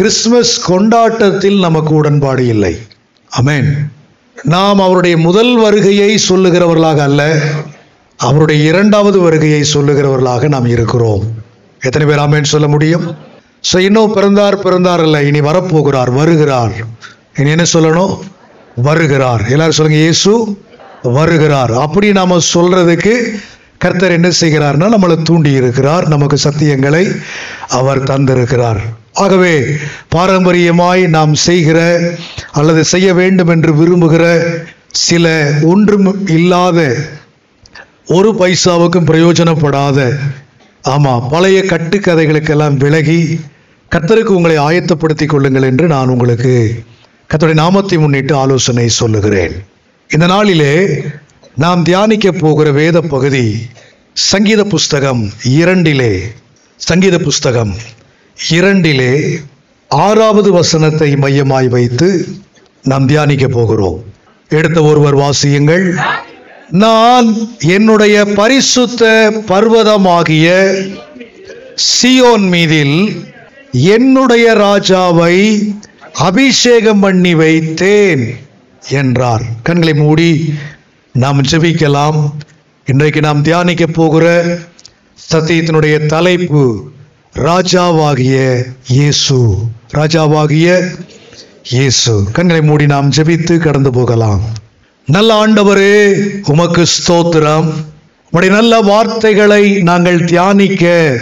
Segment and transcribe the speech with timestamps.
[0.00, 2.78] Christmas கொண்டாட்டத்தில் நமக்கு உடன்பாடு இல்லை.
[3.40, 3.68] அமேன்
[4.44, 7.42] நாம் அவருடைய முதல் வருகையை சொல்லுகிறவர்களாக அல்ல
[8.16, 11.24] அவருடைய இரண்டாவது வருகையை சொல்லுகிறவர்களாக நாம் இருக்கிறோம்.
[11.80, 13.16] எத்தனை பேர் ஆமேன் சொல்ல முடியும்?
[13.72, 16.72] ஸோ இன்னும் பிறந்தார் பிறந்தார் இல்லை இனி வரப்போகிறார் வருகிறார்.
[17.36, 18.18] இனி என்ன சொல்லணும்?
[18.76, 19.44] வருகிறார்.
[19.48, 20.56] எல்லாரும் சொல்லுங்க இயேசு
[21.02, 21.74] வருகிறார்.
[21.74, 23.34] அப்படி நாம் சொல்றதுக்கு
[23.78, 27.16] கர்த்தர் என்ன செய்கிறார்னா நம்மளை தூண்டி இருக்கிறார் நமக்கு சத்தியங்களை
[27.68, 28.82] அவர் தந்திருக்கிறார்.
[29.14, 29.54] ஆகவே
[30.08, 31.78] பாரம்பரியமாய் நாம் செய்கிற
[32.52, 34.24] அல்லது செய்ய வேண்டும் என்று விரும்புகிற
[35.06, 35.26] சில
[35.62, 36.78] ஒன்றும் இல்லாத
[38.06, 39.98] ஒரு பைசாவுக்கும் பிரயோஜனப்படாத
[40.84, 43.20] ஆமாம் பழைய கட்டுக்கதைகளுக்கெல்லாம் விலகி
[43.92, 46.54] கத்தருக்கு உங்களை ஆயத்தப்படுத்திக் கொள்ளுங்கள் என்று நான் உங்களுக்கு
[47.30, 49.54] கத்தோடைய நாமத்தை முன்னிட்டு ஆலோசனை சொல்லுகிறேன்.
[50.10, 50.74] இந்த நாளிலே
[51.56, 53.46] நாம் தியானிக்க போகிற வேத பகுதி
[54.12, 55.22] சங்கீத புஸ்தகம்
[55.60, 56.12] இரண்டிலே.
[56.76, 57.72] சங்கீத புஸ்தகம்
[58.48, 59.36] இரண்டிலே
[59.88, 62.28] ஆறாவது வசனத்தை மையமாய் வைத்து
[62.82, 64.04] நாம் தியானிக்க போகிறோம்.
[64.48, 65.96] எடுத்த ஒருவர் வாசியுங்கள்.
[66.70, 70.48] நான் என்னுடைய பரிசுத்த பர்வதமாகிய
[71.76, 73.26] சியோன் மீதில்
[73.72, 75.36] என்னுடைய ராஜாவை
[76.12, 78.36] அபிஷேகம் பண்ணி வைத்தேன்
[78.90, 79.42] என்றார்.
[79.62, 80.54] கண்களை மூடி
[81.12, 82.30] நாம் ஜெபிக்கலாம்.
[82.86, 84.58] இன்றைக்கு நாம் தியானிக்க போகிற
[85.32, 86.90] சத்தியத்தினுடைய தலைப்பு
[87.34, 89.54] ராஜாவாகிய இயேசு.
[89.94, 90.88] ராஜாவாகிய
[91.70, 92.22] இயேசு.
[92.32, 94.40] கண்களை மூடி நாம் ஜெபித்து கடந்து போகலாம்.
[95.06, 96.14] நல்ல ஆண்டவரே
[96.46, 97.72] உமக்கு ஸ்தோத்திரம்.
[98.30, 101.18] உடைய நல்ல வார்த்தைகளை நாங்கள் தியானிக்க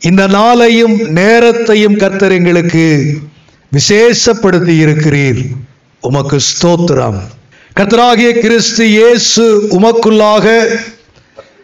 [0.00, 3.18] இந்த நாளையும் நேரத்தையும் கர்த்தர் எங்களுக்கு
[3.72, 5.46] விசேஷப்படுத்தி இருக்கிறீர்.
[6.00, 7.18] உமக்கு ஸ்தோத்திரம்.
[7.76, 10.66] கர்த்தராகிய கிறிஸ்து இயேசு உமக்குள்ளாக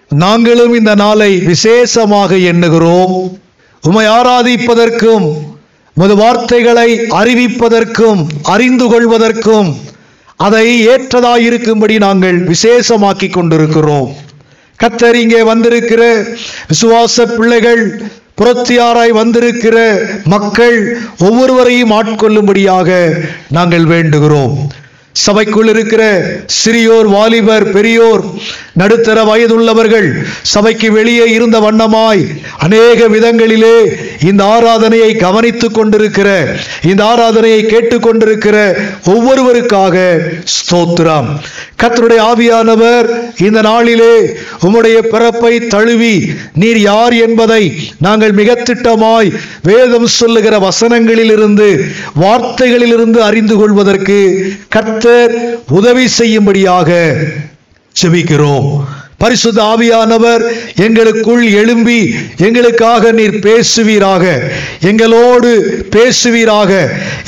[0.08, 3.40] நாங்களும் இந்த நாளை விசேஷமாக எண்ணுகிறோம்.
[3.88, 5.24] உமை ஆராதிப்பதற்கும்
[5.96, 6.88] உமது வார்த்தைகளை
[7.20, 9.70] அறிவிப்பதற்கும் அறிந்து கொள்வதற்கும்
[10.36, 14.10] அதை ஏற்றதாயிருக்கும்படி நாங்கள் விசேஷமாக்கி கொண்டிருக்கிறோம்.
[14.80, 16.02] கத்தர் இங்கே வந்திருக்கிற
[16.70, 17.82] விசுவாச பிள்ளைகள்
[18.40, 19.76] புறத்தியாராய் வந்திருக்கிற
[20.24, 20.76] மக்கள்
[21.18, 22.90] ஒவ்வொருவரையும் ஆட்கொள்ளும்படியாக
[23.48, 24.56] நாங்கள் வேண்டுகிறோம்.
[25.14, 26.02] சபைக்குள் இருக்கிற
[26.46, 28.22] சிறியோர் வாலிபர் பெரியோர்
[28.72, 30.06] நடுத்தர வயதுள்ளவர்கள்
[30.42, 32.22] சபைக்கு வெளியே இருந்த வண்ணமாய்
[32.58, 33.76] அநேக விதங்களிலே
[34.20, 36.28] இந்த ஆராதனையை கவனித்துக் கொண்டிருக்கிற
[36.82, 38.56] இந்த ஆராதனையை கேட்டுக்கொண்டிருக்கிற
[39.06, 39.96] ஒவ்வொருவருக்காக
[40.56, 41.28] ஸ்தோத்திரம்.
[41.82, 43.06] கத்தருடைய ஆவியானவர்
[43.38, 44.14] இந்த நாளிலே
[44.60, 46.14] உம்முடைய பிறப்பை தழுவி
[46.52, 47.62] நீர் யார் என்பதை
[47.98, 49.30] நாங்கள் மிக திட்டமாய்
[49.62, 51.68] வேதம் சொல்லுகிற வசனங்களிலிருந்து
[52.20, 54.18] வார்த்தைகளிலிருந்து அறிந்து கொள்வதற்கு
[55.02, 55.32] கர்த்தர்
[55.68, 56.90] உதவி செய்யும்படியாக
[57.96, 58.68] செபிக்கிறோம்.
[59.22, 60.42] பரிசுத்த ஆவியானவர்
[60.76, 61.98] எங்களுக்குள் எழும்பி
[62.36, 64.24] எங்களுக்காக நீர் பேசுவீராக.
[64.80, 65.50] எங்களோடு
[65.90, 66.70] பேசுவீராக.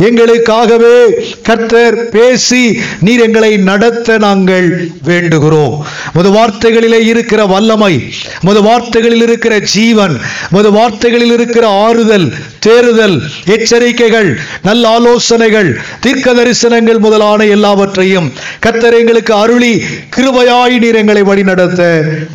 [0.02, 0.96] எங்களுக்காகவே
[1.42, 2.62] கர்த்தர் பேசி
[3.00, 4.68] நீர் எங்களை நடத்த நாங்கள்
[5.04, 5.76] வேண்டுகிறோம்.
[6.12, 7.94] முது வார்த்தைகளிலே இருக்கிற வல்லமை
[8.40, 10.16] முது வார்த்தைகளில் இருக்கிற ஜீவன்
[10.50, 12.26] முது வார்த்தைகளில் இருக்கிற ஆறுதல்
[12.66, 13.16] தேறுதல்
[13.46, 14.30] எச்சரிக்கைகள்
[14.62, 18.28] நல்ல ஆலோசனைகள் தீர்க்க தரிசனங்கள் முதலான எல்லாவற்றையும்
[18.60, 19.72] கர்த்தர் எங்களுக்கு அருளி
[20.16, 21.82] கிருபையாய் நீர் எங்களை வழிநடத்த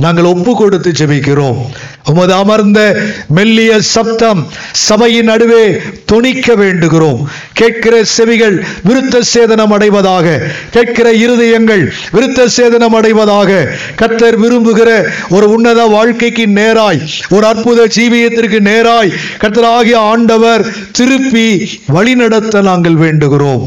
[0.04, 1.60] நாங்கள் ஒப்பு கொடுத்து ஜெபிக்கிறோம்.
[2.12, 2.80] உமது அமர்ந்த
[3.38, 4.42] மெல்லிய சப்தம்
[4.86, 5.66] சபையின் நடுவே
[6.12, 7.22] துணிக்க வேண்டுகிறோம்.
[7.60, 8.56] கேட்கிற செவிகள்
[8.88, 10.28] விருத்த சேதனம் அடைவதாக
[10.76, 11.84] கேட்கிற இருதயங்கள்
[12.16, 13.60] விருத்த சேதனம் அடைவதாக
[14.02, 14.90] கத்தர் விரும்புகிற
[15.30, 21.48] ஒரு உன்னத வாழ்க்கைக்கு நேராய் ஒரு அற்புத ஜீவியத்திற்கு நேராய் கத்தராகிய ஆண்டவர் திருப்பி
[21.96, 23.66] வழிநடத்த நாங்கள் வேண்டுகிறோம்.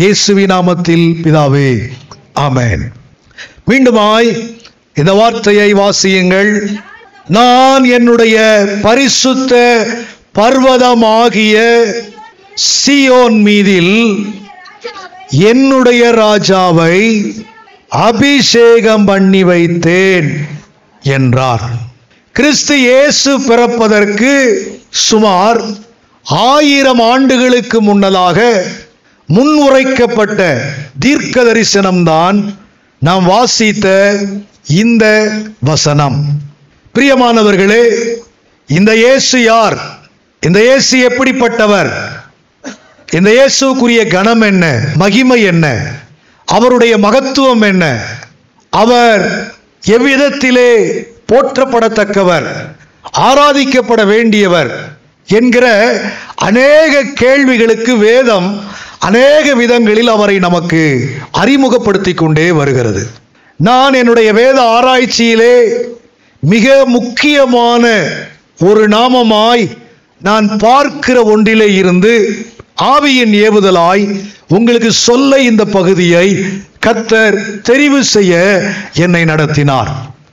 [0.00, 1.70] இயேசுவி நாமத்தில் பிதாவே
[2.46, 2.84] ஆமேன்.
[3.70, 4.28] மீண்டுமாய்
[4.96, 6.50] இந்த வார்த்தையை வாசியுங்கள்.
[7.36, 8.36] நான் என்னுடைய
[8.86, 9.52] பரிசுத்த
[10.38, 11.56] பர்வதமாகிய
[12.70, 13.96] சியோன் மீதில்
[15.50, 16.98] என்னுடைய ராஜாவை
[18.08, 20.28] அபிஷேகம் பண்ணி வைத்தேன்
[21.02, 21.64] என்றார்.
[22.36, 24.32] கிறிஸ்து இயேசு பிறப்பதற்கு
[25.08, 25.60] சுமார்
[26.46, 28.38] ஆயிரம் ஆண்டுகளுக்கு முன்னதாக
[29.28, 30.40] முன்னுரைக்கப்பட்ட
[31.04, 32.38] தீர்க்க தரிசனம்தான்
[33.02, 33.86] நாம் வாசித்த
[34.66, 36.40] இந்த வசனம்.
[36.94, 37.82] பிரியமானவர்களே
[38.66, 39.78] இந்த இயேசு யார்?
[40.40, 41.90] இந்த இயேசு எப்படிப்பட்டவர்?
[43.12, 44.80] இந்த இயேசுக்குரிய கணம் என்ன?
[44.96, 45.92] மகிமை என்ன?
[46.44, 48.04] அவருடைய மகத்துவம் என்ன?
[48.70, 49.50] அவர்
[49.86, 50.94] எவ்விதத்திலே
[51.32, 52.76] போற்றப்படத்தக்கவர்
[53.18, 54.70] ஆராதிக்கப்பட வேண்டியவர்
[55.26, 55.66] என்கிற
[56.34, 58.64] அநேக கேள்விகளுக்கு வேதம்
[58.98, 63.20] அநேக விதங்களில் அவரை நமக்கு அறிமுகப்படுத்தி கொண்டே வருகிறது.
[63.62, 65.72] நான் என்னுடைய வேத ஆராய்ச்சியிலே
[66.38, 68.08] மிக முக்கியமான
[68.60, 69.76] ஒரு நாமமாய்
[70.22, 72.44] நான் பார்க்கிற ஒன்றிலே இருந்து
[72.82, 76.44] ஆவியின் ஏவுதலாய் உங்களுக்கு சொல்ல இந்த பகுதியை
[76.86, 77.38] கத்தர்
[77.70, 78.62] தெரிவு செய்ய
[78.94, 79.90] என்னை நடத்தினார்.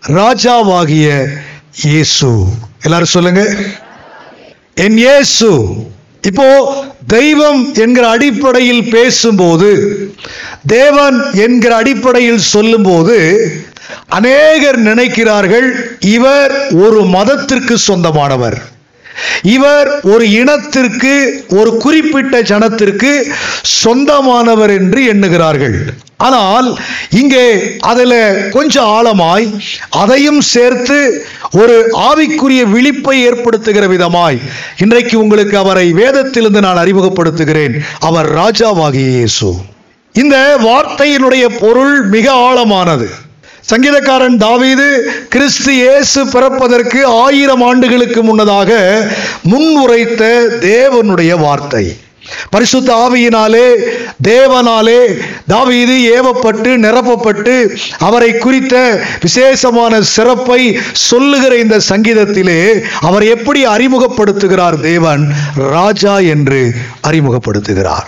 [0.07, 1.27] ராஜாவாகிய
[1.83, 2.43] இயேசு.
[2.81, 3.55] எல்லாரும் சொல்லுங்க.
[4.75, 5.65] என் இயேசு.
[6.21, 6.47] இப்போ
[7.07, 9.69] தெய்வம் என்கிற அடிப்படையில் பேசும்போது
[10.67, 13.17] தேவன் என்கிற அடிப்படையில் சொல்லும்போது
[14.07, 15.67] அநேகர் நினைக்கிறார்கள்
[15.99, 18.57] இவர் ஒரு மதத்திற்கு சொந்தமானவர்.
[19.43, 23.11] இவர் ஒரு இனத்திற்கு ஒரு குறிப்பிட்ட ஜனத்திற்கு
[23.61, 25.77] சொந்தமானவர் என்று எண்ணுகிறார்கள்.
[26.25, 26.67] ஆனால்
[27.19, 27.43] இங்கே
[27.91, 29.45] அதில் கொஞ்சம் ஆழமாய்
[30.01, 30.97] அதையும் சேர்த்து
[31.51, 31.75] ஒரு
[32.09, 34.39] ஆவிக்குரிய விழிப்பை ஏற்படுத்துகிற விதமாய்
[34.77, 37.77] இன்றைக்கு உங்களுக்கு அவரை வேதத்திலிருந்து நான் அறிமுகப்படுத்துகிறேன்.
[37.99, 39.51] அவர் ராஜாவாகிய இயேசு.
[40.15, 40.35] இந்த
[40.67, 43.07] வார்த்தையினுடைய பொருள் மிக ஆழமானது.
[43.71, 44.87] சங்கீதக்காரன் தாவீது
[45.29, 48.69] கிறிஸ்து இயேசு பிறப்பதற்கு ஆயிரம் ஆண்டுகளுக்கு முன்னதாக
[49.51, 50.23] முன்னுரைத்த
[50.69, 51.85] தேவனுடைய வார்த்தை.
[52.49, 53.67] பரிசுத்த ஆவியினாலே
[54.27, 65.27] தேவனாலே தாவீது ஏவப்பட்டு நிரப்பப்பட்டு அவரை குறித்த விசேஷமான சிறப்பை சொல்லுகிற இந்த சங்கீதத்திலே அவர் எப்படி அறிமுகப்படுத்துகிறார் தேவன்?
[65.55, 66.73] ராஜா என்று
[67.07, 68.07] அறிமுகப்படுத்துகிறார்.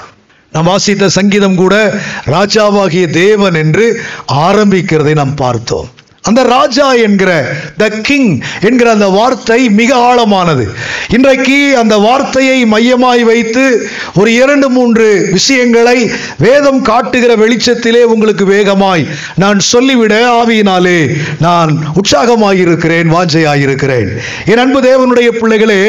[0.52, 1.94] நாம் வாசித்த சங்கீதம் கூட
[2.26, 4.02] ராஜாவாகிய தேவன் என்று
[4.34, 5.90] ஆரம்பிக்கிறதை நாம் பார்த்தோம்.
[6.24, 7.32] அந்த ராஜா என்கிற
[7.78, 10.66] த கிங் என்கிற அந்த வார்த்தை மிக ஆழமானது.
[11.08, 19.60] இன்றைக்கு அந்த வார்த்தையை மையமாய் வைத்து ஒரு இரண்டு மூன்று விஷயங்களை வேதம் காட்டுகிற வெளிச்சத்திலே உங்களுக்கு வேகமாய் நான்
[19.60, 21.00] சொல்லிவிட ஆவியினாலே
[21.40, 24.12] நான் உற்சாகமாயிருக்கிறேன் வாஞ்சையாயிருக்கிறேன்.
[24.46, 25.82] என் அன்பு தேவனுடைய பிள்ளைகளே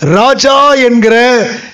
[0.00, 1.16] ராஜா என்கிற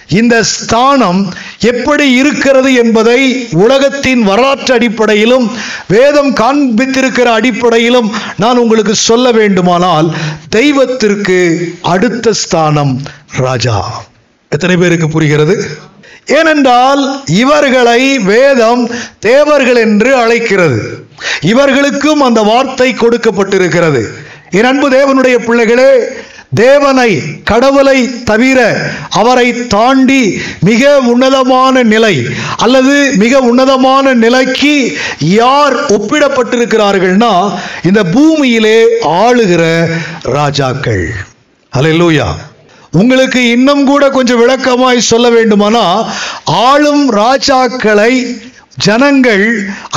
[0.08, 5.50] இந்த ஸ்தானம் எப்படி இருக்கிறது என்பதை உலகத்தின் வரலாற்று அடிப்படையிலும்
[5.88, 10.14] வேதம் காண்பித்திருக்கிற அடிப்படையிலும் நான் உங்களுக்கு சொல்ல வேண்டுமானால்
[10.50, 13.02] தெய்வத்திற்கு அடுத்த ஸ்தானம்
[13.36, 14.02] ராஜா.
[14.48, 15.78] எத்தனை பேருக்கு புரிகிறது?
[16.26, 21.06] ஏனென்றால் இவர்களை வேதம் தேவர்கள் என்று அழைக்கிறது.
[21.40, 24.04] இவர்களுக்கும் அந்த வார்த்தை கொடுக்கப்பட்டிருக்கிறது.
[24.50, 25.90] என் அன்பு தேவனுடைய பிள்ளைகளே
[26.52, 27.10] தேவனை
[27.44, 28.60] கடவுளை தவிர
[29.10, 32.14] அவரை தாண்டி மிக உன்னதமான நிலை
[32.56, 34.74] அல்லது மிக உன்னதமான நிலைக்கு
[35.20, 37.32] யார் ஒப்பிடப்பட்டிருக்கிறார்கள்னா
[37.84, 39.62] இந்த பூமியிலே ஆளுகிற
[40.22, 41.04] ராஜாக்கள்.
[41.72, 42.28] அலையலூயா
[42.90, 45.84] உங்களுக்கு இன்னும் கூட கொஞ்சம் விளக்கமாய் சொல்ல வேண்டுமானா
[46.44, 48.12] ஆளும் ராஜாக்களை
[48.86, 49.44] ஜனங்கள்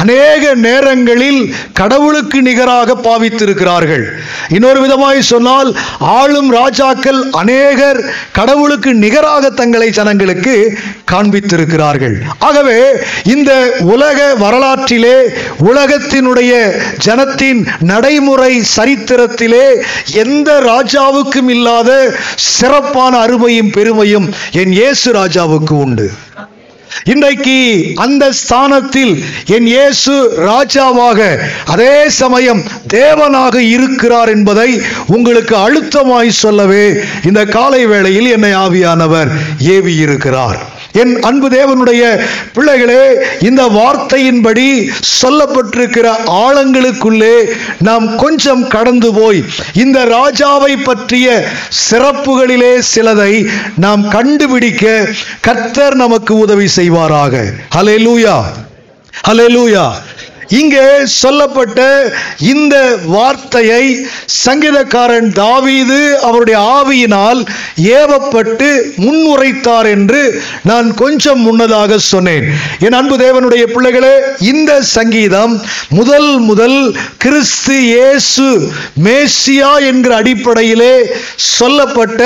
[0.02, 1.42] அநேக நேரங்களில்
[1.80, 4.06] கடவுளுக்கு நிகராக பாவித்திருக்கிறார்கள்.
[4.50, 5.70] இன்னொரு விதமாய் சொன்னால்
[6.00, 8.00] ஆளும் ராஜாக்கள் அநேகர்
[8.32, 10.56] கடவுளுக்கு நிகராக தங்களை ஜனங்களுக்கு
[11.12, 12.16] காண்பித்திருக்கிறார்கள்.
[12.40, 12.80] ஆகவே
[13.36, 13.52] இந்த
[13.96, 15.18] உலக வரலாற்றிலே
[15.72, 16.54] உலகத்தினுடைய
[17.06, 17.62] ஜனத்தின்
[17.92, 19.66] நடைமுறை சரித்திரத்திலே
[20.24, 21.92] எந்த ராஜாவுக்கும் இல்லாத
[22.36, 26.08] சிறப்பான அருமையும் பெருமையும் என் இயேசு ராஜாவுக்கு உண்டு.
[27.06, 27.58] இன்றைக்கு
[27.98, 29.14] அந்த ஸ்தானத்தில்
[29.56, 30.14] என் இயேசு
[30.46, 31.20] ராஜாவாக
[31.68, 32.62] அதே சமயம்
[32.94, 34.70] தேவனாக இருக்கிறார் என்பதை
[35.08, 36.86] உங்களுக்கு அழுத்தமாய் சொல்லவே
[37.24, 39.32] இந்த காலை வேளையில் என்னை ஆவியானவர்
[39.72, 40.62] ஏவி இருக்கிறார்
[40.94, 44.90] என் அன்பு தேவனுடைய பிள்ளைகளே இந்த வார்த்தையின்படி
[45.22, 47.44] சொல்லப்பட்டிருக்கிற ஆழங்களுக்குள்ளே
[47.80, 49.44] நாம் கொஞ்சம் கடந்து போய்
[49.74, 51.48] இந்த ராஜாவை பற்றிய
[51.92, 55.08] சிறப்புகளிலே சிலதை நாம் கண்டுபிடிக்க
[55.42, 57.54] கர்த்தர் நமக்கு உதவி செய்வாராக.
[57.76, 58.36] ஹலே லூயா
[59.28, 59.86] ஹலே லூயா
[60.60, 61.80] இங்கே சொல்லப்பட்ட
[62.54, 63.84] இந்த வார்த்தையை
[64.46, 67.42] சங்கீதக்காரன் தாவீது அவருடைய ஆவியினால்
[68.00, 70.22] ஏவப்பட்டு முன்னுரைத்தார் என்று
[70.64, 72.46] நான் கொஞ்சம் முன்னதாக சொன்னேன்.
[72.80, 74.14] என் அன்பு தேவனுடைய பிள்ளைகளே
[74.52, 75.54] இந்த சங்கீதம்
[75.90, 76.80] முதல் முதல்
[77.18, 78.48] கிறிஸ்து இயேசு
[79.06, 80.94] மேசியா என்கிற அடிப்படையிலே
[81.58, 82.22] சொல்லப்பட்ட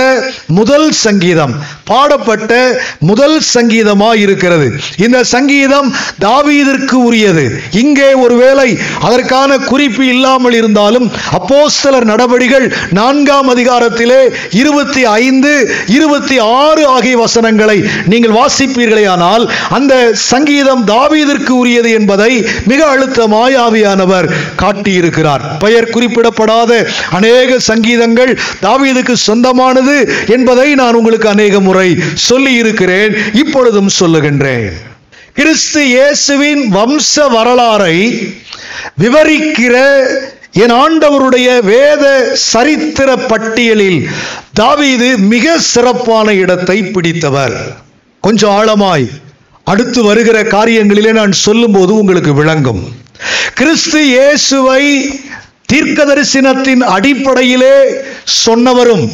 [0.60, 1.54] முதல் சங்கீதம்
[1.84, 2.54] பாடப்பட்ட
[3.00, 4.68] முதல் சங்கீதமாக இருக்கிறது
[4.98, 5.90] இந்த சங்கீதம்
[6.20, 7.46] தாவீதிற்கு உரியது.
[7.84, 8.68] இங்கே ஒருவேளை
[9.08, 12.68] அதற்கான குறிப்பு இல்லாமல் இருந்தாலும் அப்போ சிலர் நடவடிகள்
[13.00, 14.22] நான்காம் அதிகாரத்திலே
[14.62, 15.52] இருபத்தி ஐந்து
[15.98, 17.78] இருபத்தி ஆறு ஆகிய வசனங்களை
[18.14, 19.46] நீங்கள் வாசிப்பீர்களே ஆனால்
[19.78, 22.32] அந்த சங்கீதம் தாவீதிற்கு உரியது என்பதை
[22.72, 24.30] மிக அழுத்தமாய் ஆவியானவர்
[24.62, 25.46] காட்டியிருக்கிறார்.
[25.64, 26.72] பெயர் குறிப்பிடப்படாத
[27.20, 31.90] அநேக சங்கீதங்கள் தாவீதுக்கு சொந்தமானது என்பதை நான் உங்களுக்கு அநேக முறை
[32.30, 34.76] சொல்லி இருக்கிறேன் இப்பொழுதும் சொல்லுகின்றேன்.
[35.38, 37.96] கிறிஸ்து இயேசுவின் வம்ச வரலாறை
[39.02, 39.76] விவரிக்கிற
[40.64, 42.04] என் ஆண்டவருடைய வேத
[42.52, 44.00] சரித்திர பட்டியலில்
[44.60, 47.58] தாவீது மிக சிறப்பான இடத்தை பிடித்தவர்.
[48.24, 49.08] கொஞ்சம் ஆழமாய்
[49.72, 52.84] அடுத்து வருகிற காரியங்களிலே நான் சொல்லும்போது உங்களுக்கு விளங்கும்.
[53.54, 54.84] கிறிஸ்து இயேசுவை
[55.72, 57.76] தீர்க்க தரிசனத்தின் அடிப்படையிலே
[58.44, 59.06] சொன்னவரும்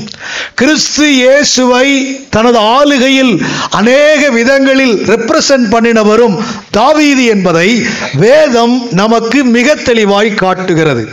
[0.60, 1.88] கிறிஸ்து இயேசுவை
[2.36, 3.32] தனது ஆளுகையில்
[3.80, 6.36] அநேக விதங்களில் ரெப்ரசன்ட் பண்ணினவரும்
[6.78, 7.68] தாவீது என்பதை
[8.24, 11.04] வேதம் நமக்கு மிக தெளிவாய் காட்டுகிறது.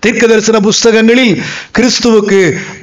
[0.00, 1.34] தீர்க்க தரிசன புஸ்தகங்களில்
[1.78, 2.42] கிறிஸ்துவுக்கு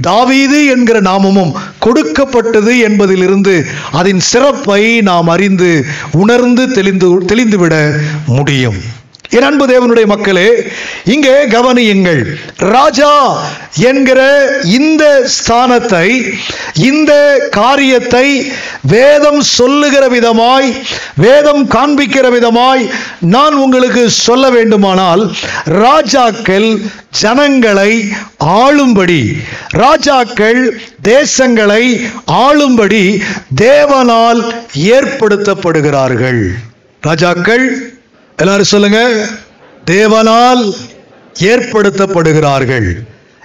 [0.10, 3.55] தாவீது என்கிற நாமமும் கொடுக்கப்பட்டது என்பதிலிருந்து
[3.91, 5.72] அதன் சிறப்பை நாம் அறிந்து
[6.24, 7.75] உணர்ந்து தெளிந்து தெளிந்துவிட
[8.38, 8.82] முடியும்.
[9.33, 10.47] என் அன்பு தேவனுடைய மக்களே
[11.05, 12.21] இங்கே கவனியுங்கள்.
[12.73, 13.11] ராஜா
[13.89, 14.19] என்கிற
[14.63, 15.03] இந்த
[15.35, 16.07] ஸ்தானத்தை
[16.81, 17.11] இந்த
[17.51, 18.27] காரியத்தை
[18.87, 20.69] வேதம் சொல்லுகிற விதமாய்
[21.17, 22.83] வேதம் காண்பிக்கிற விதமாய்
[23.19, 25.23] நான் உங்களுக்கு சொல்ல வேண்டுமானால்
[25.83, 26.69] ராஜாக்கள்
[27.21, 27.91] ஜனங்களை
[28.61, 29.21] ஆளும்படி
[29.83, 30.61] ராஜாக்கள்
[31.03, 31.83] தேசங்களை
[32.45, 33.03] ஆளும்படி
[33.55, 34.41] தேவனால்
[34.95, 36.41] ஏற்படுத்தப்படுகிறார்கள்.
[37.03, 37.65] ராஜாக்கள்
[38.43, 39.00] எல்லாரும் சொல்லுங்க.
[39.85, 40.63] தேவனால்
[41.39, 42.89] ஏற்படுத்தப்படுகிறார்கள்.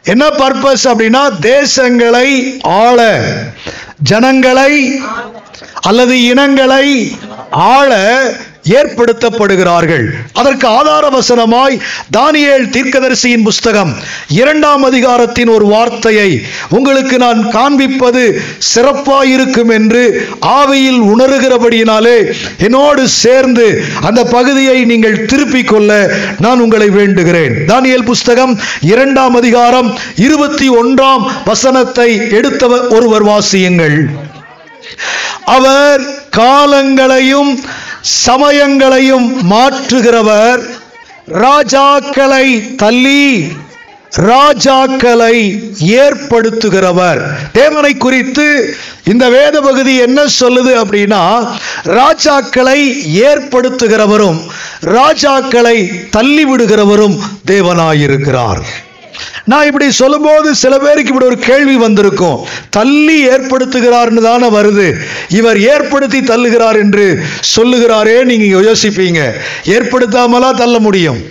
[0.03, 2.29] என்ன பர்பஸ் அப்படின்னா தேசங்களை
[2.63, 3.29] ஆள
[4.03, 5.01] ஜனங்களை
[5.81, 6.87] அல்லது இனங்களை
[7.51, 7.93] ஆள
[8.77, 10.05] ஏற்படுத்தப்படுகிறார்கள்.
[10.33, 11.77] அதற்கு ஆதார வசனமாய்
[12.17, 13.93] தானியேல் தீர்க்கதரிசியின் புஸ்தகம்
[14.29, 16.29] இரண்டாம் அதிகாரத்தின் ஒரு வார்த்தையை
[16.69, 18.23] உங்களுக்கு நான் காண்பிப்பது
[18.75, 20.03] சிறப்பாயிருக்கும் என்று
[20.41, 22.19] ஆவியில் உணர்கிறபடியினாலே
[22.59, 23.67] என்னோடு சேர்ந்து
[24.03, 25.91] அந்த பகுதியை நீங்கள் திருப்பிக் கொள்ள
[26.39, 27.55] நான் உங்களை வேண்டுகிறேன்.
[27.73, 33.99] தானியல் புஸ்தகம் இரண்டாம் அதிகாரம் இருபத்தி ஒன்றாம் வசனத்தை எடுத்தவர் ஒருவர் வாசியுங்கள்.
[35.57, 37.53] அவர் காலங்களையும்
[38.09, 40.61] சமயங்களையும் மாற்றுகிறவர்
[41.33, 43.53] ராஜாக்களை தள்ளி
[44.17, 45.35] ராஜாக்களை
[45.79, 47.21] ஏற்படுத்துகிறவர்.
[47.53, 51.49] தேவனை குறித்து இந்த வேத பகுதி என்ன சொல்லுது அப்படின்னா
[51.85, 52.79] ராஜாக்களை
[53.29, 54.41] ஏற்படுத்துகிறவரும்
[54.81, 55.77] ராஜாக்களை
[56.17, 58.63] தள்ளிவிடுகிறவரும் தேவனாயிருக்கிறார்.
[59.45, 62.47] நான் இப்படி சொல்லும்போது சில பேருக்கு இப்படி ஒரு கேள்வி வந்திருக்கும்.
[62.71, 64.97] தள்ளி ஏற்படுத்துகிறார்னு தானே வருது.
[65.29, 67.21] இவர் ஏற்படுத்தி தள்ளுகிறார் என்று
[67.57, 69.33] சொல்லுகிறாரே நீங்க யோசிப்பீங்க.
[69.65, 71.23] ஏற்படுத்தாமலா தள்ள முடியும்?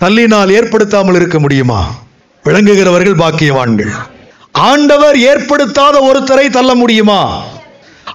[0.00, 1.94] தள்ளினால் ஏற்படுத்தாமல் இருக்க முடியுமா?
[2.44, 3.92] விளங்குகிறவர்கள் பாக்கியவான்கள்.
[4.52, 7.44] ஆண்டவர் ஏற்படுத்தாத ஒருத்தரை தள்ள முடியுமா?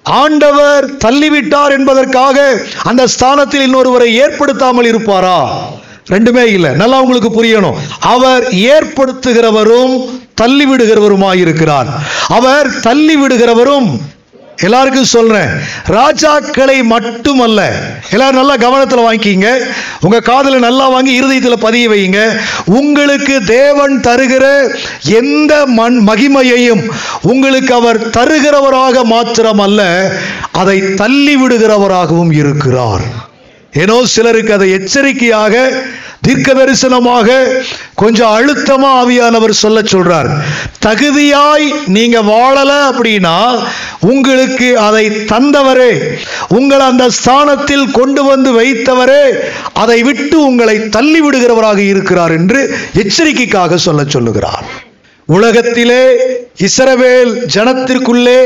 [0.03, 5.69] ஆண்டவர் தள்ளிவிட்டார் என்பதற்காக அந்த ஸ்தானத்தில் இன்னொருவரை ஏற்படுத்தாமல் இருப்பாரா?
[6.13, 6.71] ரெண்டுமே இல்லை.
[6.81, 7.77] நல்லா உங்களுக்கு புரியணும்.
[8.13, 9.93] அவர் ஏற்படுத்துகிறவரும்
[10.41, 11.91] தள்ளி விடுகிறவருமாயிருக்கிறார்
[12.39, 13.91] அவர் தள்ளி விடுகிறவரும்
[14.65, 15.51] எல்லாருக்கும் சொல்றேன்
[15.97, 17.59] ராஜாக்களை மட்டுமல்ல.
[18.13, 19.49] எல்லாரும் நல்லா கவனத்தில் வாங்கிக்கிங்க.
[20.05, 22.19] உங்க காதுல நல்லா வாங்கி இருதயத்தில் பதிய வைங்க
[22.79, 24.45] உங்களுக்கு தேவன் தருகிற
[25.21, 26.83] எந்த மண் மகிமையையும்
[27.31, 29.81] உங்களுக்கு அவர் தருகிறவராக மாத்திரமல்ல
[30.61, 33.05] அதை தள்ளி விடுகிறவராகவும் இருக்கிறார்.
[33.81, 35.55] ஏனோ சிலருக்கு அதை எச்சரிக்கையாக
[36.21, 37.29] தீர்க்க தரிசனமாக
[37.95, 40.29] கொஞ்சம் அழுத்தமா ஆவியானவர் சொல்ல சொல்றார்.
[40.85, 43.37] தகுதியாய் நீங்க வாழல அப்படின்னா
[43.99, 45.91] உங்களுக்கு அதை தந்தவரே
[46.47, 49.25] உங்களை அந்த ஸ்தானத்தில் கொண்டு வந்து வைத்தவரே
[49.73, 52.61] அதை விட்டு உங்களை தள்ளி விடுகிறவராக இருக்கிறார் என்று
[53.03, 54.65] எச்சரிக்கைக்காக சொல்ல சொல்லுகிறார்.
[55.25, 56.03] உலகத்திலே
[56.57, 58.39] இஸ்ரவேல் ஜனத்திற்குள்ளே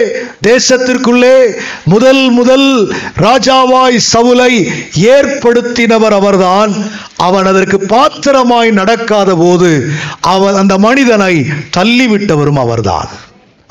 [0.48, 1.56] தேசத்திற்குள்ளே
[1.86, 6.74] முதல் முதல் ராஜாவாய் சவுலை ஏற்படுத்தினவர் அவர்தான்.
[7.18, 9.90] அவன் அதற்கு பாத்திரமாய் நடக்காத போது
[10.22, 11.46] அவன் அந்த மனிதனை
[11.78, 13.10] தள்ளிவிட்டவரும் அவர்தான்.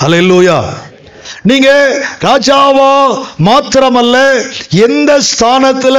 [0.03, 0.65] அல்லோயா
[1.51, 1.71] நீங்க
[2.27, 2.93] ராஜாவா
[3.47, 4.17] மாத்திரமல்ல
[4.87, 5.99] எந்த ஸ்தானத்தில்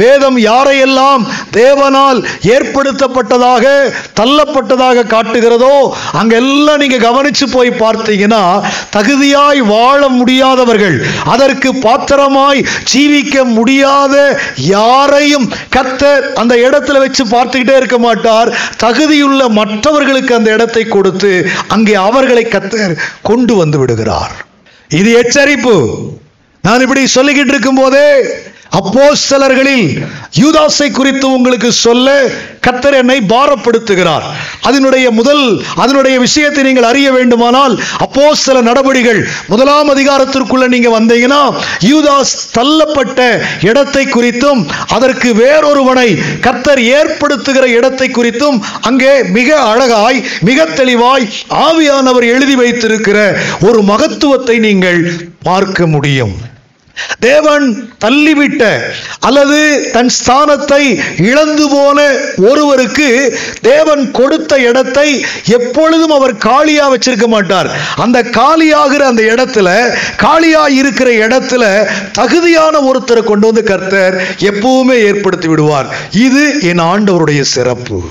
[0.00, 1.22] வேதம் யாரையெல்லாம்
[1.56, 2.20] தேவனால்
[2.54, 3.64] ஏற்படுத்தப்பட்டதாக
[4.20, 5.74] தள்ளப்பட்டதாக காட்டுகிறதோ
[6.20, 8.42] அங்கெல்லாம் நீங்க கவனிச்சு போய் பார்த்தீங்கன்னா
[8.96, 10.96] தகுதியாய் வாழ முடியாதவர்கள்
[11.34, 14.14] அதற்கு பாத்திரமாய் ஜீவிக்க முடியாத
[14.72, 18.54] யாரையும் கத்தர் அந்த இடத்துல வச்சு பார்த்துக்கிட்டே இருக்க மாட்டார்.
[18.84, 21.34] தகுதியுள்ள மற்றவர்களுக்கு அந்த இடத்தை கொடுத்து
[21.76, 24.34] அங்கே அவர்களை கத்தர் கொண்டு வந்து விடுகிறார்.
[24.88, 25.74] இது எச்சரிப்பு.
[26.62, 28.06] நான் இப்படி சொல்லிக்கிட்டு இருக்கும் போதே
[28.70, 29.88] அப்போ சிலர்களில்
[30.42, 32.06] யூதாசை குறித்து உங்களுக்கு சொல்ல
[32.66, 34.24] கத்தர் என்னை பாரப்படுத்துகிறார்.
[34.62, 35.42] அதனுடைய முதல்
[35.74, 41.42] அதனுடைய விஷயத்தை நீங்கள் அறிய வேண்டுமானால் அப்போ சில நடவடிகள் முதலாம் அதிகாரத்திற்குள்ள நீங்க வந்தீங்கன்னா
[41.90, 43.20] யூதாஸ் தள்ளப்பட்ட
[43.60, 46.08] இடத்தை குறித்தும் அதற்கு வேறொருவனை
[46.40, 51.28] கத்தர் ஏற்படுத்துகிற இடத்தை குறித்தும் அங்கே மிக அழகாய் மிக தெளிவாய்
[51.66, 55.00] ஆவியானவர் எழுதி வைத்திருக்கிற ஒரு மகத்துவத்தை நீங்கள்
[55.42, 56.55] பார்க்க முடியும்.
[57.20, 57.66] தேவன்
[58.04, 58.62] தள்ளிவிட்ட
[59.20, 60.82] அல்லது தன் ஸ்தானத்தை
[61.22, 61.98] இழந்து போன
[62.50, 63.08] ஒருவருக்கு
[63.62, 65.08] தேவன் கொடுத்த இடத்தை
[65.44, 67.70] எப்பொழுதும் அவர் காலியாக வச்சிருக்க மாட்டார்.
[67.96, 69.68] அந்த காலியாகிற அந்த இடத்துல
[70.16, 71.64] காலியாக இருக்கிற இடத்துல
[72.12, 75.90] தகுதியான ஒருத்தரை கொண்டு வந்து கர்த்தர் எப்பவுமே ஏற்படுத்தி விடுவார்.
[76.26, 78.02] இது என் ஆண்டவருடைய சிறப்பு.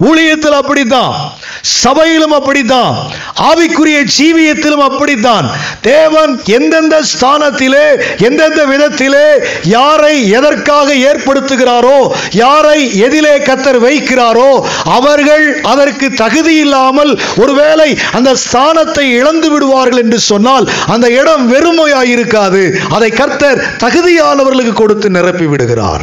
[0.00, 1.14] ஊழியத்தில் அப்படித்தான்
[1.62, 2.96] சபையிலும் அப்படித்தான்
[3.36, 5.50] ஆவிக்குரிய ஜீவியத்திலும் அப்படித்தான்.
[5.80, 7.86] தேவன் எந்தெந்த ஸ்தானத்திலே
[8.18, 9.28] எந்தெந்த விதத்திலே
[9.62, 19.50] யாரை எதற்காக ஏற்படுத்துகிறாரோ யாரை எதிலே கத்தர் வைக்கிறாரோ அவர்கள் அதற்கு தகுதி இல்லாமல் ஒருவேளை அந்த ஸ்தானத்தை இழந்து
[19.50, 26.02] விடுவார்கள் என்று சொன்னால் அந்த இடம் வெறுமையாயிருக்காது அதை கர்த்தர் தகுதியானவர்களுக்கு கொடுத்து நிரப்பி விடுகிறார்.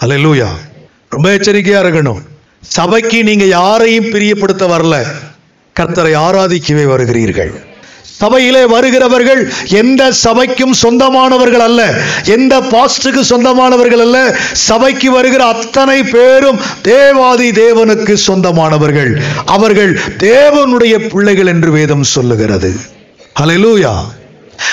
[0.00, 0.46] அல்லேலூயா.
[1.08, 2.31] ரொம்ப எச்சரிக்கையா இருக்கணும்.
[2.62, 5.04] சபைக்கு நீங்க யாரையும் பிரியப்படுத்த வரல.
[5.80, 7.54] கர்த்தரை ஆராதிக்கவே வருகிறீர்கள்.
[8.02, 12.00] சபையிலே வருகிறவர்கள் எந்த சபைக்கும் சொந்தமானவர்கள் அல்ல.
[12.24, 14.36] எந்த பாஸ்டுக்கு சொந்தமானவர்கள் அல்ல.
[14.52, 19.20] சபைக்கு வருகிற அத்தனை பேரும் தேவாதி தேவனுக்கு சொந்தமானவர்கள்.
[19.46, 22.74] அவர்கள் தேவனுடைய பிள்ளைகள் என்று வேதம் சொல்லுகிறது.
[23.40, 23.94] ஹalleluya.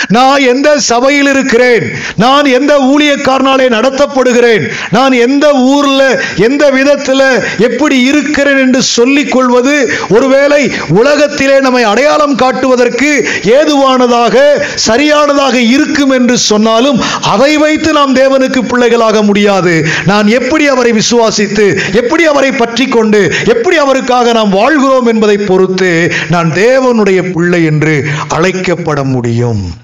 [0.07, 1.85] நான் எந்த சபையில் இருக்கிறேன்?
[2.15, 4.71] நான் எந்த ஊழியக்காரனாலே நடத்தப்படுகிறேன்?
[4.91, 7.25] நான் எந்த ஊர்ல எந்த விதத்தில்
[7.57, 9.91] எப்படி இருக்கிறேன் என்று சொல்லிக் கொள்வது?
[10.09, 19.21] ஒருவேளை உலகத்திலே நம்மை அடையாளம் காட்டுவதற்கு ஏதுவானதாக சரியானதாக இருக்கும் என்று சொன்னாலும் அதை வைத்து நாம் தேவனுக்கு பிள்ளைகளாக
[19.21, 19.85] முடியாது.
[20.05, 26.51] நான் எப்படி அவரை விசுவாசித்து எப்படி அவரை பற்றி கொண்டு எப்படி அவருக்காக நாம் வாழ்கிறோம் என்பதை பொறுத்து நான்
[26.51, 29.78] தேவனுடைய பிள்ளை என்று அழைக்கப்பட முடியும்.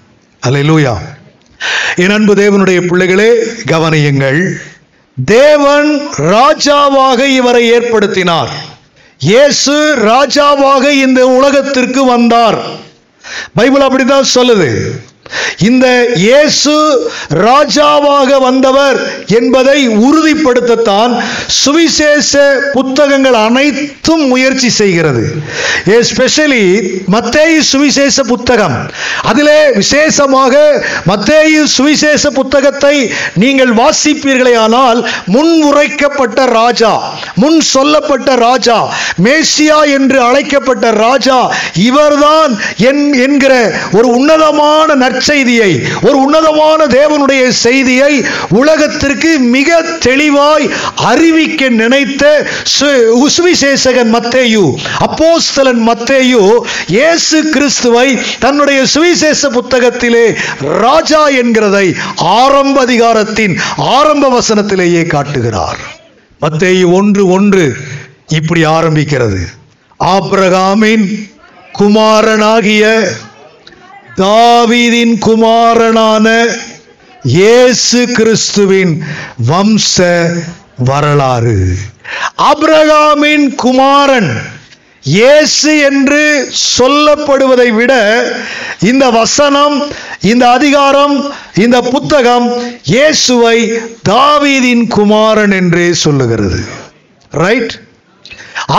[0.49, 0.93] அல்லேலூயா
[1.95, 3.31] என் அன்பு தேவனுடைய பிள்ளைகளே
[3.67, 4.53] கவனியுங்கள்.
[5.25, 8.47] தேவன் ராஜாவாக இவரை ஏற்படுத்தினார்.
[9.19, 12.59] இயேசு ராஜாவாக இந்த உலகத்திற்கு வந்தார்.
[13.53, 14.99] பைபிள் அப்படிதான் சொல்லுது.
[15.69, 15.85] இந்த
[16.23, 16.73] இயேசு
[17.45, 18.97] ராஜாவாக வந்தவர்
[19.39, 19.77] என்பதை
[20.07, 21.13] உறுதிப்படுத்தத்தான்
[21.61, 22.31] சுவிசேஷ
[22.73, 25.23] புத்தகங்கள் அனைத்தும் முயற்சி செய்கிறது.
[25.97, 26.65] எஸ்பெஷலி
[27.15, 28.75] மத்தேயு சுவிசேஷ புத்தகம்.
[29.31, 30.53] அதிலே விசேஷமாக
[31.11, 32.95] மத்தேயு சுவிசேஷ புத்தகத்தை
[33.43, 34.99] நீங்கள் வாசிப்பீர்களே ஆனால்
[35.35, 36.93] முன் உரைக்கப்பட்ட ராஜா
[37.35, 38.77] முன் சொல்லப்பட்ட ராஜா
[39.23, 41.39] மேசியா என்று அழைக்கப்பட்ட ராஜா
[41.89, 42.53] இவர்தான்
[43.25, 43.53] என்கிற
[43.91, 45.71] ஒரு உன்னதமான நற்செய்தியை
[46.07, 48.13] ஒரு உன்னதமான தேவனுடைய செய்தியை
[48.61, 50.67] உலகத்திற்கு மிக தெளிவாய்
[51.11, 52.23] அறிவிக்க நினைத்த
[53.35, 54.65] சுவிசேஷகன் மத்தேயு
[55.07, 56.43] அப்போஸ்தலன் மத்தேயு
[56.97, 58.07] இயேசு கிறிஸ்துவை
[58.39, 60.25] தன்னுடைய சுவிசேஷ புத்தகத்திலே
[60.85, 61.85] ராஜா என்கிறதை
[62.41, 63.53] ஆரம்ப அதிகாரத்தின்
[63.97, 65.79] ஆரம்ப வசனத்திலேயே காட்டுகிறார்.
[66.41, 67.65] மத்தேயு ஒன்று ஒன்று
[68.39, 69.41] இப்படி ஆரம்பிக்கிறது.
[69.99, 71.05] ஆப்ரகாமின்
[71.79, 72.83] குமாரனாகிய
[74.19, 76.27] தாவீதின் குமாரனான
[77.37, 78.93] இயேசு கிறிஸ்துவின்
[79.49, 79.95] வம்ச
[80.89, 81.55] வரலாறு.
[82.51, 84.29] அப்ரகாமின் குமாரன்
[85.03, 86.21] இயேசு என்று
[86.77, 87.93] சொல்லப்படுவதை விட
[88.91, 89.75] இந்த வசனம்
[90.31, 91.17] இந்த அதிகாரம்
[91.65, 92.47] இந்த புத்தகம்
[92.93, 93.57] இயேசுவை
[94.11, 96.61] தாவீதின் குமாரன் என்றே சொல்லுகிறது.
[97.43, 97.75] ரைட்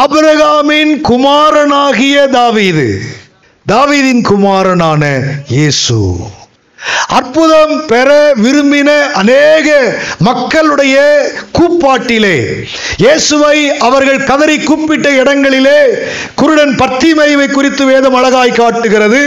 [0.04, 2.88] அபிரகாமின் குமாரனாகிய தாவீது.
[3.66, 5.02] தாவீதின் குமாரனான
[5.48, 5.96] இயேசு.
[7.08, 9.68] அற்புதம் பெற விரும்பின அநேக
[10.18, 10.96] மக்களுடைய
[11.52, 12.36] கூப்பாட்டிலே
[12.96, 15.80] இயேசுவை அவர்கள் கதறி கூப்பிட்ட இடங்களிலே
[16.34, 19.22] குருடன் பத்திமைவை குறித்து வேதம் அழகாய் காட்டுகிறது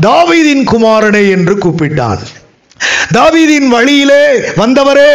[0.00, 2.22] தாவீதின் குமாரனை என்று கூப்பிட்டான்
[3.12, 4.24] தாவீதின் வழியிலே
[4.56, 5.12] வந்தவரே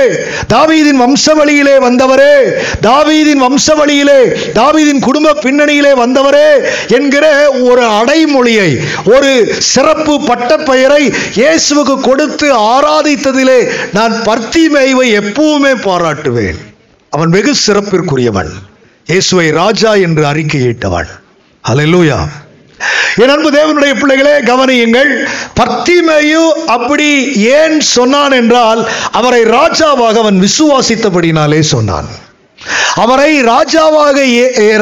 [0.47, 2.34] தாவீதின் வம்ச வழியிலே வந்தவரே
[2.82, 4.19] தாவீதின் வம்ச வழியிலே
[4.54, 6.49] தாவீதின் குடும்ப பின்னணியிலே வந்தவரே
[6.88, 8.69] என்கிற ஒரு அடைமொழியை
[9.06, 11.04] ஒரு சிறப்பு பட்டப்பெயரை
[11.36, 13.60] இயேசுவுக்கு கொடுத்து ஆராதித்ததிலே
[13.93, 16.60] நான் பர்த்திமேய்வை எப்பவுமே பாராட்டுவேன்.
[17.10, 18.52] அவன் வெகு சிறப்பிற்குரியவன்.
[19.06, 21.10] இயேசுவை ராஜா என்று அறிக்கையிட்டவன்.
[21.63, 22.19] அல்லேலூயா
[23.21, 25.12] என் அன்பு தேவனுடைய பிள்ளைகளே கவனியுங்கள்.
[25.59, 26.43] பர்த்திமேயு
[26.75, 27.09] அப்படி
[27.59, 28.83] ஏன் சொன்னான் என்றால்
[29.19, 32.09] அவரை ராஜாவாக அவன் விசுவாசித்தபடினாலே சொன்னான்.
[33.03, 34.17] அவரை ராஜாவாக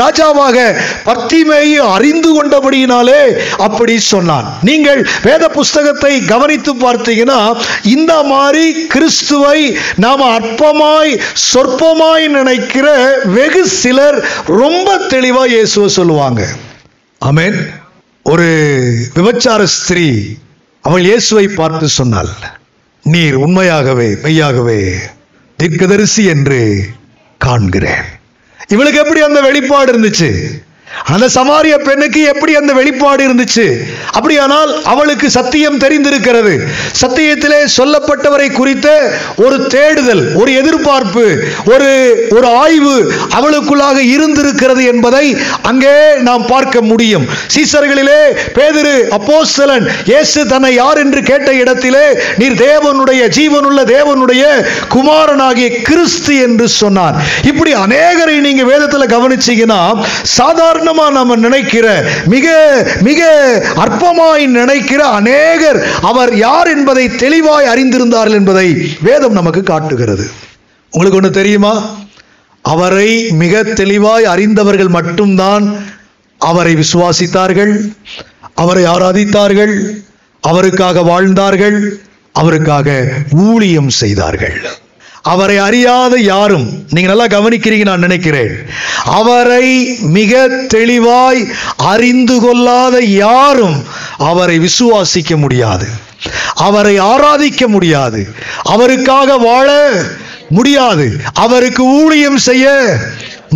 [0.02, 0.58] ராஜாவாக
[1.06, 3.22] பர்த்திமேயு அறிந்து கொண்டபடியினாலே
[3.68, 4.48] அப்படி சொன்னான்.
[4.70, 7.40] நீங்கள் வேத புஸ்தகத்தை கவனித்து பார்த்தீங்கன்னா
[7.96, 9.60] இந்த மாதிரி கிறிஸ்துவை
[10.06, 11.14] நாம் அற்பமாய்
[11.52, 12.88] சொற்பமாய் நினைக்கிற
[13.38, 14.20] வெகு சிலர்
[14.64, 16.44] ரொம்ப தெளிவா இயேசுவை சொல்லுவாங்க.
[17.22, 17.60] ஆமென்.
[18.24, 18.48] ஒரு
[19.14, 20.36] விபச்சார ஸ்திரீ
[20.82, 22.30] அவள் இயேசுவை பார்த்து சொன்னாள்
[23.04, 24.94] நீர் உண்மையாகவே மெய்யாகவே
[25.58, 26.60] தீர்க்கதரிசி என்று
[27.46, 28.06] காண்கிறேன்.
[28.68, 30.30] இவளுக்கு எப்படி அந்த வெளிப்பாடு இருந்துச்சு?
[31.14, 33.66] அந்த சமாரிய பெண்ணுக்கு எப்படி அந்த வெளிப்பாடு இருந்துச்சு?
[34.18, 36.54] அப்படியானால் அவளுக்கு சத்தியம் தெரிந்திருக்கிறது.
[37.02, 38.88] சத்தியத்திலே சொல்லப்பட்டவரை குறித்த
[39.46, 41.26] ஒரு தேடுதல் ஒரு எதிர்பார்ப்பு
[41.74, 41.90] ஒரு
[42.38, 42.96] ஒரு ஆய்வு
[43.38, 45.26] அவளுக்குள்ளாக இருந்திருக்கிறது என்பதை
[45.72, 45.96] அங்கே
[46.28, 47.26] நாம் பார்க்க முடியும்.
[47.56, 48.22] சீசர்களிலே
[48.58, 52.06] பேதிரு அப்போஸ்தலன் இயேசு தன்னை யார் என்று கேட்ட இடத்திலே
[52.42, 54.44] நீர் தேவனுடைய ஜீவனுள்ள தேவனுடைய
[54.96, 57.18] குமாரனாகிய கிறிஸ்து என்று சொன்னார்.
[57.52, 59.82] இப்படி அநேகரை நீங்க வேதத்தில் கவனிச்சீங்கன்னா
[60.38, 61.88] சாதாரண சாதாரணமா நம்ம நினைக்கிற
[62.34, 62.48] மிக
[63.08, 63.22] மிக
[63.84, 68.68] அற்பமாய் நினைக்கிற அநேகர் அவர் யார் என்பதை தெளிவாய் அறிந்திருந்தார்கள் என்பதை
[69.08, 70.26] வேதம் நமக்கு காட்டுகிறது.
[70.94, 71.74] உங்களுக்கு ஒன்று தெரியுமா?
[72.66, 73.10] அவரை
[73.42, 75.66] மிக தெளிவாய் அறிந்தவர்கள் மட்டும்தான்
[76.42, 77.74] அவரை விசுவாசித்தார்கள்
[78.64, 79.76] அவரை ஆராதித்தார்கள்
[80.44, 81.80] அவருக்காக வாழ்ந்தார்கள்
[82.42, 82.90] அவருக்காக
[83.48, 84.58] ஊழியம் செய்தார்கள்.
[85.22, 88.52] அவரை அறியாத யாரும் நீங்க நல்லா கவனிக்கிறீங்க நான் நினைக்கிறேன்.
[89.06, 93.84] அவரை மிக தெளிவாய் அறிந்து கொள்ளாத யாரும்
[94.18, 95.88] அவரை விசுவாசிக்க முடியாது.
[96.54, 98.28] அவரை ஆராதிக்க முடியாது.
[98.64, 100.02] அவருக்காக வாழ
[100.50, 101.22] முடியாது.
[101.34, 102.98] அவருக்கு ஊழியம் செய்ய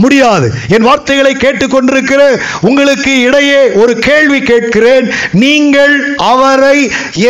[0.03, 0.47] முடியாது.
[0.75, 2.21] என் வார்த்தைகளை கேட்டுக்கொண்டிருக்கிற
[2.69, 5.07] உங்களுக்கு இடையே ஒரு கேள்வி கேட்கிறேன்.
[5.43, 5.95] நீங்கள்
[6.31, 6.77] அவரை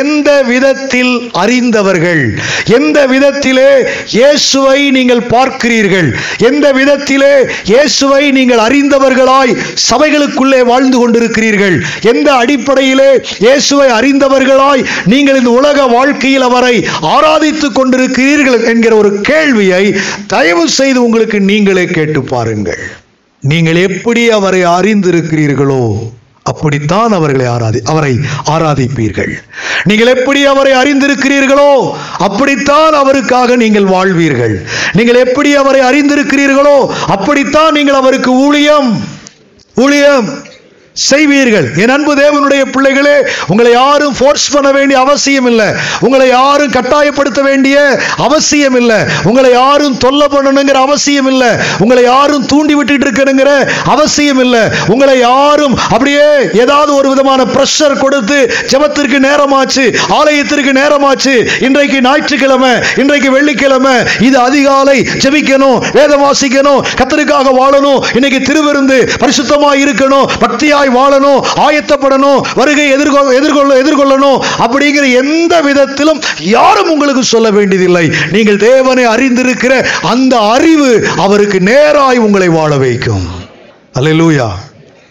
[0.01, 2.23] எந்த விதத்தில் அறிந்தவர்கள்?
[2.78, 3.69] எந்த விதத்திலே
[4.17, 6.10] இயேசுவை நீங்கள் பார்க்கிறீர்கள்?
[6.49, 7.34] எந்த விதத்திலே
[7.71, 9.54] இயேசுவை நீங்கள் அறிந்தவர்களாய்
[9.89, 11.78] சபைகளுக்குள்ளே வாழ்ந்து கொண்டிருக்கிறீர்கள்?
[12.13, 13.12] எந்த அடிப்படையிலே
[13.45, 16.75] இயேசுவை அறிந்தவர்களாய் நீங்கள் இந்த உலக வாழ்க்கையில் அவரை
[17.15, 19.84] ஆராதித்துக் கொண்டிருக்கிறீர்கள் என்கிற ஒரு கேள்வியை
[20.28, 22.54] தயவு செய்து உங்களுக்கு நீங்களே கேட்டு பாருங்கள்.
[23.41, 25.84] நீங்கள் எப்படி அவரை அறிந்திருக்கிறீர்களோ
[26.44, 29.32] அப்படித்தான் அவர்களை ஆராதி அவரை ஆராதிப்பீர்கள்.
[29.84, 34.56] நீங்கள் எப்படி அவரை அறிந்திருக்கிறீர்களோ அப்படித்தான் அவருக்காக நீங்கள் வாழ்வீர்கள்.
[34.94, 39.04] நீங்கள் எப்படி அவரை அறிந்திருக்கிறீர்களோ அப்படித்தான் நீங்கள் அவருக்கு ஊழியம்.
[39.76, 40.28] ஊழியம்.
[40.96, 41.66] செய்வீர்கள்.
[41.82, 43.16] என் அன்பு தேவனுடைய பிள்ளைகளே
[43.48, 45.68] உங்களை யாரும் ஃபோர்ஸ் பண்ண வேண்டிய அவசியம் இல்லை
[46.06, 47.76] உங்களை யாரும் கட்டாயப்படுத்த வேண்டிய
[48.26, 53.52] அவசியம் இல்லை உங்களை யாரும் தொல்லை பண்ணணுங்கிற அவசியம் இல்லை உங்களை யாரும் தூண்டி விட்டுட்டு இருக்கணுங்கிற
[53.86, 56.28] அவசியம் இல்லை உங்களை யாரும் அப்படியே
[56.64, 58.40] ஏதாவது ஒரு விதமான ப்ரெஷர் கொடுத்து
[58.72, 59.86] ஜபத்திற்கு நேரமாச்சு
[60.20, 69.00] ஆலயத்திற்கு நேரமாச்சு இன்றைக்கு ஞாயிற்றுக்கிழமை இன்றைக்கு வெள்ளிக்கிழமை இது அதிகாலை ஜபிக்கணும் வேதம் வாசிக்கணும் கத்தருக்காக வாழணும் இன்னைக்கு திருவிருந்து
[69.20, 77.24] பரிசுத்தமாக இருக்கணும் பக்தியாக பக்தியாய் வாழணும் ஆயத்தப்படணும் வருகை எதிர்கொ எதிர்கொள்ள எதிர்கொள்ளணும் அப்படிங்கிற எந்த விதத்திலும் யாரும் உங்களுக்கு
[77.24, 78.06] சொல்ல வேண்டியதில்லை.
[78.32, 83.28] நீங்கள் தேவனை அறிந்திருக்கிற அந்த அறிவு அவருக்கு நேராய் உங்களை வாழ வைக்கும்.
[84.00, 84.50] அல்லேலூயா.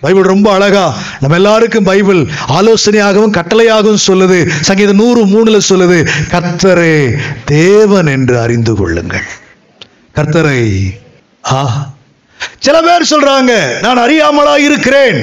[0.00, 0.87] பைபிள் ரொம்ப அழகா
[1.20, 2.20] நம்ம எல்லாருக்கும் பைபிள்
[2.58, 4.38] ஆலோசனையாகவும் கட்டளையாகவும் சொல்லுது.
[4.60, 5.98] சங்கீதம் நூறு மூணுல சொல்லுது
[6.34, 6.96] கர்த்தரே
[7.44, 9.26] தேவன் என்று அறிந்து கொள்ளுங்கள்.
[10.16, 10.60] கர்த்தரை
[11.52, 11.62] ஆ
[12.58, 15.20] சில பேர் சொல்றாங்க நான் அறியாமலா இருக்கிறேன்.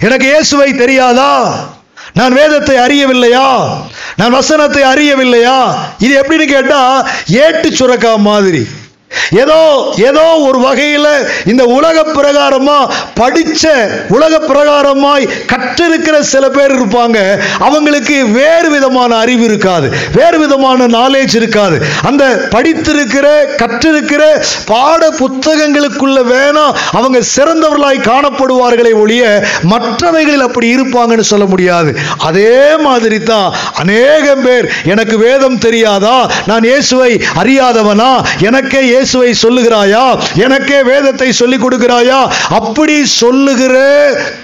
[0.00, 1.58] எனக்கு இயேசுவை தெரியாதா?
[2.14, 3.76] நான் வேதத்தை அறியவில்லையா?
[4.16, 5.74] நான் வசனத்தை அறியவில்லையா?
[5.98, 8.66] இது எப்படின்னு கேட்டா ஏட்டு சுரக்கா மாதிரி.
[9.30, 9.60] ஏதோ
[10.08, 11.10] ஏதோ ஒரு வகையில்
[11.44, 12.78] இந்த உலக பிரகாரமா
[13.20, 13.64] படிச்ச
[14.08, 17.18] உலக பிரகாரமாய் கற்றிருக்கிற சில பேர் இருப்பாங்க.
[17.58, 19.92] அவங்களுக்கு வேறு விதமான அறிவு இருக்காது.
[20.14, 21.76] வேறு விதமான நாலேஜ் இருக்காது.
[22.02, 23.26] அந்த படித்திருக்கிற
[23.62, 24.22] கற்றிருக்கிற
[24.64, 29.24] பாட புத்தகங்களுக்குள்ள வேணா அவங்க சிறந்தவர்களாய் காணப்படுவார்களே ஒழிய
[29.62, 31.98] மற்றவைகளில் அப்படி இருப்பாங்கன்னு சொல்ல முடியாது.
[32.18, 36.30] அதே மாதிரி தான் அநேகம் பேர் எனக்கு வேதம் தெரியாதா?
[36.46, 38.24] நான் இயேசுவை அறியாதவனா?
[38.38, 38.80] எனக்கே
[39.16, 40.22] இயேசுவை சொல்லுகிறாயா?
[40.34, 42.32] எனக்கே வேதத்தை சொல்லிக் கொடுக்கிறாயா?
[42.48, 43.76] அப்படி சொல்லுகிற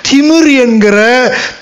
[0.08, 0.96] திமிர் என்கிற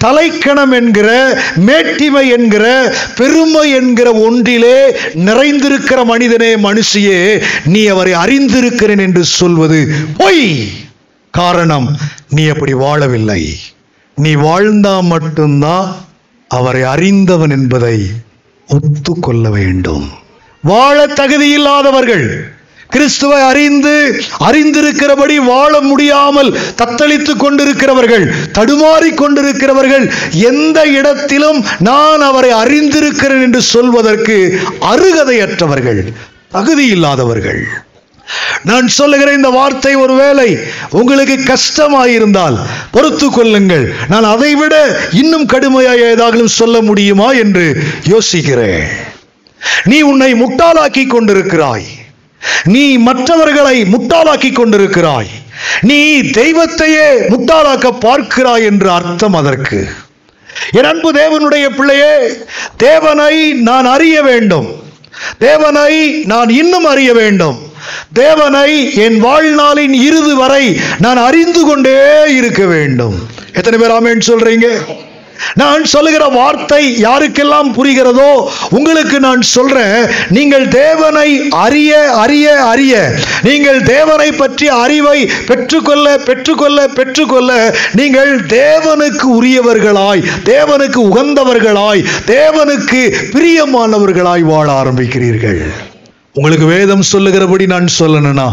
[0.04, 9.88] தலைக்கணம் என்கிற மேட்டிமை என்கிற பெருமை என்கிற ஒன்றிலே நிறைந்திருக்கிற மனிதனே மனுஷியே நீ அவரை அறிந்திருக்கிறேன் என்று சொல்வது
[10.16, 10.66] பொய்.
[11.30, 11.96] காரணம்
[12.28, 13.52] நீ அப்படி வாழவில்லை.
[14.14, 15.96] நீ வாழ்ந்தா மட்டும்தான்
[16.48, 18.00] அவரை அறிந்தவன் என்பதை
[18.68, 20.08] ஒத்துக்கொள்ள வேண்டும்.
[20.62, 22.51] வாழ தகுதியில்லாதவர்கள்
[22.94, 23.94] கிறிஸ்துவை அறிந்து
[24.48, 26.50] அறிந்திருக்கிறபடி வாழ முடியாமல்
[26.80, 28.26] தத்தளித்துக் கொண்டிருக்கிறவர்கள்
[28.58, 30.06] தடுமாறிக் கொண்டிருக்கிறவர்கள்
[30.50, 34.36] எந்த இடத்திலும் நான் அவரை அறிந்திருக்கிறேன் என்று சொல்வதற்கு
[34.92, 36.02] அருகதையற்றவர்கள்
[36.56, 37.62] தகுதி இல்லாதவர்கள்
[38.68, 40.48] நான் சொல்லுகிற இந்த வார்த்தை ஒருவேளை
[40.90, 42.56] உங்களுக்கு கஷ்டமாயிருந்தால்
[42.90, 43.86] பொறுத்து கொள்ளுங்கள்.
[44.08, 44.74] நான் அதை விட
[45.22, 47.64] இன்னும் கடுமையாக ஏதாவது சொல்ல முடியுமா என்று
[48.12, 48.84] யோசிக்கிறேன்.
[49.90, 51.88] நீ உன்னை முட்டாளாக்கி கொண்டிருக்கிறாய்.
[52.64, 55.26] நீ மற்றவர்களை முட்டாளாக்கி கொண்டிருக்கிறாய்.
[55.80, 59.88] நீ தெய்வத்தையே முட்டாளாக்க பார்க்கிறாய் என்று அர்த்தம் அதற்கு.
[60.70, 62.32] என் அன்பு தேவனுடைய பிள்ளையே
[62.76, 64.82] தேவனை நான் அறிய வேண்டும்.
[65.38, 67.70] தேவனை நான் இன்னும் அறிய வேண்டும்.
[68.12, 73.28] தேவனை என் வாழ்நாளின் இறுதி வரை நான் அறிந்து கொண்டே இருக்க வேண்டும்.
[73.54, 74.68] எத்தனை பேர் ஆமேன்னு சொல்றீங்க?
[75.60, 78.30] நான் சொல்லுகிற வார்த்தை யாருக்கெல்லாம் புரிகிறதோ
[78.70, 79.96] உங்களுக்கு நான் சொல்றேன்.
[80.36, 81.28] நீங்கள் தேவனை
[81.64, 81.92] அறிய
[82.22, 82.94] அறிய அறிய.
[83.48, 87.50] நீங்கள் தேவனை பற்றி அறிவை பெற்றுக்கொள்ள பெற்றுக்கொள்ள பெற்றுக்கொள்ள
[88.00, 93.02] நீங்கள் தேவனுக்கு உரியவர்களாய் தேவனுக்கு உகந்தவர்களாய் தேவனுக்கு
[93.34, 95.60] பிரியமானவர்களாய் வாழ ஆரம்பிக்கிறீர்கள்.
[96.32, 98.48] உங்களுக்கு வேதம் சொல்லுகிறபடி நான் சொல்லணும்னா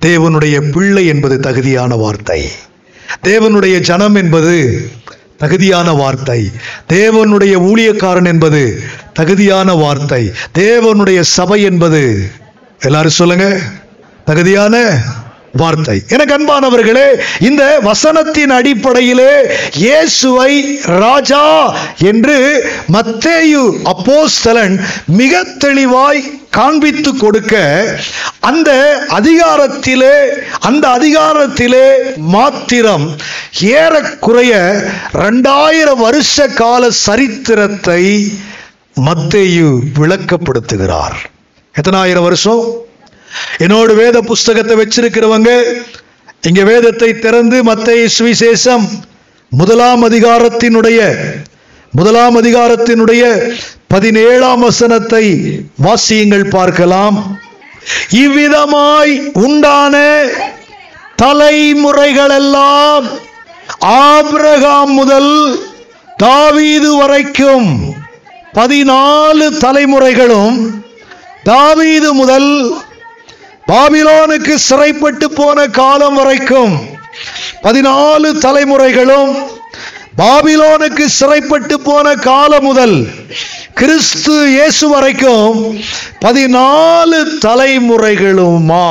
[0.00, 2.40] தேவனுடைய பிள்ளை என்பது தகுதியான வார்த்தை.
[3.28, 4.54] தேவனுடைய ஜனம் என்பது
[5.38, 6.50] தகுதியான வார்த்தை.
[6.88, 10.32] தேவனுடைய ஊழியக்காரன் என்பது தகுதியான வார்த்தை.
[10.58, 12.30] தேவனுடைய சபை என்பது.
[12.80, 13.60] எல்லாரும் சொல்லுங்க.
[14.24, 15.02] தகுதியான
[15.52, 16.02] வார்த்தை.
[16.08, 27.54] எனக்கு அன்பானவர்களே இந்த வசனத்தின் அடிப்படையிலே இயேசுவை ராஜா என்று மத்தேயு அப்போஸ்தலன் மிக தெளிவாய் காண்பித்து கொடுக்க
[28.40, 28.70] அந்த
[29.08, 30.16] அதிகாரத்திலே
[30.60, 33.16] அந்த அதிகாரத்திலே மாத்திரம்
[33.60, 34.82] ஏறக்குறைய
[35.12, 38.32] ரெண்டாயிரம் வருஷ கால சரித்திரத்தை
[38.96, 41.16] மத்தேயு விளக்கப்படுத்துகிறார்.
[41.74, 42.86] எத்தனாயிரம் வருஷம்?
[43.58, 45.50] என்னோடு வேத புஸ்தகத்தை வச்சிருக்கிறவங்க
[46.42, 48.86] இங்க வேதத்தை திறந்து மத்திய சுவிசேஷம்
[49.50, 51.00] முதலாம் அதிகாரத்தினுடைய
[51.90, 53.22] முதலாம் அதிகாரத்தினுடைய
[53.88, 55.24] பதினேழாம் வசனத்தை
[55.76, 57.18] வாசியங்கள் பார்க்கலாம்.
[58.22, 59.14] இவ்விதமாய்
[59.44, 59.94] உண்டான
[61.22, 63.06] தலைமுறைகளெல்லாம்
[63.80, 65.32] ஆபிரகாம் முதல்
[66.16, 67.96] தாவீது வரைக்கும்
[68.52, 70.58] பதினாலு தலைமுறைகளும்
[71.42, 72.50] தாவீது முதல்
[73.68, 76.74] பாபிலோனுக்கு சிறைப்பட்டு போன காலம் வரைக்கும்
[77.62, 79.32] பதினாலு தலைமுறைகளும்
[80.16, 82.96] பாபிலோனுக்கு சிறைப்பட்டு போன காலம் முதல்
[83.74, 85.58] கிறிஸ்து இயேசு வரைக்கும்
[86.20, 88.86] பதினாலு தலைமுறைகளுமா?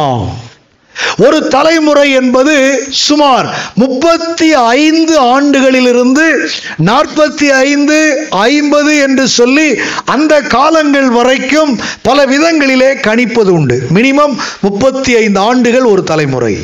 [1.17, 6.47] ஒரு தலைமுறை என்பது சுமார் முப்பத்தி ஐந்து ஆண்டுகளிலிருந்து
[6.85, 13.81] நாற்பத்தி ஐந்து ஐம்பது என்று சொல்லி அந்த காலங்கள் வரைக்கும் பல விதங்களிலே கணிப்பது உண்டு.
[13.93, 16.57] மினிமம் முப்பத்தி ஐந்து ஆண்டுகள் ஒரு தலைமுறை.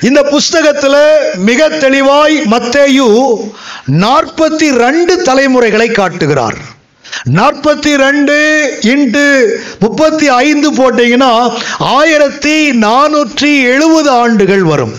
[0.00, 1.00] இந்த புஸ்தகத்தில்
[1.36, 3.34] மிக தெளிவாய் மத்தேயு
[3.92, 6.71] நாற்பத்தி ரெண்டு தலைமுறைகளை காட்டுகிறார்.
[7.38, 8.36] நாற்பத்தி ரெண்டு
[8.92, 9.24] இன்ட்டு
[9.84, 11.32] முப்பத்தி ஐந்து போட்டீங்கன்னா
[11.98, 14.94] ஆயிரத்தி நானூற்றி எழுபது ஆண்டுகள் வரும்.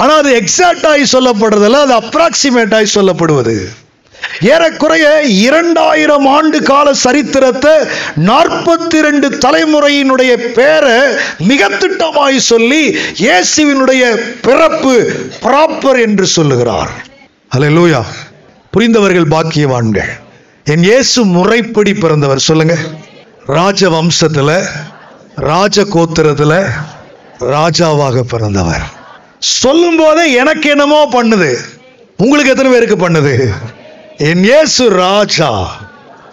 [0.00, 3.54] ஆனால் அது எக்ஸாக்டாகி சொல்லப்படுறதில்ல அது அப்ராக்சிமேட்டாகி சொல்லப்படுவது.
[4.54, 5.06] ஏறக்குறைய
[5.46, 7.72] இரண்டாயிரம் ஆண்டு கால சரித்திரத்தை
[8.28, 10.98] நாற்பத்தி ரெண்டு தலைமுறையினுடைய பேரை
[11.50, 12.82] மிக திட்டமாய் சொல்லி
[13.24, 14.02] இயேசுவினுடைய
[14.46, 14.94] பிறப்பு
[15.44, 16.92] ப்ராப்பர் என்று சொல்லுகிறார்.
[17.56, 18.02] அல்லேலூயா
[18.74, 20.12] புரிந்தவர்கள் பாக்கியவான்கள்.
[20.70, 22.40] என் இயேசு முறைப்படி பிறந்தவர்.
[22.48, 22.74] சொல்லுங்க.
[23.56, 24.56] ராஜ வம்சத்தில்
[25.50, 26.58] ராஜ கோத்திரத்தில்
[27.54, 28.84] ராஜாவாக பிறந்தவர்.
[29.38, 31.50] சொல்லும் போதே எனக்கு என்னமோ பண்ணுது.
[32.16, 33.34] உங்களுக்கு எத்தனை பேருக்கு பண்ணுது?
[34.30, 35.50] என் இயேசு ராஜா.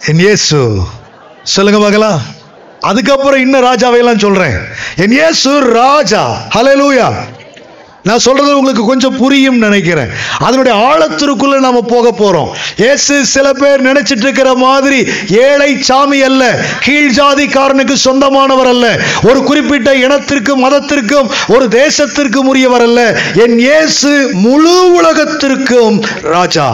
[0.08, 0.60] என் இயேசு.
[1.54, 2.20] சொல்லுங்க பார்க்கலாம்
[2.80, 4.58] அதுக்கப்புறம் இன்னும் ராஜாவையெல்லாம் சொல்றேன்.
[4.96, 5.50] என் இயேசு
[5.82, 6.22] ராஜா.
[6.80, 7.08] லூயா
[8.08, 10.12] நான் சொல்றது உங்களுக்கு கொஞ்சம் புரியும் நினைக்கிறேன்.
[10.46, 12.50] அதனுடைய ஆழத்திற்குள்ள நாம போக போறோம்.
[12.90, 15.00] ஏசு சில பேர் நினைச்சிட்டு இருக்கிற மாதிரி
[15.46, 16.42] ஏழை சாமி அல்ல
[16.86, 18.86] கீழ் ஜாதிக்காரனுக்கு சொந்தமானவர் அல்ல
[19.28, 23.00] ஒரு குறிப்பிட்ட இனத்திற்கும் மதத்திற்கும் ஒரு தேசத்திற்கும் உரியவர் அல்ல.
[23.44, 24.12] என் இயேசு
[24.46, 25.96] முழு உலகத்திற்கும்
[26.34, 26.70] ராஜா.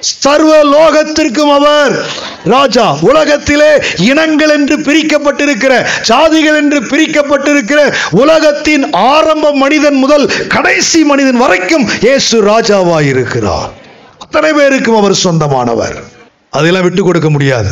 [0.00, 2.06] சர்வ லோகத்திற்கும் அவர்
[2.44, 2.96] ராஜா.
[3.00, 12.44] உலகத்திலே இனங்கள் என்று பிரிக்கப்பட்டிருக்கிற சாதிகள் என்று பிரிக்கப்பட்டிருக்கிற உலகத்தின் ஆரம்ப மனிதன் முதல் கடைசி மனிதன் வரைக்கும் இயேசு
[12.44, 13.70] ராஜாவா இருக்கிறார்
[14.18, 16.02] அத்தனை பேருக்கும் அவர் சொந்தமானவர்.
[16.50, 17.68] அதெல்லாம் விட்டு கொடுக்க முடியாது.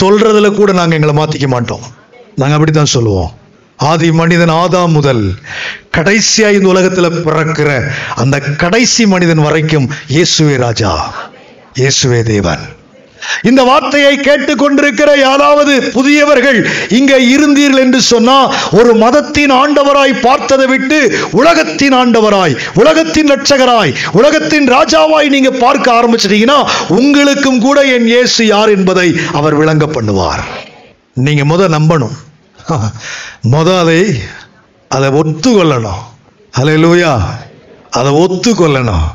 [0.00, 1.80] சொல்றதுல கூட நாங்க எங்களை மாத்திக்க மாட்டோம்.
[2.36, 3.32] நாங்க அப்படித்தான் சொல்லுவோம்.
[3.78, 5.24] ஆதி மனிதன் ஆதாம் முதல்
[5.96, 7.70] கடைசியா இந்த உலகத்துல பிறக்கிற
[8.14, 9.86] அந்த கடைசி மனிதன் வரைக்கும்
[10.16, 10.92] இயேசுவே ராஜா
[11.74, 12.64] இயேசுவே தேவன்.
[13.42, 18.36] இந்த வார்த்தையை கேட்டுக்கொண்டிருக்கிற யாராவது புதியவர்கள் இங்க இருந்தீர்கள் என்று சொன்னா
[18.70, 20.98] ஒரு மதத்தின் ஆண்டவராய் பார்த்ததை விட்டு
[21.30, 29.08] உலகத்தின் ஆண்டவராய் உலகத்தின் ரட்சகராய் உலகத்தின் ராஜாவாய் நீங்க பார்க்க ஆரம்பிச்சிட்டீங்கன்னா உங்களுக்கும் கூட என் இயேசு யார் என்பதை
[29.32, 30.42] அவர் விளங்க பண்ணுவார்.
[31.14, 32.16] நீங்க முத நம்பணும்.
[33.52, 34.22] மொதல் அதை
[34.88, 36.02] அதை ஒத்துக்கொள்ளணும்
[36.54, 37.20] அலையிலூயா
[37.90, 39.06] அதை ஒத்துக்கொள்ளணும்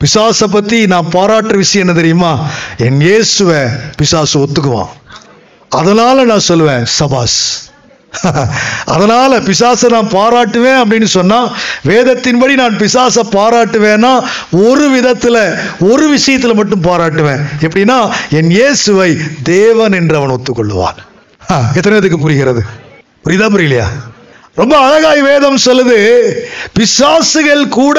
[0.00, 2.48] பிசாசை பற்றி நான் பாராட்டுற விஷயம் என்ன தெரியுமா?
[2.76, 3.58] என் இயேசுவை
[3.96, 4.88] பிசாசு ஒத்துக்குவான்.
[5.68, 7.40] அதனால் நான் சொல்லுவேன் சபாஸ்.
[8.84, 15.58] அதனால் பிசாசை நான் பாராட்டுவேன் அப்படின்னு சொன்னால் வேதத்தின்படி நான் பிசாசை பாராட்டுவேன்னா ஒரு விதத்தில்
[15.92, 17.42] ஒரு விஷயத்தில் மட்டும் பாராட்டுவேன்.
[17.60, 20.98] எப்படின்னா என் இயேசுவை தேவன் என்று அவன் ஒத்துக்கொள்ளுவான்.
[21.76, 22.62] எத்தனை இதுக்கு புரிகிறது?
[23.24, 23.86] புரியுதா புரியலையா
[24.58, 25.98] ரொம்ப அழகாய் வேதம் சொல்லுது
[26.78, 27.98] பிசாசுகள் கூட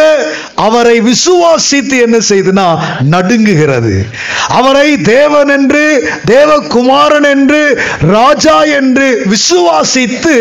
[0.55, 2.65] அவரை விசுவாசித்து என்ன செய்துனா
[3.13, 3.93] நடுங்குகிறது.
[4.47, 5.83] அவரை தேவன் என்று
[6.31, 7.61] தேவகுமாரன் என்று
[8.11, 10.35] ராஜா என்று விசுவாசித்து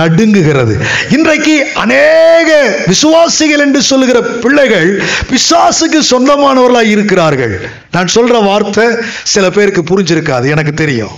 [0.00, 0.76] நடுங்குகிறது.
[1.10, 2.50] இன்றைக்கு அநேக
[2.86, 7.56] விசுவாசிகள் என்று சொல்லுகிற பிள்ளைகள் பிசாசுக்கு சொந்தமானவர்களாய் இருக்கிறார்கள்.
[7.90, 8.86] நான் சொல்ற வார்த்தை
[9.22, 11.16] சில பேருக்கு புரிஞ்சிருக்காது எனக்கு தெரியும்.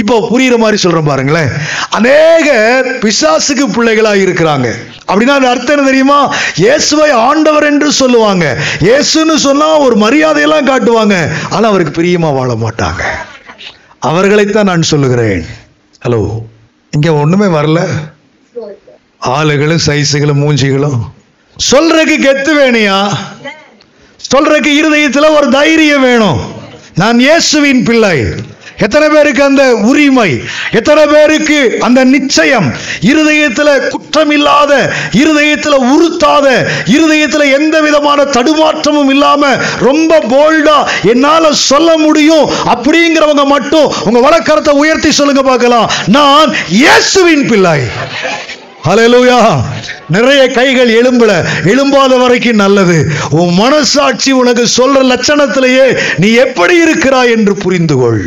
[0.00, 1.52] இப்போ புரியுற மாதிரி சொல்றேன் பாருங்களேன்.
[1.98, 2.48] அநேக
[3.00, 4.68] பிசாசு பிசாசுக்கு பிள்ளைகளாக இருக்கிறாங்க.
[5.10, 6.18] அப்படின்னா அர்த்தம் என்ன தெரியுமா?
[6.62, 8.44] இயேசுவை ஆண்டவர் என்று சொல்லுவாங்க.
[8.86, 11.16] இயேசுன்னு சொன்னால் ஒரு மரியாதையெல்லாம் காட்டுவாங்க.
[11.54, 13.02] ஆனால் அவருக்கு பிரியமாக வாழ மாட்டாங்க.
[14.10, 15.42] அவர்களைத்தான் நான் சொல்லுகிறேன்.
[16.04, 16.20] ஹலோ
[16.96, 17.80] இங்கே ஒன்றுமே வரல.
[19.36, 21.00] ஆளுகளும் சைஸுகளும் மூஞ்சிகளும்.
[21.70, 22.98] சொல்றதுக்கு கெத்து வேணியா
[24.30, 26.40] சொல்றதுக்கு இருதயத்தில் ஒரு தைரியம் வேணும்.
[27.00, 28.18] நான் இயேசுவின் பிள்ளை.
[28.78, 30.40] எத்தனை பேருக்கு அந்த உரிமை?
[30.70, 32.72] எத்தனை பேருக்கு அந்த நிச்சயம்?
[33.00, 36.46] இருதயத்துல குற்றம் இல்லாத இருதயத்துல உறுத்தாத
[36.86, 39.46] இருதயத்துல எந்த விதமான தடுமாற்றமும் இல்லாம
[39.78, 45.90] ரொம்ப போல்டா என்னால சொல்ல முடியும் அப்படிங்கிறவங்க மட்டும் உங்க வழக்கரத்தை உயர்த்தி சொல்லுங்க பார்க்கலாம்.
[46.06, 47.80] நான் இயேசுவின் பிள்ளை.
[48.84, 49.38] ஹலலூயா
[50.08, 51.32] நிறைய கைகள் எழும்பல.
[51.64, 53.10] எழும்பாத வரைக்கும் நல்லது.
[53.30, 58.20] உன் மனசாட்சி உனக்கு சொல்ற லட்சணத்திலேயே நீ எப்படி இருக்கிறாய் என்று புரிந்து கொள்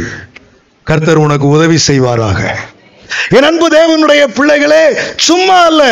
[0.89, 2.41] கர்த்தர் உனக்கு உதவி செய்வாராக.
[3.38, 4.84] என் அன்பு தேவனுடைய பிள்ளைகளே
[5.28, 5.84] சும்மா அல்ல.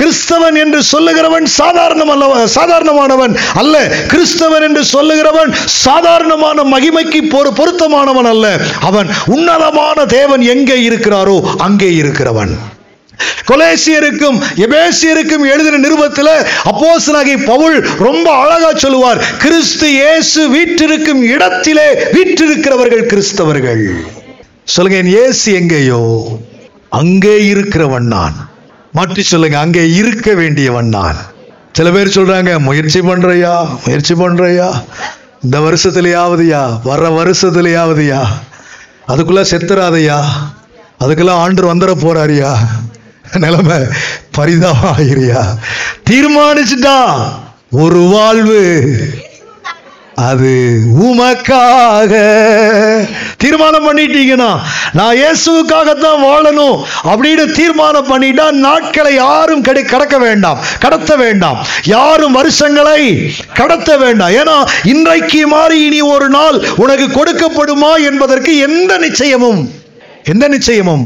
[0.00, 3.74] கிறிஸ்தவன் என்று சொல்லுகிறவன் சாதாரணம் அல்ல சாதாரணமானவன் அல்ல.
[4.12, 5.50] கிறிஸ்தவன் என்று சொல்லுகிறவன்
[5.84, 8.46] சாதாரணமான மகிமைக்கு பொரு பொருத்தமானவன் அல்ல.
[8.90, 11.36] அவன் உன்னதமான தேவன் எங்கே இருக்கிறாரோ
[11.66, 12.54] அங்கே இருக்கிறவன்.
[13.48, 16.34] கொலேசியருக்கும் எபேசியருக்கும் எழுதின நிருபத்தில்
[16.70, 23.84] அப்போசனாகி பவுல் ரொம்ப அழகா சொல்லுவார் கிறிஸ்து இயேசு வீற்றிருக்கும் இடத்திலே வீற்றிருக்கிறவர்கள் கிறிஸ்தவர்கள்.
[24.64, 26.28] சொல்லுங்க என் ஏசு எங்கேயோ?
[26.88, 28.50] அங்கே இருக்கிறவன் நான்.
[28.92, 31.16] மாற்றி சொல்லுங்க அங்கே இருக்க வேண்டியவன் நான்.
[31.72, 33.68] சில பேர் சொல்றாங்க முயற்சி பண்றையா?
[33.84, 34.82] முயற்சி பண்றையா?
[35.42, 36.80] இந்த வருஷத்துலயாவதுயா?
[36.84, 38.26] வர்ற வருஷத்துலயாவதுயா?
[39.08, 40.22] அதுக்குள்ள செத்துறாதையா?
[41.00, 42.56] அதுக்கெல்லாம் ஆண்டு வந்துட போறாரியா?
[43.38, 43.78] நிலைமை
[44.30, 45.44] பரிதாபம் ஆகிறியா
[46.10, 47.22] தீர்மானிச்சுட்டா
[47.70, 48.60] ஒரு வாழ்வு.
[50.16, 52.12] அது உமக்காக.
[53.36, 54.58] தீர்மானம் பண்ணிட்டீங்கன்னா
[54.92, 61.66] நான் இயேசுக்காகத்தான் வாழணும் அப்படின்னு தீர்மானம் பண்ணிட்டா நாட்களை யாரும் கடை கடக்க வேண்டாம் கடத்த வேண்டாம்.
[61.84, 64.30] யாரும் வருஷங்களை கடத்த வேண்டாம்.
[64.30, 69.70] ஏன்னா இன்றைக்கு மாறி இனி ஒரு நாள் உனக்கு கொடுக்கப்படுமா என்பதற்கு எந்த நிச்சயமும்
[70.24, 71.04] எந்த நிச்சயமும்?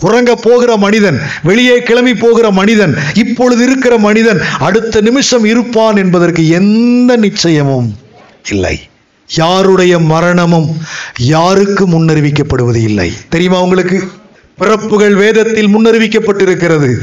[0.00, 7.16] உறங்க போகிற மனிதன் வெளியே கிளம்பி போகிற மனிதன் இப்பொழுது இருக்கிற மனிதன் அடுத்த நிமிஷம் இருப்பான் என்பதற்கு எந்த
[7.16, 8.00] நிச்சயமும்?
[8.50, 8.80] இல்லை.
[9.28, 10.76] யாருடைய மரணமும்
[11.18, 13.12] யாருக்கு முன்னறிவிக்கப்படுவது இல்லை?
[13.28, 14.10] தெரியுமா உங்களுக்கு?
[14.56, 16.98] பிறப்புகள் வேதத்தில் முன்னறிவிக்கப்பட்டிருக்கிறது.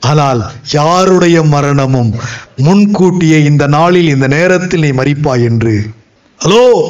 [0.00, 2.14] ஆனால் யாருடைய மரணமும்
[2.56, 5.86] முன்கூட்டியே இந்த நாளில் இந்த நேரத்தில் நீ மறிப்பாய் என்று?
[6.44, 6.82] ஹலோ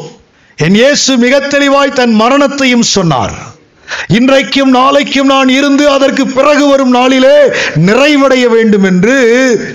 [0.56, 3.52] என் இயேசு மிக தெளிவாய் தன் மரணத்தையும் சொன்னார்.
[4.18, 7.37] இன்றைக்கும் நாளைக்கும் நான் இருந்து அதற்கு பிறகு வரும் நாளிலே
[7.88, 9.16] நிறைவடைய வேண்டும் என்று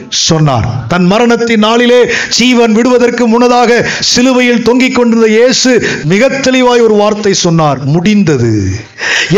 [0.09, 0.67] சொன்னார்.
[0.87, 2.01] தன் மரணத்தின் நாளிலே
[2.37, 5.71] ஜீவன் விடுவதற்கு முன்னதாக சிலுவையில் தொங்கிக் கொண்டிருந்த இயேசு
[6.13, 7.81] மிக தெளிவாய் ஒரு வார்த்தை சொன்னார்.
[7.95, 8.53] முடிந்தது.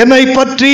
[0.01, 0.73] என்னை பற்றி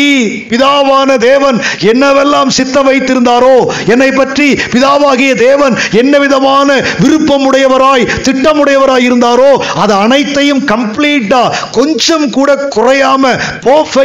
[0.49, 1.57] பிதாவான தேவன்
[1.91, 3.55] என்னவெல்லாம் சித்தம் வைத்திருந்தாரோ
[3.93, 6.69] என்னை பற்றி பிதாவாகிய தேவன் என்ன விதமான
[7.03, 9.49] விருப்பம் உடையவராய் திட்டமுடையவராய் இருந்தாரோ
[9.83, 11.41] அது அனைத்தையும் கம்ப்ளீட்டா
[11.71, 13.33] கொஞ்சம் கூட குறையாம
[13.67, 13.96] பர்ஃபெக்டா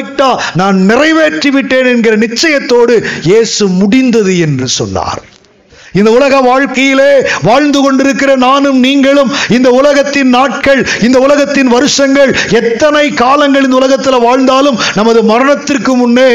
[0.55, 5.23] நான் நிறைவேற்றி விட்டேன் என்கிற நிச்சயத்தோடு இயேசு முடிந்தது என்று சொன்னார்.
[5.99, 7.11] இந்த உலக வாழ்க்கையிலே
[7.49, 14.79] வாழ்ந்து கொண்டிருக்கிற நானும் நீங்களும் இந்த உலகத்தின் நாட்கள் இந்த உலகத்தின் வருஷங்கள் எத்தனை காலங்கள் இந்த உலகத்தில் வாழ்ந்தாலும்
[14.99, 16.29] நமது மரணத்திற்கு முன்னே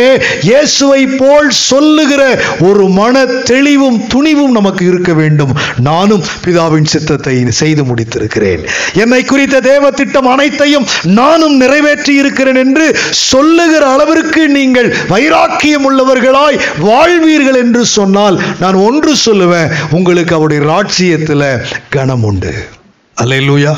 [0.49, 2.21] இயேசுவை போல் சொல்லுகிற
[2.69, 5.53] ஒரு மன தெளிவும் துணிவும் நமக்கு இருக்க வேண்டும்.
[5.87, 8.63] நானும் பிதாவின் சித்தத்தை செய்து முடித்திருக்கிறேன்.
[9.03, 10.87] என்னை குறித்த தேவ திட்டம் அனைத்தையும்
[11.19, 12.85] நானும் நிறைவேற்றி இருக்கிறேன் என்று
[13.31, 19.45] சொல்லுகிற அளவிற்கு நீங்கள் வைராக்கியம் உள்ளவர்களாய் வாழ்வீர்கள் என்று சொன்னால் நான் ஒன்று சொல்லுவேன்.
[19.91, 22.53] உங்களுக்கு அவருடைய ராட்சியத்தில் கனம் உண்டு
[23.21, 23.73] அல்லேலூயா.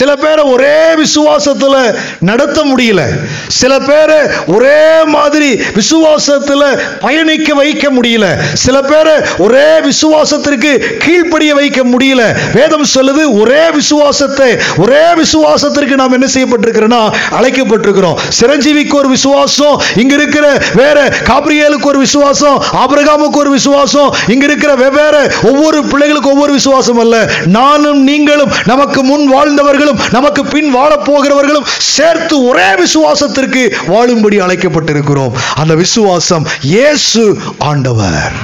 [0.00, 1.96] சில பேரை ஒரே விசுவாசத்தில்
[2.28, 3.00] நடத்த முடியல.
[3.48, 4.18] சில பேரை
[4.54, 6.64] ஒரே மாதிரி விசுவாசத்தில்
[7.00, 8.26] பயணிக்க வைக்க முடியல.
[8.62, 10.70] சில பேரை ஒரே விசுவாசத்திற்கு
[11.04, 12.22] கீழ்ப்படிய வைக்க முடியல.
[12.54, 17.02] வேதம் சொல்லுது ஒரே விசுவாசத்தை ஒரே விசுவாசத்திற்கு நாம் என்ன செய்யப்பட்டிருக்கிறோம்னா
[17.40, 18.16] அழைக்கப்பட்டிருக்கிறோம்.
[18.38, 20.98] சிரஞ்சீவிக்கு ஒரு விசுவாசம் இங்க இருக்கிற வேற
[21.30, 27.16] காப்ரியலுக்கு ஒரு விசுவாசம் ஆபிரகாமுக்கு ஒரு விசுவாசம் இங்க இருக்கிற வெவ்வேறு ஒவ்வொரு பிள்ளைகளுக்கு ஒவ்வொரு விசுவாசம் அல்ல.
[27.58, 35.34] நானும் நீங்களும் நமக்கு முன் வாழ்ந்தவர்கள் போகிறவர்களும் நமக்கு பின் வாழப் போகிறவர்களும் சேர்த்து ஒரே விசுவாசத்திற்கு வாழும்படி அழைக்கப்பட்டிருக்கிறோம்.
[35.54, 37.22] அந்த விசுவாசம் இயேசு
[37.58, 38.36] ஆண்டவர்.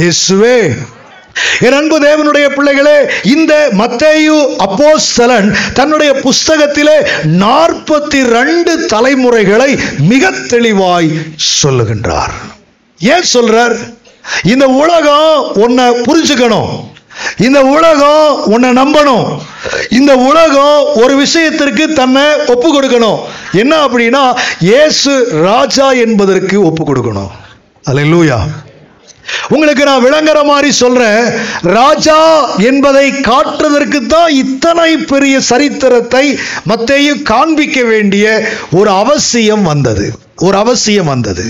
[0.00, 0.58] இயேசுவே
[1.60, 2.98] என் அன்பு தேவனுடைய பிள்ளைகளே
[3.34, 6.96] இந்த மத்தேயு அப்போஸ்தலன் தன்னுடைய புஸ்தகத்திலே
[7.44, 9.70] நாற்பத்தி ரெண்டு தலைமுறைகளை
[10.12, 11.10] மிக தெளிவாய்
[11.62, 12.34] சொல்லுகின்றார்.
[12.98, 13.76] ஏன் சொல்றார்?
[14.52, 16.70] இந்த உலகம் உன்னை புரிஞ்சுக்கணும்.
[17.46, 19.26] இந்த உலகம் உன்னை நம்பணும்.
[19.98, 23.18] இந்த உலகம் ஒரு விஷயத்திற்கு தன்னை ஒப்பு கொடுக்கணும்.
[23.52, 24.22] என்ன அப்படின்னா
[24.60, 27.30] இயேசு ராஜா என்பதற்கு ஒப்பு கொடுக்கணும்.
[27.88, 28.38] அல்லேலூயா.
[29.48, 31.22] உங்களுக்கு நான் விளங்குற மாதிரி சொல்றேன்
[31.62, 32.18] ராஜா
[32.58, 36.38] என்பதை காட்டுறதற்கு தான் இத்தனை பெரிய சரித்திரத்தை
[36.70, 40.06] மத்தையும் காண்பிக்க வேண்டிய ஒரு அவசியம் வந்தது.
[40.36, 41.46] ஒரு அவசியம் வந்தது.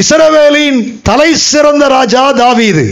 [0.00, 2.84] இசரவேலின் தலை சிறந்த ராஜா தாவீது.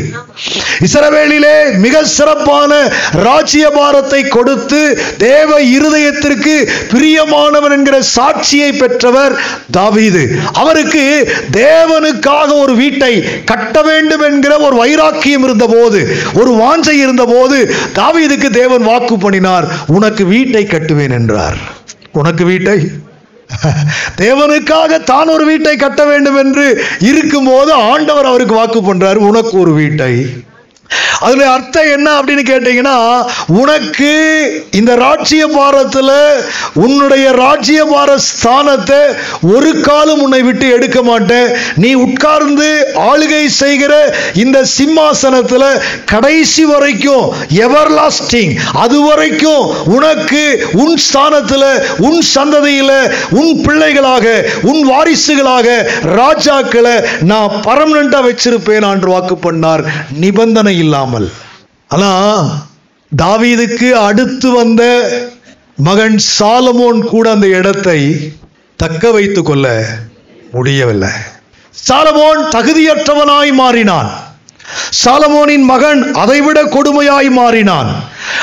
[0.86, 2.72] இசரவேலிலே மிக சிறப்பான
[3.12, 4.80] ராஜ்யபாரத்தை கொடுத்து
[5.18, 6.54] தேவ இருதயத்திற்கு
[6.92, 9.34] பிரியமானவன் என்கிற சாட்சியை பெற்றவர்
[9.70, 10.22] தாவீது.
[10.52, 11.04] அவருக்கு
[11.52, 13.12] தேவனுக்காக ஒரு வீட்டை
[13.44, 16.00] கட்ட வேண்டும் என்கிற ஒரு வைராக்கியம் இருந்தபோது
[16.34, 17.58] ஒரு வாஞ்சை இருந்தபோது
[17.94, 21.58] தாவீதுக்கு தேவன் வாக்கு பண்ணினார் உனக்கு வீட்டை கட்டுவேன் என்றார்.
[22.12, 22.78] உனக்கு வீட்டை
[24.20, 26.66] தேவனுக்காக தான் ஒரு வீட்டை கட்ட வேண்டும் என்று
[27.00, 30.12] இருக்கும்போது ஆண்டவர் அவருக்கு வாக்கு பண்றார் உனக்கு ஒரு வீட்டை.
[31.20, 32.96] அதில் அர்த்தம் என்ன அப்படின்னு கேட்டீங்கன்னா
[33.56, 34.10] உனக்கு
[34.72, 36.14] இந்த ராட்சிய பாரத்தில்
[36.82, 39.00] உன்னுடைய ராஜ்ய பார ஸ்தானத்தை
[39.52, 41.48] ஒரு காலம் உன்னை விட்டு எடுக்க மாட்டேன்.
[41.76, 42.68] நீ உட்கார்ந்து
[43.04, 43.92] ஆளுகை செய்கிற
[44.42, 45.66] இந்த சிம்மாசனத்தில்
[46.06, 47.26] கடைசி வரைக்கும்
[47.62, 49.64] எவர் லாஸ்டிங் அது வரைக்கும்
[49.94, 50.42] உனக்கு
[50.82, 51.68] உன் ஸ்தானத்தில்
[52.02, 52.96] உன் சந்ததியில்
[53.34, 54.26] உன் பிள்ளைகளாக
[54.62, 55.68] உன் வாரிசுகளாக
[56.16, 59.82] ராஜாக்களை நான் பர்மனண்டா வச்சிருப்பேன் என்று வாக்கு பண்ணார்
[60.18, 61.28] நிபந்தனை இல்லாமல்.
[61.88, 62.10] ஆனா
[63.12, 64.82] தாவீதுக்கு அடுத்து வந்த
[65.88, 68.00] மகன் சாலமோன் கூட அந்த இடத்தை
[68.80, 69.66] தக்க வைத்துக் கொள்ள
[70.52, 71.12] முடியவில்லை.
[71.88, 74.10] சாலமோன் தகுதியற்றவனாய் மாறினான்.
[75.04, 77.90] சாலமோனின் மகன் அதைவிட கொடுமையாய் மாறினான்.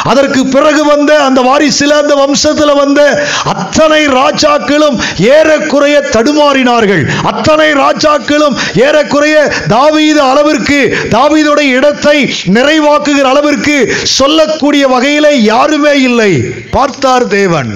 [0.04, 3.00] அதற்கு பிறகு வந்த அந்த வாரிசில அந்த வம்சத்துல வந்த
[3.44, 7.04] அத்தனை ராஜாக்களும் ஏறக்குறைய தடுமாறினார்கள்.
[7.24, 16.32] அத்தனை ராஜாக்களும் ஏறக்குறைய தாவீது அளவிற்கு தாவீதோட இடத்தை நிறைவாக்குகிற அளவிற்கு சொல்லக்கூடிய வகையில் யாருமே இல்லை.
[16.72, 17.72] பார்த்தார் தேவன்.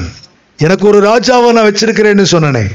[0.58, 2.66] எனக்கு ஒரு ராஜாவை நான் வச்சிருக்கிறேன்னு சொன்னனே.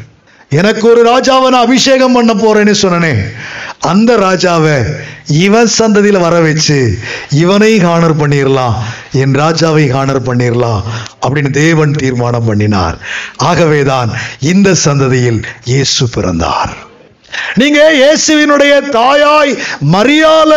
[0.51, 3.15] எனக்கு ஒரு ராஜாவை நான் அபிஷேகம் பண்ண போறேன்னு சொன்னனே.
[3.79, 4.95] அந்த ராஜாவை
[5.27, 6.99] இவன் சந்ததியில் வர வச்சு
[7.31, 8.75] இவனை ஹானர் பண்ணிடலாம்
[9.13, 10.83] என் ராஜாவை ஹானர் பண்ணிடலாம்
[11.23, 12.99] அப்படின்னு தேவன் தீர்மானம் பண்ணினார்.
[13.37, 16.77] ஆகவேதான் இந்த சந்ததியில் இயேசு பிறந்தார்.
[17.61, 19.53] நீங்க இயேசுவினுடைய தாயாய்
[19.95, 20.53] மரியால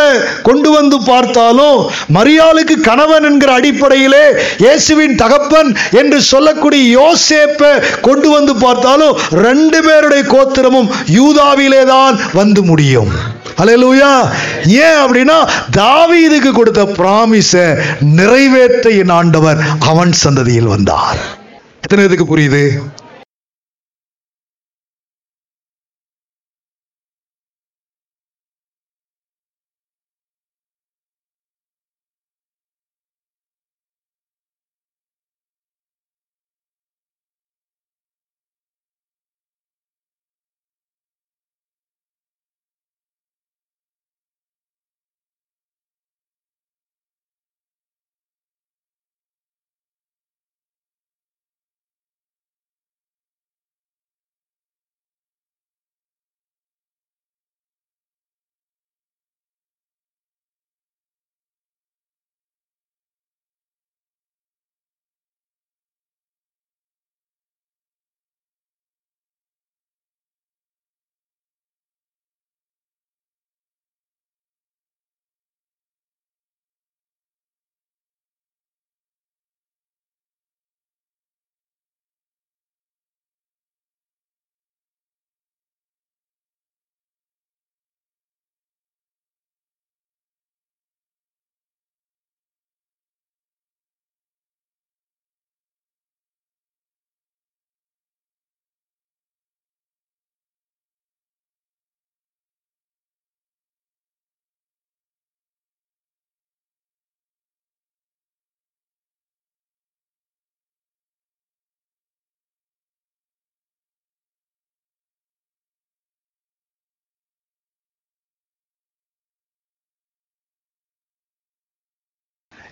[0.48, 1.78] கொண்டு வந்து பார்த்தாலும்
[2.16, 4.24] மரியாளுக்கு கணவன் என்கிற அடிப்படையிலே
[4.64, 5.70] இயேசுவின் தகப்பன்
[6.00, 7.72] என்று சொல்லக்கூடிய யோசேப்பை
[8.08, 9.14] கொண்டு வந்து பார்த்தாலும்
[9.46, 13.12] ரெண்டு பேருடைய கோத்திரமும் யூதாவிலே தான் வந்து முடியும்.
[13.62, 14.10] அலையலூயா
[14.84, 15.38] ஏன் அப்படின்னா
[15.78, 17.52] தாவீதுக்கு கொடுத்த பிராமிஸ
[18.18, 19.60] நிறைவேற்ற என் ஆண்டவர்
[19.90, 21.20] அவன் சந்ததியில் வந்தார்.
[21.84, 22.64] எத்தனை இதுக்கு புரியுது?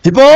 [0.05, 0.26] இப்போ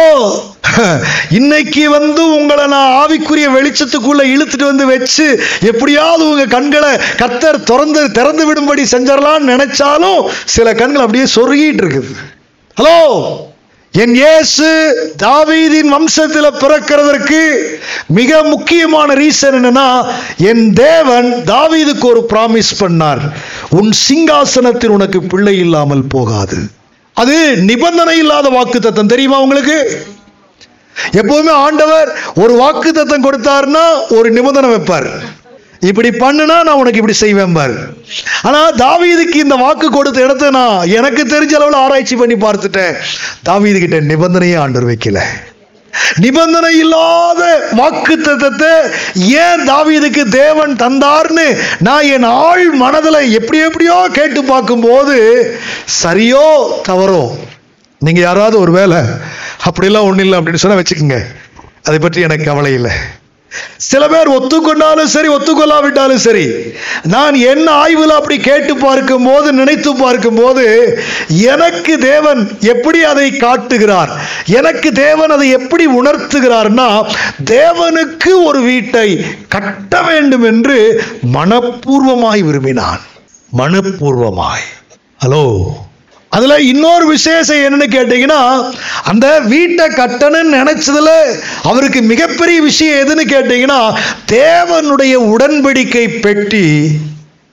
[1.38, 5.26] இன்னைக்கு வந்து உங்களை நான் ஆவிக்குரிய வெளிச்சத்துக்குள்ள இழுத்துட்டு வந்து வச்சு
[5.70, 6.90] எப்படியாவது உங்க கண்களை
[7.20, 10.20] கத்தர் திறந்து திறந்து விடும்படி செஞ்சிடலாம்னு நினைச்சாலும்
[10.56, 12.12] சில கண்கள் அப்படியே சொருகிட்டு இருக்குது.
[12.76, 12.98] ஹலோ
[13.94, 14.68] என் இயேசு
[15.16, 17.40] தாவீதின் வம்சத்தில் பிறக்கிறதற்கு
[18.18, 19.88] மிக முக்கியமான ரீசன் என்னன்னா
[20.50, 23.22] என் தேவன் தாவீதுக்கு ஒரு ப்ராமிஸ் பண்ணார்.
[23.80, 26.58] உன் சிங்காசனத்தில் உனக்கு பிள்ளை இல்லாமல் போகாது.
[27.22, 27.34] அது
[27.70, 29.78] நிபந்தனை இல்லாத வாக்கு தத்தம் தெரியுமா உங்களுக்கு?
[31.20, 32.08] எப்பவுமே ஆண்டவர்
[32.42, 33.84] ஒரு வாக்கு தத்தம் கொடுத்தாருன்னா
[34.16, 35.08] ஒரு நிபந்தனை வைப்பார்.
[35.90, 37.74] இப்படி பண்ணுனா நான் உனக்கு இப்படி செய்வேன் பாரு
[38.42, 42.94] ஆனா தாவீதுக்கு இந்த வாக்கு கொடுத்த இடத்த நான் எனக்கு தெரிஞ்ச அளவில் ஆராய்ச்சி பண்ணி பார்த்துட்டேன்.
[43.42, 45.20] தாவீது கிட்ட நிபந்தனையே ஆண்டவர் வைக்கல.
[46.16, 48.72] நிபந்தனை இல்லாத வாக்கு தத்தத்தை
[49.16, 51.46] ஏன் தாவீதுக்கு தேவன் தந்தார்னு
[51.80, 55.16] நான் என் ஆள் மனதில் எப்படி எப்படியோ கேட்டு பார்க்கும்போது
[56.02, 56.46] சரியோ
[56.88, 57.36] தவறோ?
[57.98, 58.96] நீங்க யாராவது ஒரு வேலை
[59.64, 61.18] அப்படிலாம் ஒன்றும் இல்லை அப்படின்னு சொன்னால் வச்சுக்கோங்க.
[61.84, 62.92] அதை பற்றி எனக்கு கவலை இல்லை.
[63.76, 66.56] சில பேர் ஒத்துக்கொண்டாலும் சரி ஒத்துக்கொள்ளாவிட்டாலும் சரி
[67.02, 70.98] நான் என்ன ஆய்வில் அப்படி கேட்டு பார்க்கும் போது நினைத்து பார்க்கும் போது
[71.28, 74.12] எனக்கு தேவன் எப்படி அதை காட்டுகிறார்?
[74.46, 77.06] எனக்கு தேவன் அதை எப்படி உணர்த்துகிறார்னா
[77.44, 81.02] தேவனுக்கு ஒரு வீட்டை கட்ட வேண்டும் என்று
[81.32, 83.00] மனப்பூர்வமாய் விரும்பினான்.
[83.56, 84.64] மனப்பூர்வமாய்.
[85.24, 85.44] ஹலோ
[86.34, 88.40] அதுல இன்னொரு விசேஷம் என்னன்னு கேட்டீங்கன்னா
[89.04, 91.10] அந்த வீட்டை கட்டணும்னு நினைச்சதுல
[91.62, 93.80] அவருக்கு மிகப்பெரிய விஷயம் எதுன்னு கேட்டீங்கன்னா
[94.36, 96.64] தேவனுடைய உடன்படிக்கை பெட்டி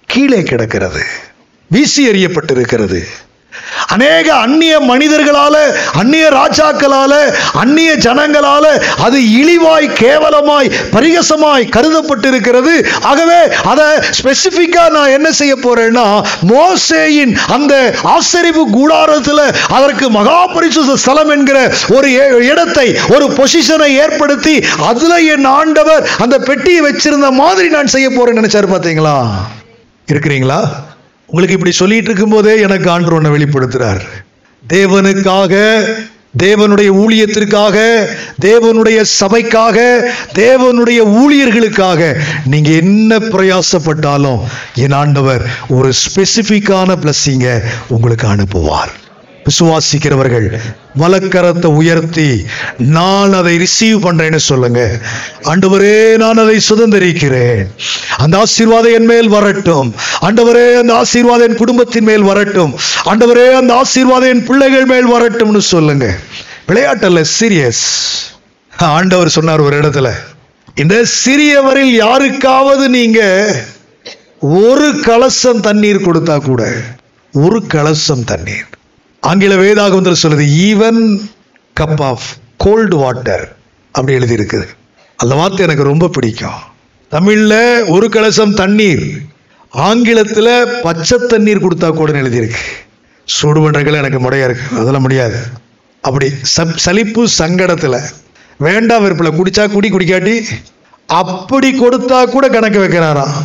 [0.09, 1.03] கீழே கிடக்கிறது
[1.71, 3.01] வீசி எறியப்பட்டிருக்கிறது.
[3.87, 5.55] அநேக அந்நிய மனிதர்களால
[5.93, 7.13] அந்நிய ராஜாக்களால
[7.53, 8.65] அந்நிய ஜனங்களால
[8.97, 12.73] அது இழிவாய் கேவலமாய் பரிகசமாய் கருதப்பட்டிருக்கிறது.
[13.03, 13.87] ஆகவே அதை
[14.19, 16.05] ஸ்பெசிஃபிக்கா நான் என்ன செய்ய போறேன்னா
[16.51, 17.73] மோசேயின் அந்த
[18.15, 21.57] ஆசரிப்பு கூடாரத்தில் அதற்கு மகா பரிசுத்த ஸ்தலம் என்கிற
[21.95, 22.09] ஒரு
[22.43, 28.67] இடத்தை ஒரு பொசிஷனை ஏற்படுத்தி அதுல என் ஆண்டவர் அந்த பெட்டியை வச்சிருந்த மாதிரி நான் செய்ய போறேன்னு நினைச்சாரு
[28.67, 29.15] பாத்தீங்களா?
[30.07, 30.59] இருக்கிறீங்களா?
[31.31, 34.01] உங்களுக்கு இப்படி சொல்லிட்டு இருக்கும்போதே எனக்கு ஆண்டு ஒன்று வெளிப்படுத்துறார்.
[34.69, 35.53] தேவனுக்காக
[36.43, 37.77] தேவனுடைய ஊழியத்திற்காக
[38.41, 39.77] தேவனுடைய சபைக்காக
[40.35, 42.01] தேவனுடைய ஊழியர்களுக்காக
[42.45, 44.39] நீங்க என்ன பிரயாசப்பட்டாலும்
[44.75, 48.93] என் ஆண்டவர் ஒரு ஸ்பெசிஃபிக்கான பிளஸ்ஸிங்க உங்களுக்கு அனுப்புவார்.
[49.45, 50.59] விசுவாசிக்கிறவர்கள்
[50.99, 52.45] வலக்கரத்தை உயர்த்தி
[52.77, 54.99] நான் அதை ரிசீவ் பண்றேன்னு சொல்லுங்க.
[55.41, 57.65] ஆண்டவரே நான் அதை சுதந்திரிக்கிறேன்.
[58.17, 59.95] அந்த ஆசீர்வாதம் என் மேல் வரட்டும்.
[60.21, 62.75] ஆண்டவரே அந்த ஆசீர்வாதம் என் குடும்பத்தின் மேல் வரட்டும்.
[63.05, 66.17] ஆண்டவரே அந்த ஆசீர்வாதம் என் பிள்ளைகள் மேல் வரட்டும்னு சொல்லுங்க.
[66.67, 67.85] விளையாட்டல்ல சீரியஸ்
[68.77, 70.09] ஆண்டவர் சொன்னார் ஒரு இடத்துல
[70.75, 73.21] இந்த சிறியவரில் யாருக்காவது நீங்க
[74.39, 76.71] ஒரு கலசம் தண்ணீர் கொடுத்தா கூட
[77.33, 78.69] ஒரு கலசம் தண்ணீர்.
[79.29, 81.01] ஆங்கில வேதாகமத்தில் சொல்லுது even
[81.79, 83.43] cup of cold water
[83.91, 84.65] அப்படி எழுதியிருக்குது.
[85.15, 86.59] அந்த வார்த்தை எனக்கு ரொம்ப பிடிக்கும்.
[87.09, 89.03] தமிழில் ஒரு கலசம் தண்ணீர்
[89.71, 90.53] ஆங்கிலத்தில்
[90.83, 92.61] பச்சை தண்ணீர் கொடுத்தா கூட எழுதியிருக்கு.
[93.23, 95.39] சூடு பண்றதுல எனக்கு முறையா இருக்கு அதெல்லாம் முடியாது.
[96.01, 97.97] அப்படி சப் சலிப்பு சங்கடத்தில்
[98.57, 100.35] வேண்டாம் வெறுப்பில் குடிச்சா குடி குடிக்காட்டி
[101.05, 103.35] அப்படி கொடுத்தா கூட கணக்கு வைக்கிறாராம்.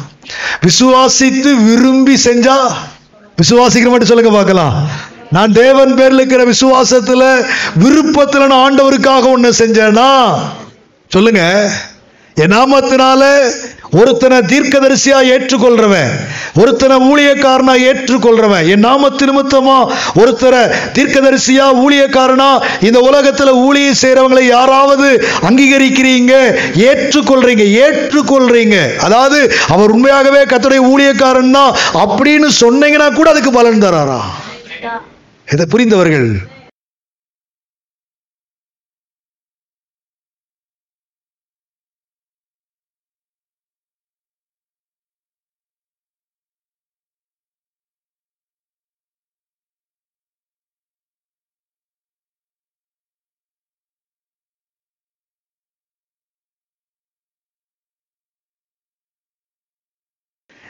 [0.66, 2.56] விசுவாசித்து விரும்பி செஞ்சா
[3.42, 4.74] விசுவாசிக்கிற மட்டும் சொல்லுங்க பார்க்கலாம்.
[5.30, 7.22] நான் தேவன் பேரில் இருக்கிற விசுவாசத்துல
[7.76, 10.10] விருப்பத்தில் நான் ஆண்டவருக்காக ஒன்று செஞ்சேனா?
[11.10, 11.42] சொல்லுங்க.
[12.36, 13.22] என் நாமத்தினால
[13.90, 16.10] ஒருத்தனை தீர்க்கதரிசியா ஏற்றுக்கொள்றவன்
[16.60, 19.76] ஒருத்தனை ஊழியக்காரனா ஏற்றுக்கொள்றவன் என் நாமத்து நிமித்தமா
[20.14, 20.60] ஒருத்தரை
[20.92, 25.08] தீர்க்கதரிசியா ஊழியக்காரனா இந்த உலகத்துல ஊழிய செய்யறவங்களை யாராவது
[25.48, 26.32] அங்கீகரிக்கிறீங்க?
[26.74, 28.96] ஏற்றுக்கொள்றீங்க ஏற்றுக்கொள்றீங்க.
[28.98, 31.64] அதாவது அவர் உண்மையாகவே கத்துடைய ஊழியக்காரன்னா
[31.94, 34.20] அப்படின்னு சொன்னீங்கன்னா கூட அதுக்கு பலன் தராரா?
[35.52, 36.28] இதை புரிந்தவர்கள்?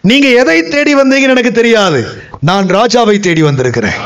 [0.05, 2.01] நீங்க எதை தேடி வந்தீங்கன்னு எனக்கு தெரியாது.
[2.41, 4.01] நான் ராஜாவை தேடி வந்திருக்கிறேன்.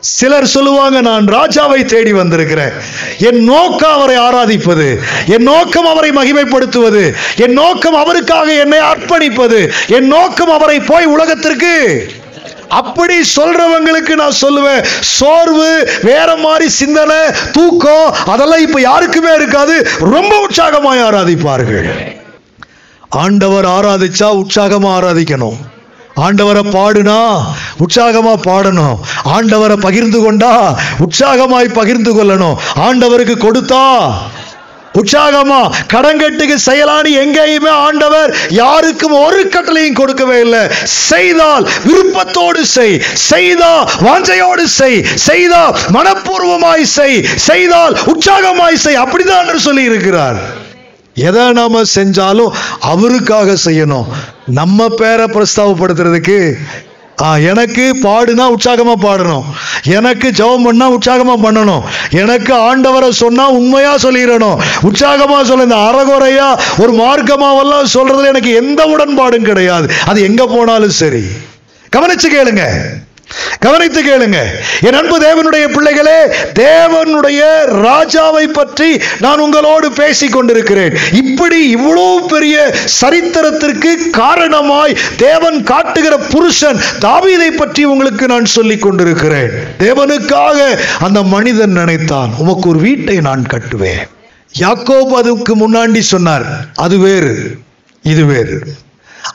[0.00, 2.72] சிலர் சொல்லுவாங்க நான் ராஜாவை தேடி வந்திருக்கிறேன்.
[3.18, 4.86] என் நோக்கம் அவரை ஆராதிப்பது
[5.26, 11.74] என் நோக்கம் அவரை மகிமைப்படுத்துவது என் நோக்கம் அவருக்காக என்னை அர்ப்பணிப்பது என் நோக்கம் அவரை போய் உலகத்திற்கு.
[12.68, 17.16] அப்படி சொல்றவங்களுக்கு நான் சொல்லுவேன் சோர்வு வேற மாதிரி சிந்தனை
[17.52, 19.88] தூக்கம் அதெல்லாம் இப்ப யாருக்குமே இருக்காது.
[19.98, 21.90] ரொம்ப உற்சாகமாய் ஆராதிப்பார்கள்.
[23.08, 25.69] ஆண்டவர் ஆராதிச்சா உற்சாகமா ஆராதிக்கணும்.
[26.16, 27.20] ஆண்டவரை பாடுனா
[27.84, 28.98] உற்சாகமா பாடணும்.
[29.24, 30.52] ஆண்டவரை பகிர்ந்து கொண்டா
[30.98, 32.58] உற்சாகமாய் பகிர்ந்து கொள்ளணும்.
[32.86, 33.84] ஆண்டவருக்கு கொடுத்தா
[34.98, 35.58] உற்சாகமா
[35.92, 40.62] கடங்கட்டுக்கு செயலானி எங்கேயுமே ஆண்டவர் யாருக்கும் ஒரு கட்டளையும் கொடுக்கவே இல்லை.
[40.84, 43.72] செய்தால் விருப்பத்தோடு செய் செய்தா
[44.06, 45.62] வாஞ்சையோடு செய் செய்தா
[45.96, 49.02] மனப்பூர்வமாய் செய் செய்தால் உற்சாகமாய் செய்.
[49.04, 50.40] அப்படிதான் சொல்லி இருக்கிறார்
[51.14, 54.04] எதை நாம் செஞ்சாலும் அவருக்காக செய்யணும்.
[54.46, 56.56] நம்ம பேரை பிரஸ்தாவப்படுத்துறதுக்கு
[57.22, 59.44] எனக்கு பாடுனா உற்சாகமாக பாடணும்.
[59.84, 61.82] எனக்கு ஜெபம் பண்ணால் உற்சாகமாக பண்ணணும்.
[62.10, 64.62] எனக்கு ஆண்டவரை சொன்னால் உண்மையாக சொல்லிடணும்.
[64.80, 69.92] உற்சாகமாக சொல்ல இந்த அறகுறையாக ஒரு மார்க்கமாவெல்லாம் சொல்கிறதுல எனக்கு எந்த உடன்பாடும் கிடையாது.
[70.06, 71.24] அது எங்கே போனாலும் சரி.
[71.96, 72.64] கவனிச்சு கேளுங்க.
[73.58, 74.38] கவனித்து கேளுங்க.
[74.80, 76.18] என் அன்பு தேவனுடைய பிள்ளைகளே
[76.54, 77.40] தேவனுடைய
[77.86, 80.96] ராஜாவை பற்றி நான் உங்களோடு பேசிக் கொண்டிருக்கிறேன்.
[81.12, 89.50] இப்படி இவ்வளவு பெரிய சரித்திரத்திற்கு காரணமாய் தேவன் காட்டுகிற புருஷன் தாவீதை பற்றி உங்களுக்கு நான் சொல்லிக் கொண்டிருக்கிறேன்.
[89.78, 94.04] தேவனுக்காக அந்த மனிதன் நினைத்தான் உமக்கு ஒரு வீட்டை நான் கட்டுவேன்.
[94.58, 97.58] யாக்கோப் அதுக்கு முன்னாடி சொன்னார் அது வேறு
[98.02, 98.58] இது வேறு.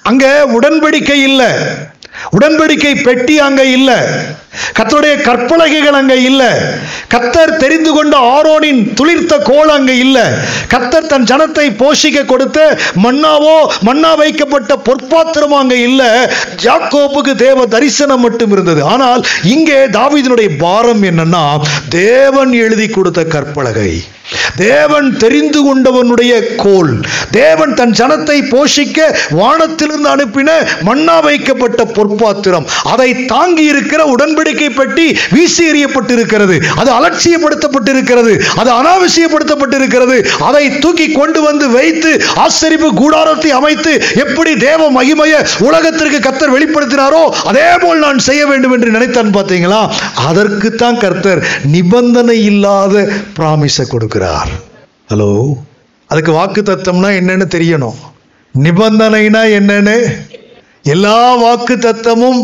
[0.04, 0.26] அங்க
[0.60, 1.52] உடன்படிக்கை இல்லை.
[2.32, 3.92] உடன்படிக்கை பெட்டி அங்க இல்ல.
[4.78, 6.52] கத்தருடைய கற்பலகைகள் அங்கே இல்லை.
[7.14, 10.26] கத்தர் தெரிந்து கொண்ட ஆரோனின் துளிர்த்த கோல் அங்கே இல்லை.
[10.74, 12.60] கத்தர் தன் ஜனத்தை போஷிக்க கொடுத்த
[13.06, 13.58] மன்னாவோ
[13.90, 16.10] மன்னா வைக்கப்பட்ட பொற்பாத்திரமோ அங்கே இல்லை.
[16.66, 18.84] ஜாக்கோப்புக்கு தேவ தரிசனம் மட்டும் இருந்தது.
[18.94, 19.24] ஆனால்
[19.56, 21.46] இங்கே தாவிதனுடைய பாரம் என்னன்னா
[22.02, 23.94] தேவன் எழுதி கொடுத்த கற்பலகை.
[24.62, 26.94] தேவன் தெரிந்து கொண்டவனுடைய கோல்
[27.38, 29.00] தேவன் தன் ஜனத்தை போஷிக்க
[29.40, 30.50] வானத்திலிருந்து அனுப்பின
[30.88, 32.66] மன்னா வைக்கப்பட்ட பொற்பாத்திரம்.
[32.94, 38.34] அதை தாங்கி இருக்கிற உடன்படி உடன்படிக்கை பெட்டி வீசி எறியப்பட்டிருக்கிறது அது அலட்சியப்படுத்தப்பட்டிருக்கிறது.
[38.62, 40.18] அது அனாவசியப்படுத்தப்பட்டிருக்கிறது.
[40.50, 42.12] அதை தூக்கி கொண்டு வந்து வைத்து
[42.46, 43.94] ஆசரிப்பு கூடாரத்தை அமைத்து
[44.24, 45.34] எப்படி தேவ மகிமைய
[45.68, 49.82] உலகத்திற்கு கர்த்தர் வெளிப்படுத்தினாரோ அதே போல் நான் செய்ய வேண்டும் என்று நினைத்தான் பார்த்தீங்களா?
[50.30, 51.42] அதற்குத்தான் கர்த்தர்
[51.76, 53.06] நிபந்தனை இல்லாத
[53.38, 54.52] பிராமிஸை கொடுக்கிறார்.
[55.12, 55.32] ஹலோ
[56.10, 58.00] அதுக்கு வாக்கு தத்தம்னா என்னன்னு தெரியணும்.
[58.56, 59.96] நிபந்தனைனா என்னன்னு
[60.94, 62.42] எல்லா வாக்கு தத்தமும்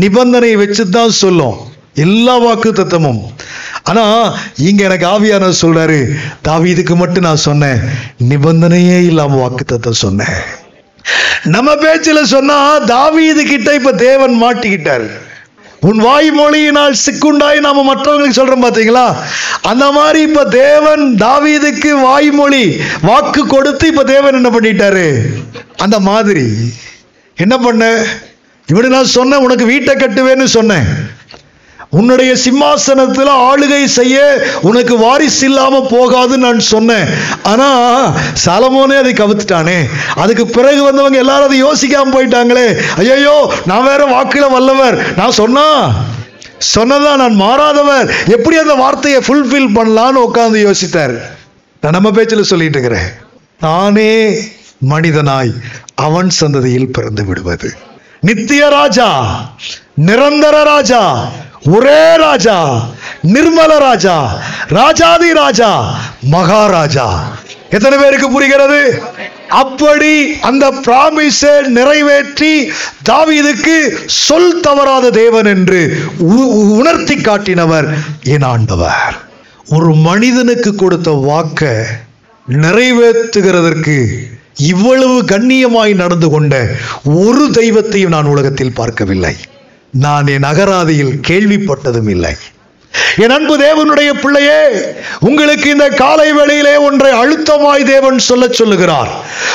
[0.00, 1.56] நிபந்தனை வச்சு தான் சொல்லும்.
[1.94, 3.22] எல்லா வாக்கு தத்தமும்
[3.82, 4.04] ஆனா
[4.56, 5.98] இங்க எனக்கு ஆவியான சொல்றாரு
[6.48, 7.80] தாவீதுக்கு மட்டும் நான் சொன்னேன்.
[8.28, 10.36] நிபந்தனையே இல்லாம வாக்கு தத்தம் சொன்னேன்.
[11.44, 15.06] நம்ம பேச்சுல சொன்னா தாவீது கிட்ட இப்ப தேவன் மாட்டிக்கிட்டார்.
[15.80, 19.06] உன் வாய்மொழியினால் சிக்குண்டாய் நாம மற்றவங்களுக்கு சொல்றோம் பாத்தீங்களா?
[19.62, 22.64] அந்த மாதிரி இப்ப தேவன் தாவீதுக்கு வாய்மொழி
[23.02, 25.06] வாக்கு கொடுத்து இப்ப தேவன் என்ன பண்ணிட்டாரு?
[25.76, 26.46] அந்த மாதிரி.
[27.40, 27.84] என்ன பண்ண?
[28.66, 30.88] இப்படி நான் சொன்னேன் உனக்கு வீட்டை கட்டுவேன்னு சொன்னேன்.
[31.98, 34.16] உன்னுடைய சிம்மாசனத்தில் ஆளுகை செய்ய
[34.60, 37.08] உனக்கு வாரிசு இல்லாம போகாதுன்னு நான் சொன்னேன்.
[37.42, 37.68] ஆனா
[38.44, 39.78] சலமோனே அதை கவுத்துட்டானே.
[40.14, 42.66] அதுக்கு பிறகு வந்தவங்க எல்லாரும் அதை யோசிக்காம போயிட்டாங்களே.
[42.96, 45.16] ஐயோ நான் வேற வாக்குல வல்லவர்.
[45.16, 45.66] நான் சொன்னா
[46.74, 48.08] சொன்னதா நான் மாறாதவர்.
[48.26, 51.16] எப்படி அந்த வார்த்தையை ஃபுல்ஃபில் பண்ணலான்னு உட்காந்து யோசித்தார்.
[51.80, 53.10] நான் நம்ம பேச்சில் சொல்லிட்டு இருக்கிறேன்.
[53.58, 54.12] தானே
[54.88, 55.52] மனிதனாய்.
[56.00, 57.72] அவன் சந்ததியில் பிறந்து விடுவது.
[58.20, 59.40] நித்திய ராஜா
[60.06, 61.28] நிரந்தர ராஜா
[61.64, 62.86] ஒரே ராஜா
[63.22, 64.38] நிர்மல ராஜா
[64.68, 67.36] ராஜாதி ராஜா மகாராஜா.
[67.70, 69.02] எத்தனை பேருக்கு புரிகிறது?
[69.48, 72.72] அப்படி அந்த பிராமிஸை நிறைவேற்றி
[73.10, 79.28] தாவீதுக்கு சொல் தவறாத தேவன் என்று உ- உணர்த்தி காட்டினவர் என் ஆண்டவர்.
[79.68, 81.84] ஒரு மனிதனுக்கு கொடுத்த வாக்க
[82.50, 84.06] நிறைவேற்றுகிறதற்கு
[84.60, 86.54] இவ்வளவு கண்ணியமாய் நடந்து கொண்ட
[87.04, 89.36] ஒரு தெய்வத்தையும் நான் உலகத்தில் பார்க்கவில்லை.
[89.90, 92.34] நான் என் அகராதியில் கேள்விப்பட்டதும் இல்லை.
[93.16, 94.66] என் அன்பு தேவனுடைய பிள்ளையே
[95.20, 99.08] உங்களுக்கு இந்த காலை வேளையிலே ஒன்றை அழுத்தமாய் தேவன் சொல்ல சொல்லுகிறார்.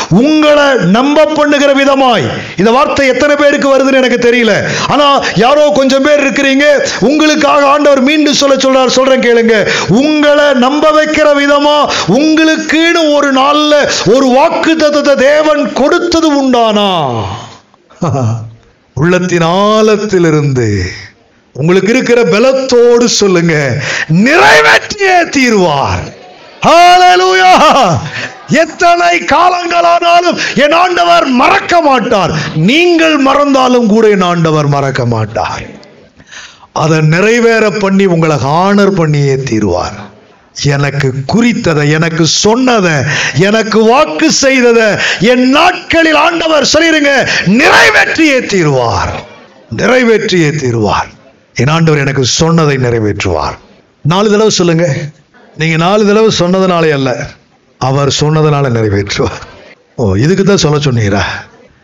[0.09, 2.27] உங்களை நம்ப பண்ணுகிற விதமாய்.
[2.57, 4.67] இந்த வார்த்தை எத்தனை பேருக்கு வருதுன்னு எனக்கு தெரியல.
[4.87, 6.63] ஆனா யாரோ கொஞ்சம் பேர் இருக்கிறீங்க
[6.99, 8.87] உங்களுக்காக ஆண்டவர் மீண்டும் சொல்ல சொல்றார்.
[8.87, 9.69] சொல்றேன் கேளுங்க.
[9.87, 17.15] உங்களை நம்ப வைக்கிற விதமா உங்களுக்குன்னு ஒரு நாள்ல ஒரு வாக்கு தத்தத்தை தேவன் கொடுத்தது உண்டானா?
[18.93, 20.81] உள்ளத்தின் ஆழத்திலிருந்து.
[21.61, 23.55] உங்களுக்கு இருக்கிற பலத்தோடு சொல்லுங்க.
[24.07, 26.03] நிறைவேற்றியே தீர்வார்.
[28.63, 32.31] எத்தனை காலங்களானாலும் என் ஆண்டவர் மறக்க மாட்டார்.
[32.55, 35.63] நீங்கள் மறந்தாலும் கூட என் ஆண்டவர் மறக்க மாட்டார்.
[36.73, 39.97] அதை நிறைவேற பண்ணி உங்களை ஹானர் பண்ணியே தீர்வார்.
[40.63, 42.95] எனக்கு குறித்ததை எனக்கு சொன்னதை
[43.39, 44.89] எனக்கு வாக்கு செய்ததை
[45.19, 47.13] என் நாட்களில் ஆண்டவர் சொல்லிருங்க
[47.45, 49.13] நிறைவேற்றியே தீர்வார்.
[49.69, 51.11] நிறைவேற்றியே தீர்வார்.
[51.61, 53.55] என் ஆண்டவர் எனக்கு சொன்னதை நிறைவேற்றுவார்.
[54.01, 54.85] நாலு தடவை சொல்லுங்க.
[55.57, 57.29] நீங்கள் நாலு தடவை சொன்னதுனாலே அல்ல
[57.77, 59.43] அவர் சொன்னதுனால நிறைவேற்றுவார்.
[59.95, 61.21] ஓ இதுக்கு தான் சொல்ல சொன்னீரா?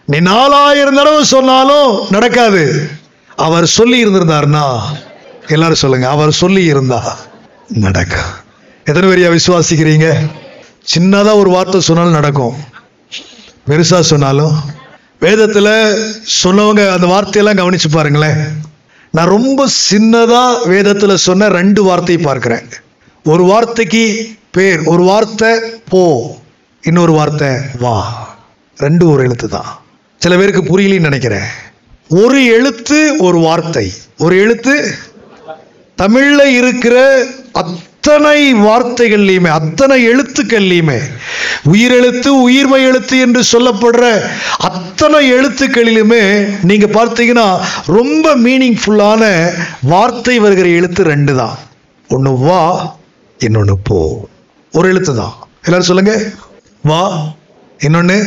[0.06, 2.90] நீ நாலாயிரம் தடவை சொன்னாலும் நடக்காது.
[3.36, 4.64] அவர் சொல்லி இருந்திருந்தார்னா
[5.48, 7.18] எல்லாரும் சொல்லுங்க அவர் சொல்லி இருந்தா
[7.68, 8.32] நடக்கும்.
[8.86, 10.08] எத்தனை பேரையா விசுவாசிக்கிறீங்க?
[10.94, 12.56] சின்னதாக ஒரு வார்த்தை சொன்னாலும் நடக்கும்.
[13.70, 14.54] பெருசாக சொன்னாலும்
[15.20, 15.74] வேதத்தில்
[16.44, 18.70] சொன்னவங்க அந்த வார்த்தையெல்லாம் கவனிச்சு பாருங்களேன்.
[19.12, 22.72] நான் ரொம்ப சின்னதாக வேதத்தில் சொன்ன ரெண்டு வார்த்தை பார்க்குறேன்.
[23.24, 25.60] ஒரு வார்த்தைக்கு பேர் ஒரு வார்த்தை
[25.90, 26.36] போ
[26.82, 27.48] இன்னொரு வார்த்தை
[27.80, 28.30] வா.
[28.78, 29.82] ரெண்டு ஒரு எழுத்து தான்.
[30.18, 31.48] சில பேருக்கு புரியலன்னு நினைக்கிறேன்.
[32.10, 33.94] ஒரு எழுத்து ஒரு வார்த்தை.
[34.18, 34.94] ஒரு எழுத்து
[35.96, 37.26] தமிழில் இருக்கிற
[38.04, 41.00] அத்தனை வார்த்தைகள்லையுமே அத்தனை எழுத்துக்கள்லையுமே
[41.66, 44.06] உயிரெழுத்து உயிர்மை எழுத்து என்று சொல்லப்படுற
[44.58, 51.58] அத்தனை எழுத்துக்களிலுமே நீங்க பார்த்தீங்கன்னா ரொம்ப மீனிங்ஃபுல்லான வார்த்தை வருகிற எழுத்து ரெண்டு தான்
[52.10, 52.96] ஒன்று வா
[53.40, 54.28] இன்னொன்று போ.
[54.72, 56.16] ஒரு எழுத்து தான் எல்லாரும் சொல்லுங்க.
[56.84, 57.34] வா
[57.80, 58.18] இன்னொன்று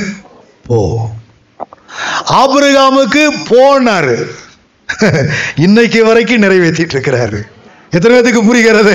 [0.66, 0.78] போ.
[2.26, 4.16] ஆபிரகாமுக்கு போனாரு.
[5.56, 7.52] இன்னைக்கு வரைக்கும் நிறைவேற்றிட்டு இருக்கிறாரு.
[7.94, 8.94] எத்தனை பேத்துக்கு புரிகிறது?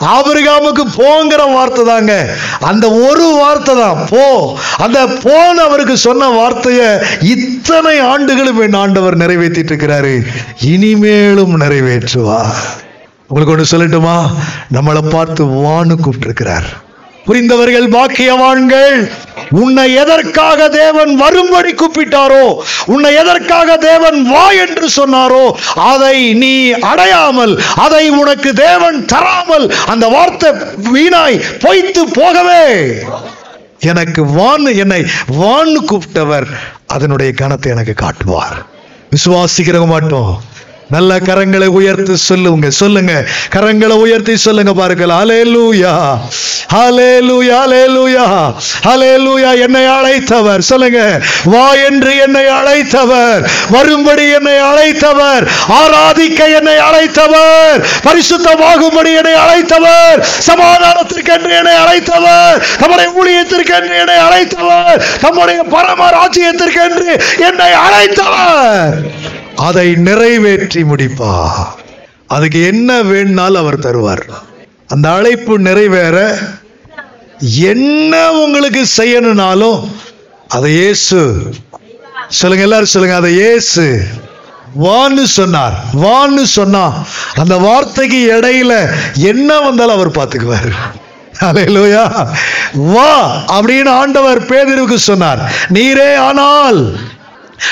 [0.00, 2.34] ஆபிரகாமுக்கு போங்கிற வார்த்தை தாங்க.
[2.60, 4.06] அந்த ஒரு வார்த்தை தான்.
[4.10, 4.58] போ.
[4.78, 10.26] அந்த போன அவருக்கு சொன்ன வார்த்தைய இத்தனை ஆண்டுகளும் என் ஆண்டவர் நிறைவேற்றிட்டு இருக்கிறாரு.
[10.60, 12.46] இனிமேலும் நிறைவேற்றுவா
[13.28, 14.26] உங்களுக்கு ஒன்று சொல்லட்டுமா?
[14.72, 16.52] நம்மளை பார்த்து வான்னு கூப்பிட்டு
[17.24, 19.10] புரிந்தவர்கள் பாக்கியவான்கள்
[19.50, 22.44] உன்னை எதற்காக தேவன் வரும்படி கூப்பிட்டாரோ
[22.84, 30.50] உன்னை எதற்காக தேவன் வா என்று சொன்னாரோ அதை நீ அடையாமல் அதை உனக்கு தேவன் தராமல் அந்த வார்த்தை
[30.92, 32.64] வீணாய் பொய்த்து போகவே.
[33.80, 35.04] எனக்கு வான்னு என்னை
[35.40, 36.46] வான்னு கூப்பிட்டவர்
[36.86, 38.56] அதனுடைய கணத்தை எனக்கு காட்டுவார்.
[39.10, 40.42] விசுவாசிக்கிறவங்க மாட்டோம்.
[40.90, 43.24] நல்ல கரங்களை உயர்த்தி சொல்லுங்க சொல்லுங்க.
[43.54, 45.08] கரங்களை உயர்த்தி சொல்லுங்க பாருங்கள்.
[45.08, 45.94] அலே லூயா
[46.72, 47.58] ஹalleluya
[49.24, 50.58] லூயா என்னை அழைத்தவர்.
[50.58, 51.20] சொல்லுங்க.
[51.44, 53.48] வா என்று என்னை அழைத்தவர்.
[53.70, 55.48] வரும்படி என்னை அழைத்தவர்.
[55.68, 57.84] ஆராதிக்க என்னை அழைத்தவர்.
[58.04, 60.24] பரிசுத்தமாகும்படி என்னை அழைத்தவர்.
[60.46, 62.62] சமாதானத்திற்கு என்று என்னை அழைத்தவர்.
[62.78, 65.02] நம்முடைய ஊழியத்திற்கு என்று என்னை அழைத்தவர்.
[65.20, 69.04] நம்முடைய பரம ராஜ்யத்திற்கு என்று என்னை அழைத்தவர்.
[69.66, 71.32] அதை நிறைவேற்றி முடிப்பா.
[72.34, 74.24] அதுக்கு என்ன வேணும்னாலும் அவர் தருவார்.
[74.94, 76.18] அந்த அழைப்பு நிறைவேற
[77.72, 79.80] என்ன உங்களுக்கு செய்யணும்னாலும்
[80.56, 81.20] அதை இயேசு
[82.38, 83.84] சொல்லுங்க எல்லாரும் சொல்லுங்க அதை இயேசு
[84.84, 85.76] வான்னு சொன்னார்.
[86.04, 86.84] வான்னு சொன்னா
[87.42, 88.72] அந்த வார்த்தைக்கு இடையில
[89.32, 90.72] என்ன வந்தாலும் அவர் பார்த்துக்குவார்.
[91.42, 92.04] ஹalleluya.
[92.94, 93.12] வா
[93.56, 95.42] அப்படின்னு ஆண்டவர் பேதிருக்கு சொன்னார்.
[95.76, 96.80] நீரே ஆனால்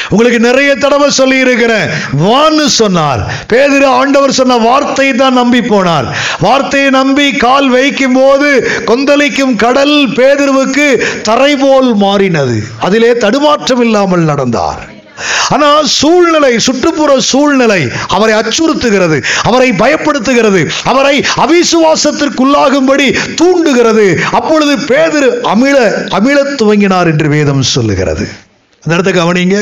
[0.09, 1.91] உங்களுக்கு நிறைய தடவை சொல்லி இருக்கிறேன்
[2.25, 3.23] வான்னு சொன்னார்
[3.53, 6.09] பேதிரு ஆண்டவர் சொன்ன வார்த்தையை தான் நம்பி போனார்.
[6.41, 8.51] வார்த்தையை நம்பி கால் வைக்கும் போது
[8.85, 10.89] கொந்தளிக்கும் கடல் பேதிருவுக்கு
[11.23, 12.59] தரை போல் மாறினது.
[12.81, 14.83] அதிலே தடுமாற்றம் இல்லாமல் நடந்தார்.
[15.49, 17.79] ஆனால் சூழ்நிலை சுற்றுப்புற சூழ்நிலை
[18.09, 24.07] அவரை அச்சுறுத்துகிறது அவரை பயப்படுத்துகிறது அவரை அவிசுவாசத்திற்குள்ளாகும்படி தூண்டுகிறது.
[24.33, 25.77] அப்பொழுது பேதிரு அமிழ
[26.19, 28.27] அமிழத் துவங்கினார் என்று வேதம் சொல்லுகிறது.
[28.87, 29.59] அந்த இடத்த கவனிங்க.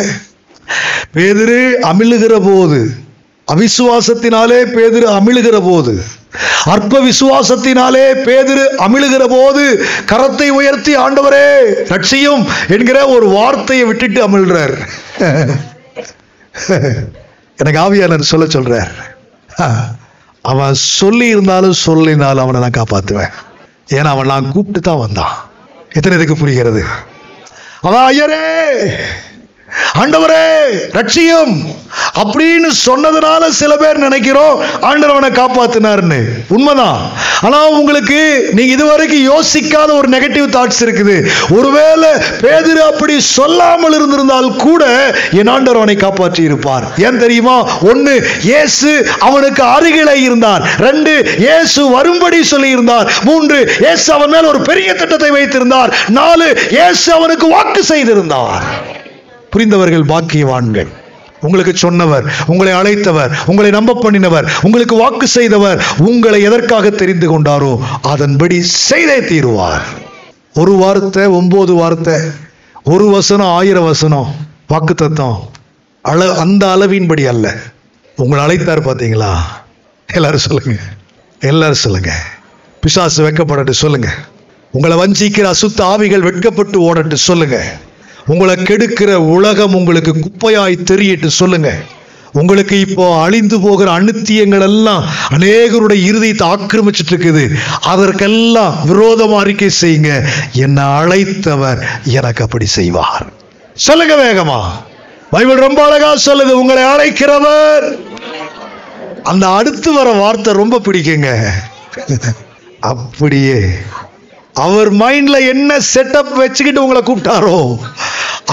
[1.15, 1.61] பேதிரு
[1.91, 2.79] அமிழுகிற போது
[3.49, 5.93] அவிசுவாசத்தினாலே பேதிரு அமிழுகிற போது
[6.73, 9.63] அற்ப விசுவாசத்தினாலே பேதிரு அமிழுகிற போது
[10.11, 11.49] கரத்தை உயர்த்தி ஆண்டவரே
[11.93, 12.45] ரட்சியும்
[12.77, 14.77] என்கிற ஒரு வார்த்தையை விட்டுட்டு அமிழ்றார்.
[17.59, 18.93] எனக்கு ஆவியாளர் சொல்ல சொல்றார்.
[20.53, 23.35] அவன் சொல்லி இருந்தாலும் சொல்லினாலும் அவனை நான் காப்பாத்துவேன்.
[23.97, 25.35] ஏன்னா அவன் நான் கூப்பிட்டு தான் வந்தான்.
[25.97, 26.85] எத்தனை இதுக்கு புரிகிறது?
[27.85, 28.45] அவன் ஐயரே
[30.03, 30.45] ஆண்டவரே
[30.99, 31.55] ரட்சியம்.
[32.21, 34.55] அப்படின்னு சொன்னதுனால சில பேர் நினைக்கிறோம்
[34.89, 36.19] ஆண்டவர் அவனை காப்பாத்தினார்னு.
[36.57, 37.01] உண்மைதான்.
[37.47, 38.21] ஆனா உங்களுக்கு
[38.57, 41.17] நீங்க இதுவரைக்கும் யோசிக்காத ஒரு நெகட்டிவ் தாட்ஸ் இருக்குது.
[41.59, 42.11] ஒருவேளை
[42.45, 44.85] பேதிரு அப்படி சொல்லாமல் இருந்திருந்தால் கூட
[45.41, 47.57] என் ஆண்டவர் அவனை காப்பாற்றி இருப்பார் ஏன் தெரியுமா?
[47.91, 48.15] ஒன்னு
[48.51, 48.93] இயேசு
[49.29, 50.65] அவனுக்கு அருகில இருந்தார்.
[50.87, 51.15] ரெண்டு
[51.47, 55.93] இயேசு வரும்படி சொல்லி இருந்தார் மூன்று இயேசு அவன் மேல் ஒரு பெரிய திட்டத்தை வைத்திருந்தார்.
[56.21, 58.67] நாலு இயேசு அவனுக்கு வாக்கு செய்திருந்தார்.
[59.55, 60.91] புரிந்தவர்கள் பாக்கியவான்கள்.
[61.41, 68.63] உங்களுக்கு சொன்னவர் உங்களை அழைத்தவர் உங்களை நம்ப பண்ணினவர் உங்களுக்கு வாக்கு செய்தவர் உங்களை எதற்காக தெரிந்து கொண்டாரோ அதன்படி
[68.63, 69.85] செய்தே தீருவார்.
[70.55, 72.15] ஒரு வார்த்தை ஒன்பது வார்த்தை
[72.85, 74.35] ஒரு வசனம் ஆயிரம் வசனம்
[74.69, 75.51] வாக்கு தத்துவம்
[76.03, 77.47] அள அந்த அளவின்படி அல்ல.
[78.17, 79.33] உங்களை அழைத்தார் பார்த்தீங்களா?
[80.07, 80.75] எல்லாரும் சொல்லுங்க.
[81.41, 82.13] எல்லாரும் சொல்லுங்க.
[82.81, 84.09] பிசாசு வெட்கப்படட்டு சொல்லுங்க.
[84.71, 87.79] உங்களை வஞ்சிக்கிற அசுத்த ஆவிகள் வெட்கப்பட்டு ஓடட்டு சொல்லுங்க.
[88.27, 91.71] உங்களை கெடுக்கிற உலகம் உங்களுக்கு குப்பையாய் தெரியட்டு சொல்லுங்க.
[92.33, 95.03] உங்களுக்கு இப்போ அழிந்து போகிற அனுத்தியங்கள் எல்லாம்
[95.37, 97.45] அநேகருடைய இருதயத்தை ஆக்கிரமிச்சிட்டு இருக்குது
[97.93, 100.13] அதற்கெல்லாம் விரோதமா அறிக்கை செய்யுங்க.
[100.53, 101.83] என்னை அழைத்தவர்
[102.19, 103.27] எனக்கு அப்படி செய்வார்.
[103.75, 104.59] சொல்லுங்க வேகமா.
[105.31, 107.87] பைபிள் ரொம்ப அழகா சொல்லுது உங்களை அழைக்கிறவர்.
[109.23, 111.31] அந்த அடுத்து வர வார்த்தை ரொம்ப பிடிக்குங்க.
[112.79, 113.61] அப்படியே
[114.57, 117.59] அவர் மைண்டில் என்ன செட்டப் வச்சுக்கிட்டு உங்களை கூப்பிட்டாரோ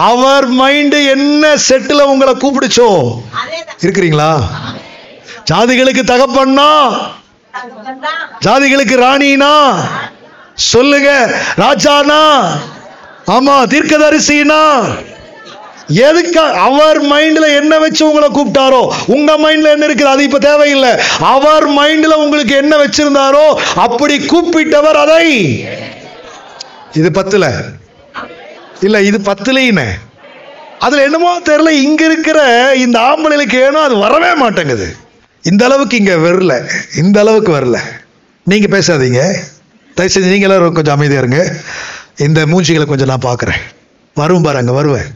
[0.10, 2.90] அவர் மைண்டு என்ன செட்டில் உங்களை கூப்பிடுச்சோ
[3.84, 4.32] இருக்கிறீங்களா?
[5.46, 6.70] ஜாதிகளுக்கு தகப்பண்ணா
[8.46, 9.54] ஜாதிகளுக்கு ராணினா?
[10.72, 11.10] சொல்லுங்க
[11.56, 12.22] ராஜானா?
[13.28, 14.62] ஆமா தீர்க்கதரிசினா?
[16.08, 20.92] எதுக்கு அவர் மைண்டில் என்ன வச்சு உங்களை கூப்பிட்டாரோ உங்க மைண்டில் என்ன இருக்குது அது இப்போ தேவையில்லை.
[21.20, 23.46] அவர் மைண்டில் உங்களுக்கு என்ன வச்சிருந்தாரோ
[23.76, 25.26] அப்படி கூப்பிட்டவர் அதை
[26.94, 27.46] இது பத்துல.
[28.82, 29.88] இல்ல இது பத்துலையுமே.
[30.80, 32.40] அதுல என்னமோ தெரியல இங்க இருக்கிற
[32.76, 34.96] இந்த ஆம்பளைகளுக்கு ஏனோ அது வரவே மாட்டேங்குது.
[35.44, 36.54] இந்த அளவுக்கு இங்க வரல
[36.96, 37.78] இந்த அளவுக்கு வரல.
[38.44, 39.22] நீங்க பேசாதீங்க.
[39.96, 41.56] தயவு செஞ்சு நீங்க எல்லாரும் கொஞ்சம் அமைதியா இருங்க.
[42.18, 43.62] இந்த மூஞ்சிகளை கொஞ்சம் நான் பார்க்குறேன்
[44.16, 45.10] வரும் பாருங்க வருவேன்.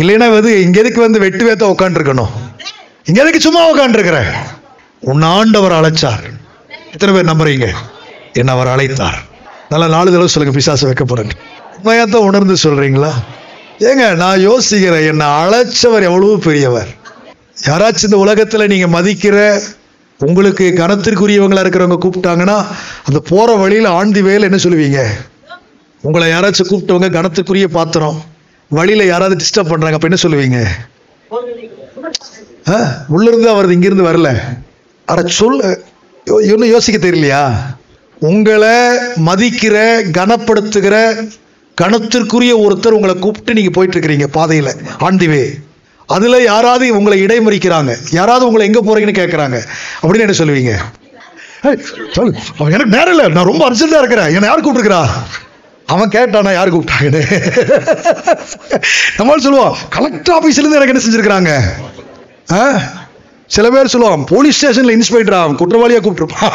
[0.00, 2.32] இல்லைன்னா வந்து இங்க எதுக்கு வந்து வெட்டு வேத்த உட்காந்துருக்கணும்
[3.04, 4.30] இங்க எதுக்கு சும்மா உட்காந்துருக்கிறேன்
[5.00, 6.24] உன் ஆண்டவர் அழைச்சார்.
[6.92, 7.68] எத்தனை பேர் நம்புறீங்க?
[8.32, 9.18] என்ன அவர் அழைத்தார்.
[9.70, 11.32] நல்லா நாலு தடவை சொல்லுங்க பிசாசு வைக்க போறேன்
[11.76, 13.10] உண்மையாத்தான் உணர்ந்து சொல்றீங்களா?
[13.80, 16.90] ஏங்க நான் யோசிக்கிறேன் என்னை அழைச்சவர் எவ்வளவு பெரியவர்.
[17.66, 19.36] யாராச்சும் இந்த உலகத்தில் நீங்கள் மதிக்கிற
[20.20, 22.56] உங்களுக்கு கனத்திற்குரியவங்களாக இருக்கிறவங்க கூப்பிட்டாங்கன்னா
[23.04, 25.00] அந்த போகிற வழியில் ஆண்டி வேலை என்ன சொல்லுவீங்க?
[26.04, 28.18] உங்களை யாராச்சும் கூப்பிட்டவங்க கனத்துக்குரிய பாத்திரம்
[28.70, 30.58] வழியில் யாராவது டிஸ்டர்ப் பண்ணுறாங்க அப்போ என்ன சொல்லுவீங்க?
[32.68, 32.76] ஆ,
[33.08, 34.28] உள்ள இருந்து வருது இங்கிருந்து வரல.
[35.08, 35.60] அட சொல்
[36.50, 37.42] இன்னும் யோசிக்க தெரியலையா?
[38.20, 38.76] உங்களை
[39.26, 39.76] மதிக்கிற
[40.18, 40.96] கனப்படுத்துகிற
[41.80, 45.44] கணத்திற்குரிய ஒருத்தர் உங்களை கூப்பிட்டு நீங்கள் போயிட்டுருக்கிறீங்க பாதையில் ஆண்டிவே.
[46.06, 47.96] அதில் யாராவது உங்களை இடைமறிக்கிறாங்க.
[48.10, 49.60] யாராவது உங்களை எங்கே போகிறீங்கன்னு கேட்குறாங்க
[50.02, 50.76] அப்படின்னு என்ன சொல்லுவீங்க?
[52.12, 53.28] சொல் அவன் எனக்கு நேரம் இல்லை.
[53.28, 54.26] நான் ரொம்ப அர்ஜென்ட்டாக இருக்கிறேன்.
[54.26, 55.06] என்னை யார் கூப்பிட்டுருக்கிறா?
[55.86, 57.22] அவன் கேட்டானா யார் கூப்பிட்டாங்கன்னு?
[59.16, 59.76] நம்மளும் சொல்லுவோம்.
[59.90, 61.60] கலெக்டர் ஆஃபீஸ்லேருந்து எனக்கு என்ன செஞ்சிருக்கிறாங்க?
[62.52, 62.80] ஆ?
[63.54, 66.54] சில பேர் சொல்லுவான் போலீஸ் ஸ்டேஷன்ல இன்ஸ்பெக்டரா அவன் குற்றவாளியா கூப்பிட்டுருப்பான்.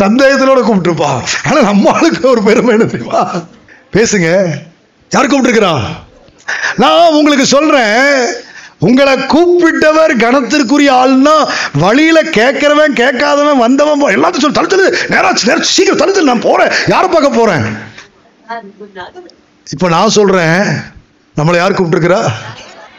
[0.00, 1.20] சந்தேகத்திலோட கூப்பிட்டுருப்பான்.
[1.48, 3.22] ஆனா நம்ம ஆளுக்கு ஒரு பெருமை என்ன தெரியுமா?
[3.96, 4.28] பேசுங்க.
[5.10, 5.72] யார் கூப்பிட்டுருக்கிறா?
[6.82, 8.04] நான் உங்களுக்கு சொல்றேன்.
[8.88, 11.36] உங்களை கூப்பிட்டவர் கணத்திற்குரிய ஆள்னா
[11.84, 14.60] வழியில கேட்கிறவன் கேட்காதவன் வந்தவன் எல்லாத்தையும் சொல்லி.
[14.60, 16.72] தடுத்தது நேராச்சு நேரம் சீக்கிரம் தடுத்து நான் போறேன்.
[16.94, 17.66] யாரை பார்க்க போறேன்?
[19.74, 20.62] இப்ப நான் சொல்றேன்.
[21.38, 22.22] நம்மளை யார் கூப்பிட்டுருக்கிறா?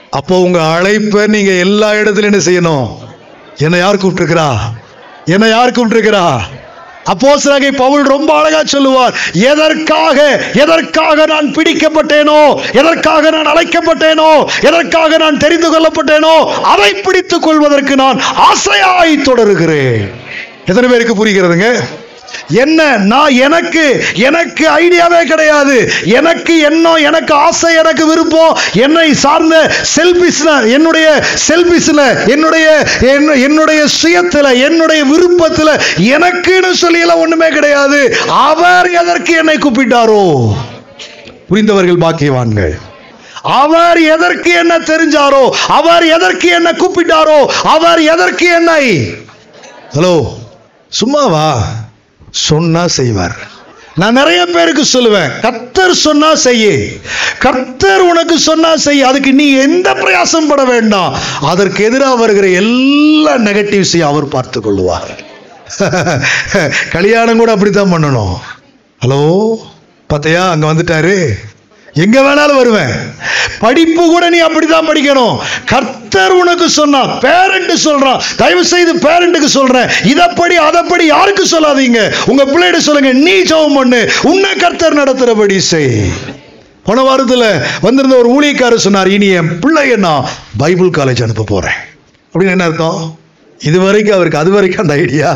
[0.10, 2.88] அப்போ உங்க அழைப்பை நீங்க எல்லா இடத்துலையும் என்ன செய்யணும்?
[3.58, 4.50] என்னை யார் கூப்பிட்டுருக்கிறா?
[5.26, 6.42] என்னை யார் கூப்பிட்டுருக்கிறா?
[7.38, 10.18] சிறகை பவுல் ரொம்ப அழகா சொல்லுவார் எதற்காக
[10.54, 12.42] எதற்காக நான் பிடிக்கப்பட்டேனோ
[12.74, 14.32] எதற்காக நான் அழைக்கப்பட்டேனோ
[14.62, 16.36] எதற்காக நான் தெரிந்து கொள்ளப்பட்டேனோ
[16.74, 20.10] அதை பிடித்துக் கொள்வதற்கு நான் ஆசையாய் தொடருகிறேன்.
[20.66, 21.70] எத்தனை பேருக்கு புரிகிறதுங்க?
[22.50, 22.98] என்ன?
[22.98, 25.92] நான் எனக்கு எனக்கு ஐடியாவே கிடையாது.
[26.04, 28.58] எனக்கு என்ன எனக்கு ஆசை எனக்கு விருப்பம்.
[28.74, 37.50] என்னை சார்ந்த செல்பிஸ்ல என்னுடைய செல்பிஸ்ல என்னுடைய என்ன- என்னுடைய சுயத்துல என்னுடைய விருப்பத்துல எனக்குன்னு சொல்லி எல்லாம் ஒண்ணுமே
[37.50, 38.18] கிடையாது.
[38.28, 40.54] அவர் எதற்கு என்னை கூப்பிட்டாரோ?
[41.48, 42.72] புரிந்தவர்கள் பாக்கியவான்கள்.
[43.42, 45.50] அவர் எதற்கு என்ன தெரிஞ்சாரோ?
[45.68, 47.46] அவர் எதற்கு என்ன கூப்பிட்டாரோ?
[47.64, 49.12] அவர் எதற்கு என்னை?
[49.94, 50.26] ஹலோ
[50.90, 51.62] சும்மாவா?
[52.32, 53.38] சொன்னா செய்வார்.
[53.96, 56.78] நான் நிறைய பேருக்கு சொல்லுவேன் கர்த்தர் சொன்னா செய்ய.
[57.40, 59.08] கர்த்தர் உனக்கு சொன்னா செய்ய.
[59.08, 61.16] அதுக்கு நீ எந்த பிரயாசம் பட வேண்டாம்.
[61.42, 65.28] அதற்கு எதிராக வருகிற எல்லா நெகட்டிவ்ஸையும் அவர் பார்த்து கொள்வார்
[66.92, 68.36] கல்யாணம் கூட அப்படித்தான் பண்ணணும்.
[69.06, 69.56] ஹலோ?
[70.10, 71.30] பார்த்தையா அங்க வந்துட்டாரு?
[72.04, 72.94] எங்க வேணாலும் வருவேன்.
[73.60, 75.38] படிப்பு கூட நீ அப்படிதான் படிக்கணும்.
[75.66, 79.88] கர்த்தர் உனக்கு சொன்னா பேரண்ட் சொல்றான் தயவு செய்து பேரண்ட்டுக்கு சொல்றேன்.
[80.04, 82.14] இதப்படி அதப்படி யாருக்கு சொல்லாதீங்க.
[82.26, 84.12] உங்க பிள்ளைகிட்ட சொல்லுங்க நீ ஜெபம் பண்ணு.
[84.22, 86.10] உன்னை கர்த்தர் நடத்துறபடி செய்.
[86.84, 90.26] போன வாரத்தில் வந்திருந்த ஒரு ஊழியக்காரர் சொன்னார் இனி என் பிள்ளைய நான்
[90.58, 91.78] பைபிள் காலேஜ் அனுப்ப போறேன்.
[92.34, 93.20] அப்படின்னு என்ன அர்த்தம்?
[93.60, 95.36] இது வரைக்கும் அவருக்கு அது வரைக்கும் அந்த ஐடியா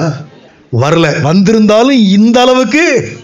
[0.82, 1.22] வரல.
[1.22, 3.18] வந்திருந்தாலும் இந்த அளவுக்கு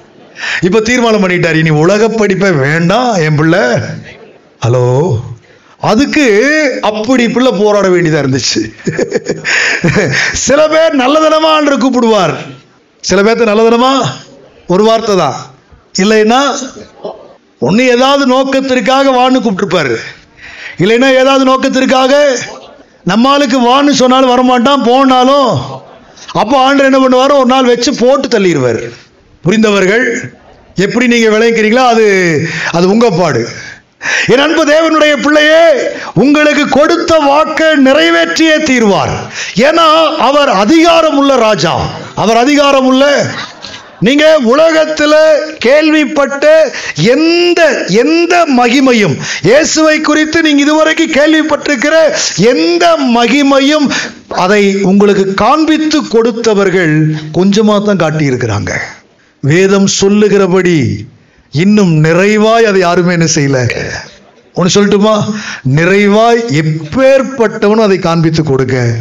[0.68, 1.60] இப்ப தீர்மானம் பண்ணிட்டார்.
[1.62, 3.64] இனி உலக படிப்பை வேண்டாம் என் பிள்ளை.
[4.66, 4.86] ஹலோ?
[5.92, 6.26] அதுக்கு
[6.82, 8.62] அப்படி பிள்ளை போராட வேண்டியதா இருந்துச்சு.
[10.46, 12.36] சில பேர் நல்லதனமா என்று கூப்பிடுவார்.
[13.02, 13.92] சில பேர்த்த நல்லதனமா?
[14.68, 15.38] ஒரு வார்த்தை தான்.
[16.04, 16.42] இல்லைன்னா
[17.68, 19.96] ஒண்ணு ஏதாவது நோக்கத்திற்காக வான்னு கூப்பிட்டுருப்பாரு.
[20.84, 22.14] இல்லைன்னா ஏதாவது நோக்கத்திற்காக
[23.04, 25.52] நம்ம ஆளுக்கு வான்னு சொன்னாலும் வரமாட்டான் போனாலும்
[26.42, 27.40] அப்போ ஆண்டு என்ன பண்ணுவார்?
[27.40, 28.82] ஒரு நாள் வச்சு போட்டு தள்ளிடுவார்.
[29.44, 30.06] புரிந்தவர்கள்
[30.86, 32.06] எப்படி நீங்கள் விளைவிக்கிறீங்களோ அது
[32.78, 33.42] அது உங்கள் பாடு.
[34.32, 35.64] என் அன்பு தேவனுடைய பிள்ளையே
[36.24, 39.14] உங்களுக்கு கொடுத்த வாக்கை நிறைவேற்றியே தீர்வார்.
[39.68, 39.88] ஏன்னா
[40.28, 41.74] அவர் அதிகாரம் உள்ள ராஜா.
[42.24, 43.06] அவர் அதிகாரம் உள்ள
[44.08, 45.14] நீங்க உலகத்துல
[45.66, 46.46] கேள்விப்பட்ட
[47.16, 47.62] எந்த
[48.04, 49.16] எந்த மகிமையும்
[49.48, 51.96] இயேசுவை குறித்து நீங்க இதுவரைக்கும் கேள்விப்பட்டிருக்கிற
[52.52, 52.86] எந்த
[53.18, 53.88] மகிமையும்
[54.46, 54.62] அதை
[54.92, 56.96] உங்களுக்கு காண்பித்து கொடுத்தவர்கள்
[57.40, 58.72] கொஞ்சமாக தான் காட்டியிருக்கிறாங்க.
[59.42, 61.08] வேதம் சொல்லுகிறபடி
[61.52, 63.84] இன்னும் நிறைவாய் அதை யாருமே என்ன செய்யல.
[64.54, 65.34] ஒன்று சொல்லட்டுமா?
[65.76, 68.96] நிறைவாய் எப்பேற்பட்டவனும் அதை காண்பித்து கொடுக்க.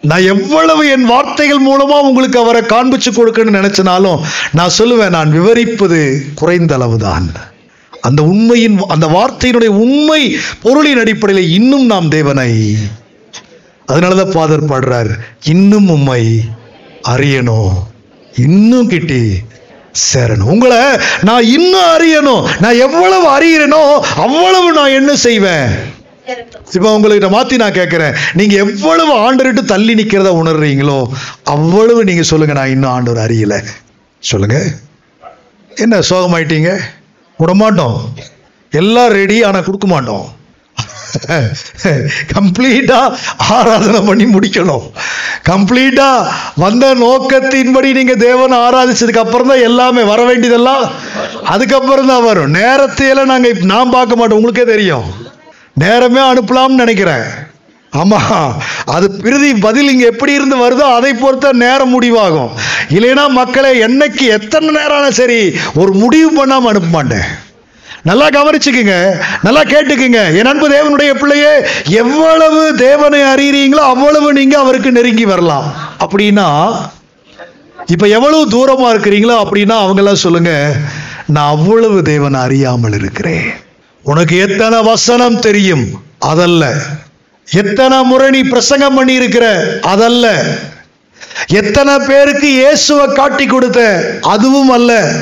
[0.00, 4.20] நான் எவ்வளவு என் வார்த்தைகள் மூலமா உங்களுக்கு அவரை காண்பிச்சு கொடுக்கணும்னு நினைச்சனாலும்
[4.52, 7.32] நான் சொல்லுவேன் நான் விவரிப்பது குறைந்த அளவுதான்.
[8.00, 12.76] அந்த உண்மையின் அந்த வார்த்தையினுடைய உண்மை பொருளின் அடிப்படையில் இன்னும் நாம் தேவனை.
[13.86, 16.40] அதனாலதான் பாதர் பாடுறார் இன்னும் உண்மை
[17.08, 17.72] அறியணும்.
[18.44, 19.20] இன்னும் கிட்டி
[20.10, 20.50] சேரணும்.
[20.52, 20.78] உங்களை
[21.28, 22.46] நான் இன்னும் அறியணும்.
[22.62, 23.82] நான் எவ்வளவு அறியறேனோ
[24.24, 25.68] அவ்வளவு நான் என்ன செய்வேன்?
[26.76, 30.98] இப்போ உங்களுக்கு மாற்றி நான் கேட்குறேன் நீங்கள் எவ்வளவு ஆண்டர்கிட்ட தள்ளி நிற்கிறத உணர்றீங்களோ
[31.54, 33.56] அவ்வளவு நீங்கள் சொல்லுங்கள் நான் இன்னும் ஆண்டவர் அறியல.
[34.22, 34.68] சொல்லுங்கள்
[35.84, 36.72] என்ன சோகமாயிட்டீங்க?
[37.38, 37.98] விட மாட்டோம்
[38.80, 40.26] எல்லாம் ரெடி ஆனால் கொடுக்க மாட்டோம்.
[42.34, 44.90] கம்ப்ளீட்டாக ஆராதனை பண்ணி முடிக்கணும்.
[45.48, 50.90] கம்ப்ளீட்டாக வந்த நோக்கத்தின்படி நீங்கள் தேவனை ஆராதிச்சதுக்கு அப்புறம் தான் எல்லாமே வர வேண்டியதெல்லாம்
[51.44, 52.54] அதுக்கப்புறம் தான் வரும்.
[52.54, 54.38] நேரத்தையெல்லாம் நாங்கள் இப்ப- நான் பார்க்க மாட்டோம்.
[54.38, 55.04] உங்களுக்கே தெரியும்.
[55.74, 57.22] நேரமே அனுப்பலாம்னு நினைக்கிறேன்.
[57.90, 62.50] ஆமாம் அது பிரிதி பதில் இங்கே எப்படி இருந்து வருதோ அதை பொறுத்த நேரம் முடிவாகும்.
[62.88, 67.52] இல்லைன்னா மக்களை என்னைக்கு எத்தனை நேரம் ஆனாலும் சரி ஒரு முடிவு பண்ணாமல் அனுப்ப மாட்டேன்.
[68.04, 69.22] நல்லா கவனிச்சுக்குங்க.
[69.42, 70.36] நல்லா கேட்டுக்குங்க.
[70.36, 75.74] என் அன்பு தேவனுடைய பிள்ளையே எவ்வளவு தேவனை அறியறீங்களோ அவ்வளவு நீங்க அவருக்கு நெருங்கி வரலாம்.
[76.00, 76.76] அப்படின்னா
[77.86, 80.72] இப்ப எவ்வளவு தூரமா இருக்கிறீங்களோ அப்படின்னா அவங்கெல்லாம் சொல்லுங்க
[81.26, 83.54] நான் அவ்வளவு தேவனை அறியாமல் இருக்கிறேன்.
[84.02, 86.02] உனக்கு எத்தனை வசனம் தெரியும்?
[86.18, 86.72] அதல்ல.
[87.50, 90.44] எத்தனை முறை நீ பிரசங்கம் பண்ணி இருக்கிற அதல்ல.
[91.46, 94.04] எத்தனை பேருக்கு இயேசுவை காட்டி கொடுத்த?
[94.22, 95.12] அதுவும் அல்ல.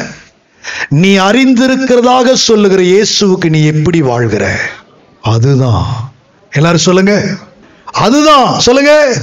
[0.88, 4.58] நீ அறிந்திருக்கிறதாக சொல்லுகிற இயேசுவுக்கு நீ எப்படி வாழ்கிற?
[5.22, 6.12] அதுதான்.
[6.50, 7.22] எல்லாரும் சொல்லுங்க.
[7.84, 8.60] அதுதான்.
[8.60, 9.16] சொல்லுங்க.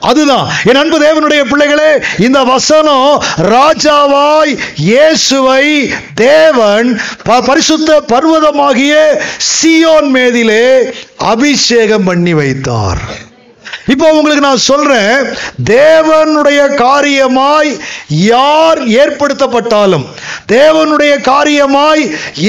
[0.00, 0.50] அதுதான்.
[0.64, 12.04] என் அன்பு தேவனுடைய பிள்ளைகளே இந்த வசனம் ராஜாவாய் இயேசுவை தேவன் ப- பரிசுத்த பர்வதமாகிய சியோன் மேதிலே அபிஷேகம்
[12.04, 13.30] பண்ணி வைத்தார்.
[13.86, 15.14] இப்போ உங்களுக்கு நான் சொல்றேன்
[15.70, 17.70] தேவனுடைய காரியமாய்
[18.08, 20.04] யார் ஏற்படுத்தப்பட்டாலும்
[20.52, 22.02] தேவனுடைய காரியமாய்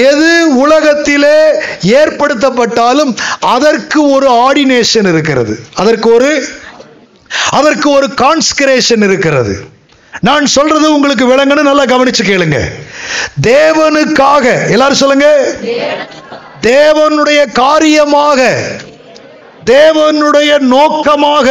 [0.09, 1.39] எது உலகத்திலே
[2.01, 5.55] ஏற்படுத்தப்பட்டாலும் அதற்கு ஒரு ஆர்டினேஷன் இருக்கிறது.
[5.75, 6.31] அதற்கு ஒரு
[7.49, 9.53] அதற்கு ஒரு கான்ஸ்கிரேஷன் இருக்கிறது.
[10.21, 12.59] நான் சொல்றது உங்களுக்கு விளங்கணும் நல்லா கவனிச்சு கேளுங்க.
[13.41, 15.29] தேவனுக்காக எல்லாரும் சொல்லுங்க.
[16.61, 18.41] தேவனுடைய காரியமாக
[19.65, 21.49] தேவனுடைய நோக்கமாக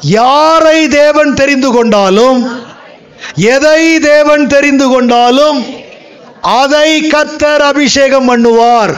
[0.00, 2.40] யாரை தேவன் தெரிந்து கொண்டாலும்
[3.34, 5.58] எதை தேவன் தெரிந்து கொண்டாலும்
[6.40, 8.94] அதை கர்த்தர் அபிஷேகம் பண்ணுவார்.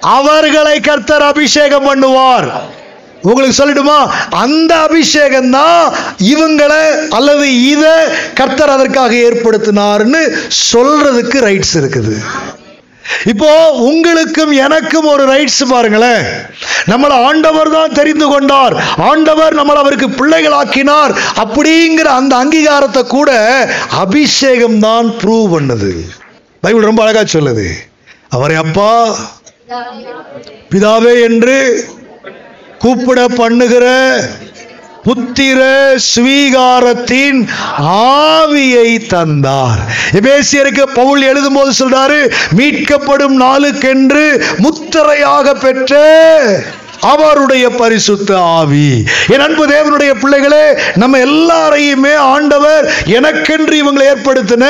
[0.00, 2.46] அவர்களை கர்த்தர் அபிஷேகம் பண்ணுவார்.
[3.22, 3.98] உங்களுக்கு சொல்லிடுமா?
[4.30, 7.96] அந்த அபிஷேகம் தான் இவங்களை அல்லது இதை
[8.34, 10.22] கர்த்தர் அதற்காக ஏற்படுத்தினார்னு
[10.72, 12.16] சொல்றதுக்கு ரைட்ஸ் இருக்குது.
[13.32, 13.50] இப்போ
[13.88, 16.24] உங்களுக்கும் எனக்கும் ஒரு ரைட்ஸ் பாருங்களேன்.
[16.90, 18.74] நம்மளை ஆண்டவர் தான் தெரிந்து கொண்டார்.
[19.10, 21.14] ஆண்டவர் நம்மளை அவருக்கு பிள்ளைகளாக்கினார்.
[21.44, 23.30] அப்படிங்கிற அந்த அங்கீகாரத்தை கூட
[24.04, 25.92] அபிஷேகம் தான் ப்ரூவ் பண்ணுது.
[26.64, 27.66] பைபிள் ரொம்ப அழகா சொல்லுது.
[28.36, 28.92] அவரை அப்பா
[30.72, 31.56] பிதாவே என்று
[32.82, 33.86] கூப்பிட பண்ணுகிற
[35.04, 35.60] புத்திர
[36.14, 37.40] ஸ்வீகாரத்தின்
[38.32, 39.80] ஆவியை தந்தார்.
[40.12, 42.20] எபேசியருக்கு பவுல் எழுதும்போது சொல்றாரு
[42.56, 44.24] மீட்கப்படும் நாளுக்கென்று
[44.58, 45.92] முத்திரையாக பெற்ற
[47.10, 48.88] அவருடைய பரிசுத்த ஆவி.
[49.34, 52.84] என் அன்பு தேவனுடைய பிள்ளைகளே நம்ம எல்லாரையுமே ஆண்டவர்
[53.18, 54.64] எனக்கென்று இவங்களை ஏற்படுத்தின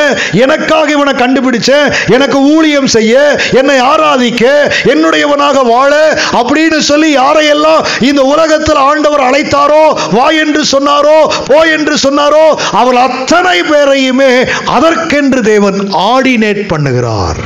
[0.45, 3.15] எனக்காக இவனை கண்டுபிடிச்சேன் எனக்கு ஊழியம் செய்ய
[3.61, 4.45] என்னை ஆராதிக்க
[4.93, 5.93] என்னுடையவனாக வாழ
[6.41, 13.59] அப்படின்னு சொல்லி யாரையெல்லாம் இந்த உலகத்தில் ஆண்டவர் அழைத்தாரோ வா என்று சொன்னாரோ போ என்று சொன்னாரோ அவர் அத்தனை
[13.63, 14.33] பேரையுமே
[14.77, 15.79] அதற்கென்று தேவன்
[16.13, 17.41] ஆர்டினேட் பண்ணுகிறார்.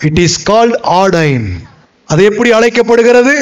[0.00, 1.46] இட் இஸ் கால்ட் ஆர்டைன்
[2.08, 3.34] அது எப்படி அழைக்கப்படுகிறது?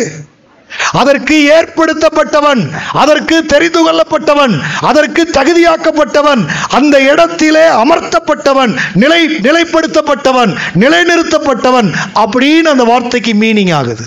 [0.98, 2.62] அதற்கு ஏற்படுத்தப்பட்டவன்
[3.02, 4.54] அதற்கு தெரிந்து கொள்ளப்பட்டவன்
[4.90, 6.42] அதற்கு தகுதியாக்கப்பட்டவன்
[6.78, 10.52] அந்த இடத்திலே அமர்த்தப்பட்டவன் நிலை நிலைப்படுத்தப்பட்டவன்
[10.84, 11.90] நிலைநிறுத்தப்பட்டவன்
[12.24, 14.06] அப்படின்னு அந்த வார்த்தைக்கு மீனிங் ஆகுது.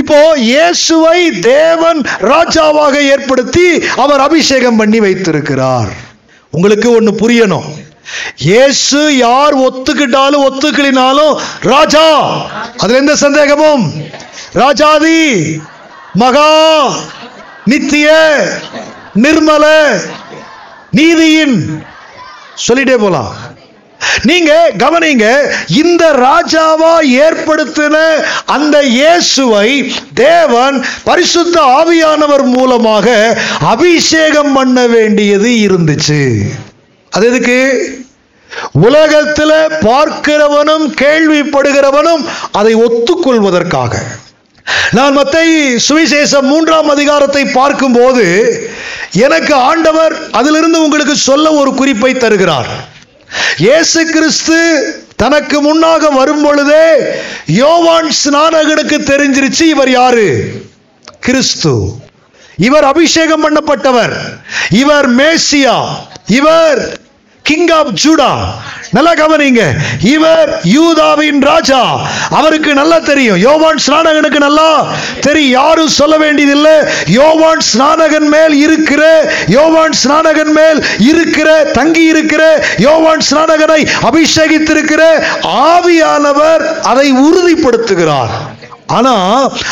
[0.00, 2.00] இப்போ இயேசுவை தேவன்
[2.32, 3.66] ராஜாவாக ஏற்படுத்தி
[4.04, 5.90] அவர் அபிஷேகம் பண்ணி வைத்திருக்கிறார்.
[6.50, 7.68] உங்களுக்கு ஒண்ணு புரியணும்.
[8.36, 12.06] இயேசு யார் ஒத்துக்கிட்டாலும் ஒத்துக்கலினாலும் ராஜா.
[12.76, 13.92] அதுல எந்த சந்தேகமும்?
[14.52, 15.20] ராஜாதி
[16.12, 16.50] மகா
[17.64, 18.08] நித்திய
[19.14, 19.64] நிர்மல
[20.90, 21.84] நீதியின்.
[22.66, 23.34] சொல்லிட்டே போலாம்.
[24.22, 25.26] நீங்க கவனிங்க
[25.68, 26.92] இந்த ராஜாவா
[27.24, 27.96] ஏற்படுத்தின
[28.46, 36.22] அந்த இயேசுவை தேவன் பரிசுத்த ஆவியானவர் மூலமாக அபிஷேகம் பண்ண வேண்டியது இருந்துச்சு.
[37.16, 37.58] அது எதுக்கு?
[38.72, 43.94] உலகத்தில் பார்க்கிறவனும் கேள்விப்படுகிறவனும் அதை ஒத்துக்கொள்வதற்காக.
[44.90, 45.46] நான் மத்தை
[45.88, 48.24] சுவிசேஷம் மூன்றாம் அதிகாரத்தை பார்க்கும்போது
[49.12, 52.70] எனக்கு ஆண்டவர் அதிலிருந்து உங்களுக்கு சொல்ல ஒரு குறிப்பை தருகிறார்.
[53.58, 54.58] இயேசு கிறிஸ்து
[55.16, 56.86] தனக்கு முன்னாக வரும் பொழுதே
[57.46, 60.28] யோவான் ஸ்நானகனுக்கு தெரிஞ்சிருச்சு இவர் யாரு?
[61.20, 61.74] கிறிஸ்து.
[62.56, 64.16] இவர் அபிஷேகம் பண்ணப்பட்டவர்.
[64.70, 65.78] இவர் மேசியா.
[66.26, 66.98] இவர்
[67.48, 68.30] கிங் ஆஃப் ஜூடா
[68.96, 69.62] நல்லா கவனிங்க.
[70.14, 71.80] இவர் யூதாவின் ராஜா.
[72.30, 73.38] அவருக்கு நல்லா தெரியும்.
[73.38, 74.68] யோவான் ஸ்நானகனுக்கு நல்லா
[75.20, 75.50] தெரியும்.
[75.50, 76.72] யாரும் சொல்ல வேண்டியதில்லை.
[77.06, 79.02] யோவான் ஸ்நானகன் மேல் இருக்கிற
[79.48, 80.80] யோவான் ஸ்நானகன் மேல்
[81.10, 83.80] இருக்கிற தங்கி இருக்கிற யோவான் ஸ்நானகனை
[84.10, 85.02] அபிஷேகித்திருக்கிற
[85.68, 88.34] ஆவியானவர் அதை உறுதிப்படுத்துகிறார்.
[88.86, 89.14] ஆனா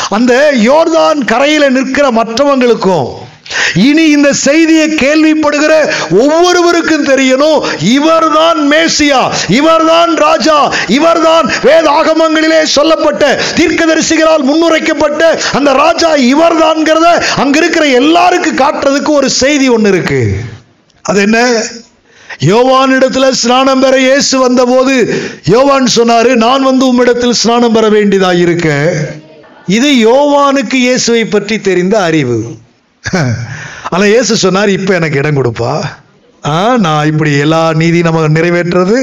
[0.09, 0.33] அந்த
[0.69, 3.05] யோர்தான் கரையில் நிற்கிற மற்றவங்களுக்கும்
[3.87, 5.73] இனி இந்த செய்தியை கேள்விப்படுகிற
[6.23, 7.59] ஒவ்வொருவருக்கும் தெரியணும்.
[7.95, 9.21] இவர்தான் மேசியா
[9.59, 10.57] இவர்தான் ராஜா
[10.97, 13.23] இவர்தான் வேத ஆகமங்களிலே சொல்லப்பட்ட
[13.59, 17.09] தீர்க்கதரிசிகளால் முன்னுரைக்கப்பட்ட அந்த ராஜா இவர்தான்ங்கிறத
[17.43, 20.21] அங்க இருக்கிற எல்லாருக்கும் காட்டுறதுக்கு ஒரு செய்தி ஒன்று இருக்கு.
[21.05, 21.39] அது என்ன?
[22.51, 24.93] யோவானிடத்துல ஸ்நானம் பெற இயேசு வந்தபோது
[25.53, 28.69] யோவான் சொன்னாரு நான் வந்து உம்மிடத்தில் ஸ்நானம் பெற வேண்டியதாக இருக்க.
[29.77, 32.37] இது யோவானுக்கு இயேசுவை பற்றி தெரிந்த அறிவு.
[33.93, 35.71] ஆனால் இயேசு சொன்னார் இப்போ எனக்கு இடம் கொடுப்பா.
[36.43, 38.99] ஆ நான் இப்படி எல்லா நீதி நம்ம நிறைவேற்றுறது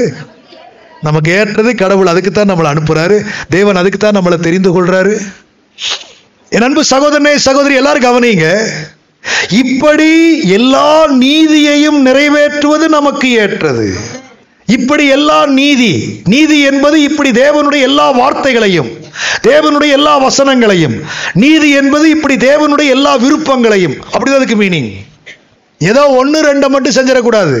[1.01, 3.15] நமக்கு ஏற்றது கடவுள் அதுக்குத்தான் நம்மளை அனுப்புகிறாரு
[3.49, 5.13] தேவன் அதுக்கு தான் நம்மளை தெரிந்து கொள்கிறாரு
[6.51, 8.47] என் அன்பு சகோதரனே சகோதரி எல்லாரும் கவனிங்க.
[9.63, 10.09] இப்படி
[10.49, 10.89] எல்லா
[11.23, 13.87] நீதியையும் நிறைவேற்றுவது நமக்கு ஏற்றது.
[14.67, 15.93] இப்படி எல்லா நீதி
[16.23, 18.91] நீதி என்பது இப்படி தேவனுடைய எல்லா வார்த்தைகளையும்
[19.47, 20.95] தேவனுடைய எல்லா வசனங்களையும்.
[21.33, 23.95] நீதி என்பது இப்படி தேவனுடைய எல்லா விருப்பங்களையும்.
[24.11, 24.91] அப்படிதான் அதுக்கு மீனிங்
[25.77, 27.57] ஏதோ ஒன்று ரெண்டை மட்டும் செஞ்சிடக்கூடாது.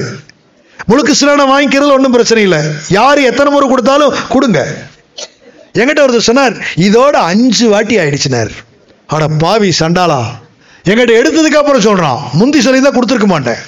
[0.87, 2.59] முழுக்கு சிலான வாங்கிக்கிறது ஒன்றும் பிரச்சனை இல்லை.
[2.89, 4.59] யார் எத்தனை முறை கொடுத்தாலும் கொடுங்க.
[5.73, 6.55] எங்கிட்ட ஒருத்தர் சொன்னார்
[6.87, 8.51] இதோட அஞ்சு வாட்டி ஆயிடுச்சுனார்.
[9.07, 10.21] ஆட பாவி சண்டாளா.
[10.89, 12.19] எங்கிட்ட எடுத்ததுக்கு அப்புறம் சொல்றான்.
[12.33, 13.61] முந்தி சொல்லி தான் கொடுத்துருக்க மாட்டேன்.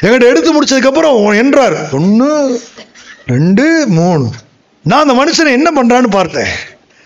[0.00, 1.76] எங்கிட்ட எடுத்து முடிச்சதுக்கு அப்புறம் என்றார்.
[1.92, 2.60] ஒன்று
[3.26, 4.30] ரெண்டு மூணு.
[4.82, 6.52] நான் அந்த மனுஷனை என்ன பண்றான்னு பார்த்தேன்.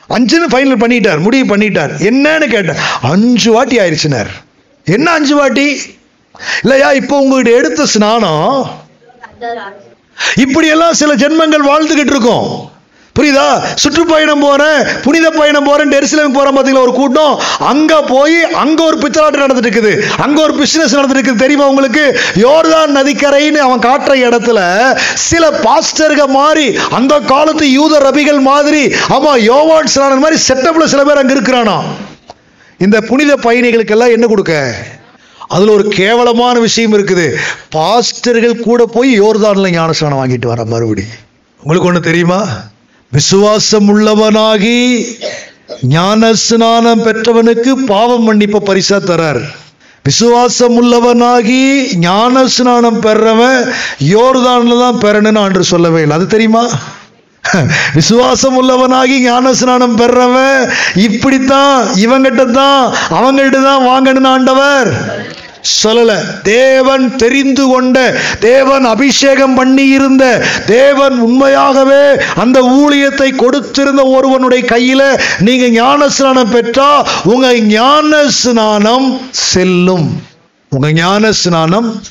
[0.09, 1.92] அஞ்சுன்னு ஃபைனல் பண்ணிட்டார் முடிவு பண்ணிட்டார்.
[2.11, 2.76] என்னன்னு கேட்டேன்.
[3.00, 4.30] அஞ்சு வாட்டி ஆயிடுச்சுனார்
[4.84, 5.80] என்ன அஞ்சு வாட்டி?
[6.62, 8.70] இல்லையா இப்போ உங்ககிட்ட எடுத்த ஸ்நானம்?
[10.34, 12.72] இப்படியெல்லாம் சில ஜென்மங்கள் வாழ்ந்துகிட்டு இருக்கோம்.
[13.16, 13.46] புரியுதா?
[13.82, 16.84] சுற்றுப்பயணம் போகிறேன் புனித பயணம் போகிறேன் எருசலேம் போகிறேன் பாத்தீங்களா?
[16.86, 17.34] ஒரு கூட்டம்.
[17.72, 19.92] அங்கே போய் அங்கே ஒரு பித்தலாட்டம் நடந்துட்டு இருக்குது
[20.24, 22.04] அங்கே ஒரு பிஸ்னஸ் நடந்துட்டு இருக்குது தெரியுமா உங்களுக்கு?
[22.44, 24.58] யோர்தான் நதிக்கரைன்னு அவன் காட்டுற இடத்துல
[25.28, 28.82] சில பாஸ்டர்கள் மாதிரி அந்த காலத்து யூத ரபிகள் மாதிரி
[29.18, 31.76] ஆமாம் யோவான் ஸ்நானன் மாதிரி செட்டப்பில் சில பேர் அங்கே இருக்கிறானா?
[32.80, 34.54] இந்த புனித பயணிகளுக்கெல்லாம் என்ன கொடுக்க?
[35.48, 37.26] அதுல ஒரு கேவலமான விஷயம் இருக்குது.
[37.70, 41.04] பாஸ்டர்கள் கூட போய் யோர்தான்ல ஞானஸ்நானம் வாங்கிட்டு வர மறுபடி.
[41.62, 42.42] உங்களுக்கு ஒன்று தெரியுமா?
[43.14, 44.78] விசுவாசம் உள்ளவனாகி
[45.94, 49.42] ஞான ஸ்நானம் பெற்றவனுக்கு பாவம் மன்னிப்பு பரிசா தரார்.
[50.04, 51.60] விசுவாசம் உள்ளவனாகி
[52.06, 53.60] ஞான ஸ்நானம் பெறவன்
[54.14, 56.16] யோர்தான்ல தான் பெறணும்னு ஆண்டு சொல்லவே இல்லை.
[56.18, 56.64] அது தெரியுமா?
[57.98, 60.60] விசுவாசம் உள்ளவனாகி ஞான ஸ்நானம் பெறவன்
[61.06, 62.82] இப்படித்தான் இவங்கிட்ட தான்
[63.18, 64.90] அவங்கள்ட்ட தான் வாங்கணும்னு ஆண்டவர்
[65.82, 66.42] சொல்லல.
[66.42, 75.82] தேவன் தெரிந்து கொண்ட தேவன் அபிஷேகம் பண்ணி இருந்த தேவன் உண்மையாகவே அந்த ஊழியத்தை கொடுத்திருந்த ஒருவனுடைய கையில நீங்க
[75.82, 80.22] ஞானஸ்நானம் பெற்றா உங்க ஞானஸ்நானம் செல்லும்.
[80.70, 82.02] உங்க ஞான ஸ்நானம்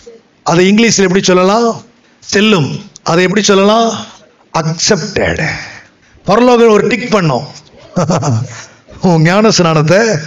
[0.43, 1.81] அதை இங்கிலீஷில் எப்படி சொல்லலாம்?
[2.19, 2.79] செல்லும்.
[3.03, 3.91] அதை எப்படி சொல்லலாம்?
[4.53, 5.45] அக்செப்டட்
[6.25, 7.43] பரலோகம் ஒரு டிக் பண்ணோம்.
[9.01, 10.17] உன் ஞான ஸ்நானத்தை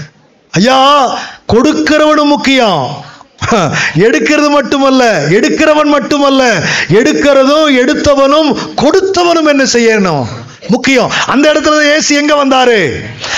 [0.50, 1.18] ஐயா
[1.52, 3.04] கொடுக்கிறவனும் முக்கியம்.
[4.06, 6.42] எடுக்கிறது மட்டுமல்ல எடுக்கிறவன் மட்டுமல்ல
[6.90, 10.24] எடுக்கிறதும் எடுத்தவனும் கொடுத்தவனும் என்ன செய்யணும்?
[10.68, 11.12] முக்கியம்.
[11.26, 12.80] அந்த இடத்துல ஏசி எங்க வந்தாரு?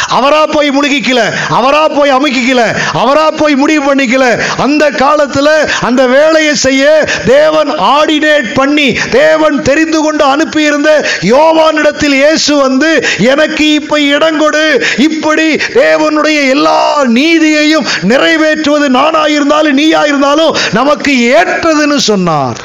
[0.09, 2.62] அவரா போய் முழுகிக்கல அவரா போய் அமுக்கிக்கல
[2.93, 4.41] அவரா போய் முடிவு பண்ணிக்கல.
[4.57, 5.49] அந்த காலத்துல
[5.80, 14.00] அந்த வேலையை செய்ய தேவன் ஆர்டினேட் பண்ணி தேவன் தெரிந்து கொண்டு அனுப்பியிருந்த யோவானிடத்தில் இயேசு வந்து எனக்கு இப்ப
[14.00, 14.84] இடம் கொடு.
[14.99, 22.57] இப்படி தேவனுடைய எல்லா நீதியையும் நிறைவேற்றுவது நானாயிருந்தாலும் நீயாயிருந்தாலும் நமக்கு ஏற்றதுன்னு சொன்னார்.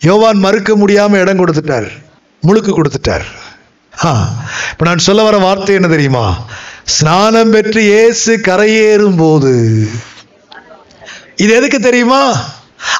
[0.00, 1.88] யோவான் மறுக்க முடியாம இடம் கொடுத்துட்டார்.
[2.46, 3.26] முழுக்கு கொடுத்துட்டார்.
[4.04, 6.26] இப்போ நான் சொல்ல வர வார்த்தை என்ன தெரியுமா?
[6.84, 9.52] ஸ்நானம் பெற்று இயேசு கரையேறும் போது
[11.36, 12.22] இது எதுக்கு தெரியுமா?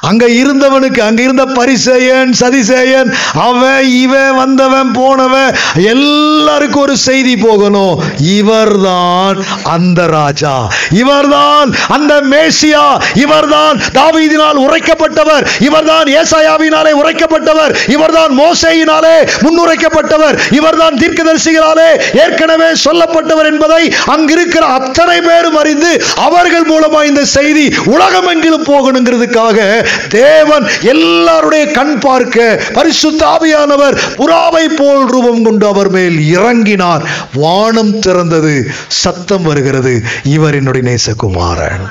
[0.01, 8.03] அங்க இருந்தவனுக்கு அங்க இருந்த பரிசேயன் சதிசேயன் அவன் இவன் வந்தவன் போனவன் எல்லாருக்கும் ஒரு செய்தி போகணும்.
[8.19, 10.69] இவர்தான் அந்த ராஜா.
[10.89, 13.01] இவர்தான் அந்த மேசியா.
[13.15, 15.47] இவர்தான் தாவீதினால் உரைக்கப்பட்டவர்.
[15.59, 17.75] இவர்தான் ஏசாயாவினாலே உரைக்கப்பட்டவர்.
[17.87, 20.37] இவர்தான் மோசையினாலே முன்னுரைக்கப்பட்டவர்.
[20.51, 29.70] இவர்தான் தீர்க்கதரிசிகளாலே ஏற்கனவே சொல்லப்பட்டவர் என்பதை அங்கிருக்கிற அத்தனை பேரும் அறிந்து அவர்கள் மூலமா இந்த செய்தி உலகமெங்கிலும் போகணுங்கிறதுக்காக
[30.09, 37.03] தேவன் எல்லாருடைய கண் பார்க்க பரிசுத்தாவியானவர் புறாவை போல் ரூபம் கொண்டு அவர் மேல் இறங்கினார்.
[37.33, 40.03] வானம் திறந்தது சத்தம் வருகிறது.
[40.23, 41.85] இவர் என்னுடைய நேசகுமாரன்.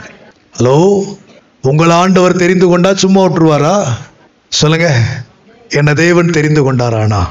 [0.59, 1.05] ஹலோ?
[1.63, 3.77] உங்கள் ஆண்டவர் தெரிந்து கொண்டா சும்மா விட்டுருவாரா?
[4.49, 4.95] சொல்லுங்க.
[5.69, 7.23] என்ன தேவன் தெரிந்து கொண்டாரானா?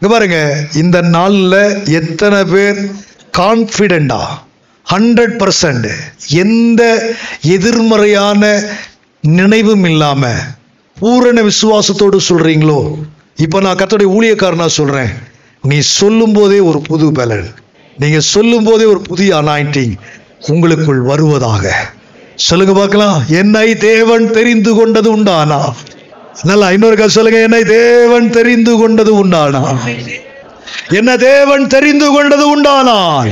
[0.00, 0.56] இங்க பாருங்க.
[0.74, 2.90] இந்த நாளில் எத்தனை பேர்
[3.38, 4.20] கான்பிடண்டா
[4.90, 5.88] ஹண்ட்ரட் பர்சன்ட்
[6.28, 6.82] எந்த
[7.42, 8.62] எதிர்மறையான
[9.20, 10.32] நினைவும் இல்லாம
[11.00, 12.94] பூரண விசுவாசத்தோடு சொல்றீங்களோ?
[13.36, 15.10] இப்ப நான் கத்தோடைய ஊழியக்காரனா சொல்றேன்.
[15.62, 17.54] நீ சொல்லும் போதே ஒரு புது பலன்.
[17.98, 19.94] நீங்க சொல்லும் போதே ஒரு புதிய அனாயிண்டிங்
[20.46, 21.92] உங்களுக்குள் வருவதாக.
[22.34, 23.22] சொல்லுங்க பார்க்கலாம்.
[23.28, 25.72] என்னை தேவன் தெரிந்து கொண்டது உண்டானா?
[26.42, 27.40] நல்லா இன்னொரு கதை சொல்லுங்க.
[27.40, 29.78] என்னை தேவன் தெரிந்து கொண்டது உண்டானா?
[30.88, 33.30] என்ன தேவன் தெரிந்து கொண்டது உண்டானால்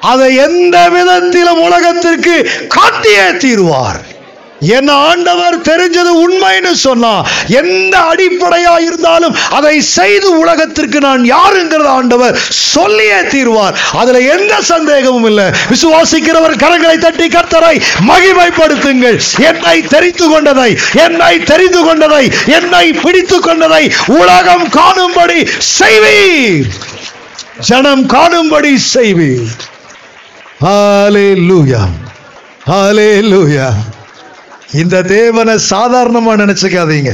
[0.00, 4.00] அதை எந்த விதத்திலும் உலகத்திற்கு காட்டியே தீர்வார்.
[4.66, 13.26] என் ஆண்டவர் தெரிஞ்சது உண்மைன்னு சொன்னா எந்த அடிப்படையா இருந்தாலும் அதை செய்து உலகத்திற்கு நான் யாருங்கிறத ஆண்டவர் சொல்லியே
[13.26, 13.78] தீர்வார்.
[13.92, 15.44] அதுல எந்த சந்தேகமும் இல்லை.
[15.44, 19.20] விசுவாசிக்கிறவர் கரங்களை தட்டி கர்த்தரை மகிமைப்படுத்துங்கள்.
[19.44, 25.48] என்னை தெரிந்து கொண்டதை என்னை தெரிந்து கொண்டதை என்னை பிடித்து கொண்டதை உலகம் காணும்படி
[25.80, 26.68] செய்வீர்.
[27.58, 29.48] ஜனம் காணும்படி செய்வீர்.
[30.60, 31.86] ஹalleluya.
[32.66, 33.68] ஹalleluya.
[34.72, 37.12] இந்த தேவனை சாதாரணமா நினைச்சுக்காதீங்க.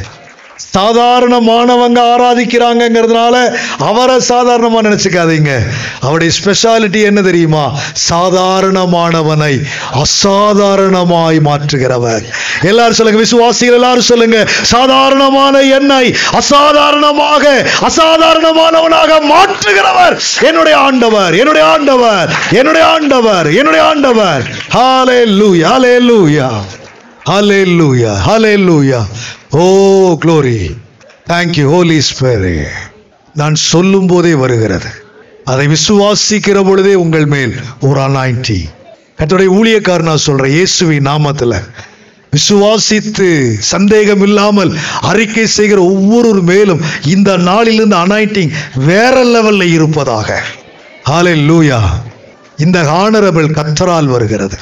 [0.74, 5.50] சாதாரணமானவங்க ஆராதிக்கிறாங்கங்கிறதுனால அவரை சாதாரணமாக நினச்சிக்காதீங்க.
[6.00, 7.78] அவருடைய ஸ்பெஷாலிட்டி என்ன தெரியுமா?
[8.10, 9.60] சாதாரணமானவனை
[10.02, 12.22] அசாதாரணமாய் மாற்றுகிறவர்.
[12.62, 22.86] எல்லாரும் சொல்லுங்க விசுவாசிகள் எல்லாரும் சொல்லுங்க சாதாரணமான என்னை அசாதாரணமாக அசாதாரணமானவனாக மாற்றுகிறவர் என்னுடைய ஆண்டவர் என்னுடைய ஆண்டவர் என்னுடைய
[22.86, 24.44] ஆண்டவர் என்னுடைய ஆண்டவர்.
[27.28, 29.00] ஹalleluya லூயா ஹalleluya லூயா
[29.62, 29.64] ஓ
[30.22, 30.58] glory
[31.30, 32.70] thank you holy spirit
[33.34, 34.90] நான் சொல்லும் போதே வருகிறது.
[35.44, 37.52] அதை விசுவாசிக்கிற பொழுதே உங்கள் மேல்
[37.88, 38.58] ஒரு அனாயிண்டி
[39.18, 41.56] கத்தோடைய ஊழியக்காரர் நான் சொல்றேன் இயேசுவின் நாமத்தில்.
[42.32, 43.28] விசுவாசித்து
[43.72, 44.72] சந்தேகம் இல்லாமல்
[45.10, 46.82] அறிக்கை செய்கிற ஒவ்வொரு மேலும்
[47.14, 48.52] இந்த நாளிலிருந்து அனாயிட்டிங்
[48.90, 50.28] வேற லெவல்ல இருப்பதாக.
[51.10, 51.80] ஹாலே லூயா
[52.56, 54.58] இந்த ஹானரபிள் கத்தரால் வருகிறது.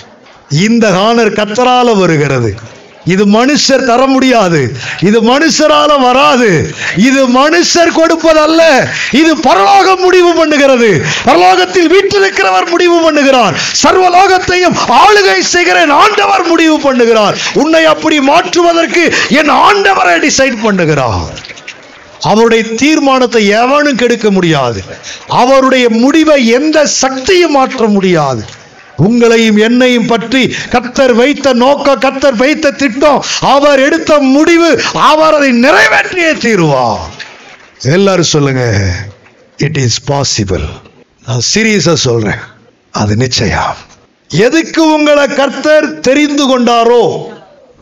[0.51, 2.57] இந்த ஹானர் கத்தரால வருகிறது.
[3.05, 4.77] இது மனுஷர் தர முடியாது.
[5.01, 6.75] இது மனுஷரால வராது.
[6.97, 8.89] இது மனுஷர் கொடுப்பதல்ல.
[9.13, 11.05] இது பரலோகம் முடிவு பண்ணுகிறது.
[11.25, 13.55] பரலோகத்தில் வீட்டிருக்கிறவர் முடிவு பண்ணுகிறார்.
[13.83, 17.37] சர்வலோகத்தையும் ஆளுகை செய்கிற ஆண்டவர் முடிவு பண்ணுகிறார்.
[17.55, 21.31] உன்னை அப்படி மாற்றுவதற்கு என் ஆண்டவரை டிசைட் பண்ணுகிறார்.
[22.21, 24.85] அவருடைய தீர்மானத்தை எவனும் கெடுக்க முடியாது.
[25.29, 28.45] அவருடைய முடிவை எந்த சக்தியும் மாற்ற முடியாது.
[29.07, 30.43] உங்களையும் என்னையும் பற்றி
[30.75, 33.21] கத்தர் வைத்த நோக்க கத்தர் வைத்த திட்டம்
[33.55, 34.71] அவர் எடுத்த முடிவு
[35.11, 37.07] அவர் அதை நிறைவேற்றியே தீருவார்.
[37.97, 38.65] எல்லாரும் சொல்லுங்க
[39.67, 40.67] இட் இஸ் பாசிபிள்
[41.27, 42.43] நான் சீரியஸா சொல்றேன்
[43.01, 43.77] அது நிச்சயம்.
[44.31, 47.03] எதுக்கு உங்களை கர்த்தர் தெரிந்து கொண்டாரோ?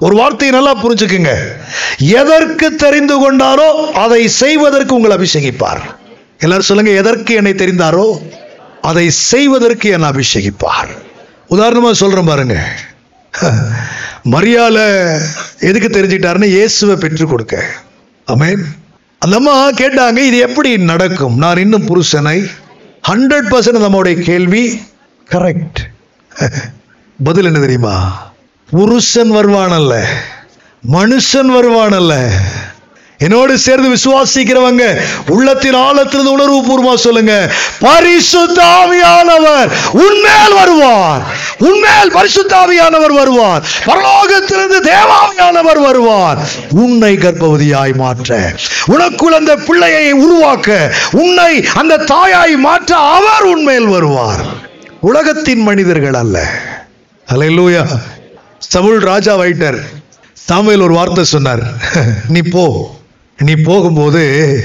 [0.05, 1.33] ஒரு வார்த்தையை நல்லா புரிஞ்சுக்குங்க.
[2.23, 3.69] எதற்கு தெரிந்து கொண்டாரோ
[4.05, 5.83] அதை செய்வதற்கு உங்களை அபிஷேகிப்பார்.
[6.45, 8.07] எல்லாரும் சொல்லுங்க எதற்கு என்னை தெரிந்தாரோ
[8.91, 10.93] அதை செய்வதற்கு என்னை அபிஷேகிப்பார்.
[11.49, 12.57] உதாரணமாக சொல்றேன் பாருங்க.
[14.25, 14.79] மரியால
[15.61, 17.65] எதுக்கு தெரிஞ்சுக்கிட்டாருன்னு இயேசுவை பெற்றுக் கொடுக்க.
[18.27, 18.65] ஆமென்.
[19.19, 21.37] அந்த அம்மா கேட்டாங்க இது எப்படி நடக்கும்?
[21.39, 22.51] நான் இன்னும் புருஷனை.
[23.09, 24.83] ஹண்ட்ரட் பர்சன்ட் நம்மளுடைய கேள்வி
[25.31, 25.81] கரெக்ட்
[27.25, 27.95] பதில் என்ன தெரியுமா?
[28.71, 30.05] புருஷன் வருவானல்ல.
[30.93, 32.15] மனுஷன் வருவானல்ல.
[33.19, 37.53] என்னோடு சேர்ந்து விசுவாசிக்கிறவங்க உள்ளத்தின் ஆழத்திலிருந்து உணர்வு பூர்வமா சொல்லுங்க.
[37.81, 41.23] பரிசுத்தாவியானவர் உன்மேல் வருவார்.
[41.59, 43.63] உன்மேல் பரிசுத்தாவியானவர் வருவார்.
[43.87, 46.39] பரலோகத்திலிருந்து தேவாவியானவர் வருவார்.
[46.71, 48.55] உன்னை கர்ப்பவதியாய் மாற்ற
[48.87, 54.45] உனக்குள் அந்த பிள்ளையை உருவாக்க உன்னை அந்த தாயாய் மாற்ற அவர் உண்மையில் வருவார்.
[55.01, 56.51] உலகத்தின் மனிதர்கள் அல்ல.
[57.33, 57.87] அல்லேலூயா
[58.59, 59.79] சவுல் ராஜா வைட்டர்
[60.33, 61.63] சாமுவேல் ஒரு வார்த்தை சொன்னார்.
[62.29, 62.96] நீ போ.
[63.39, 64.65] நீ போகும்போது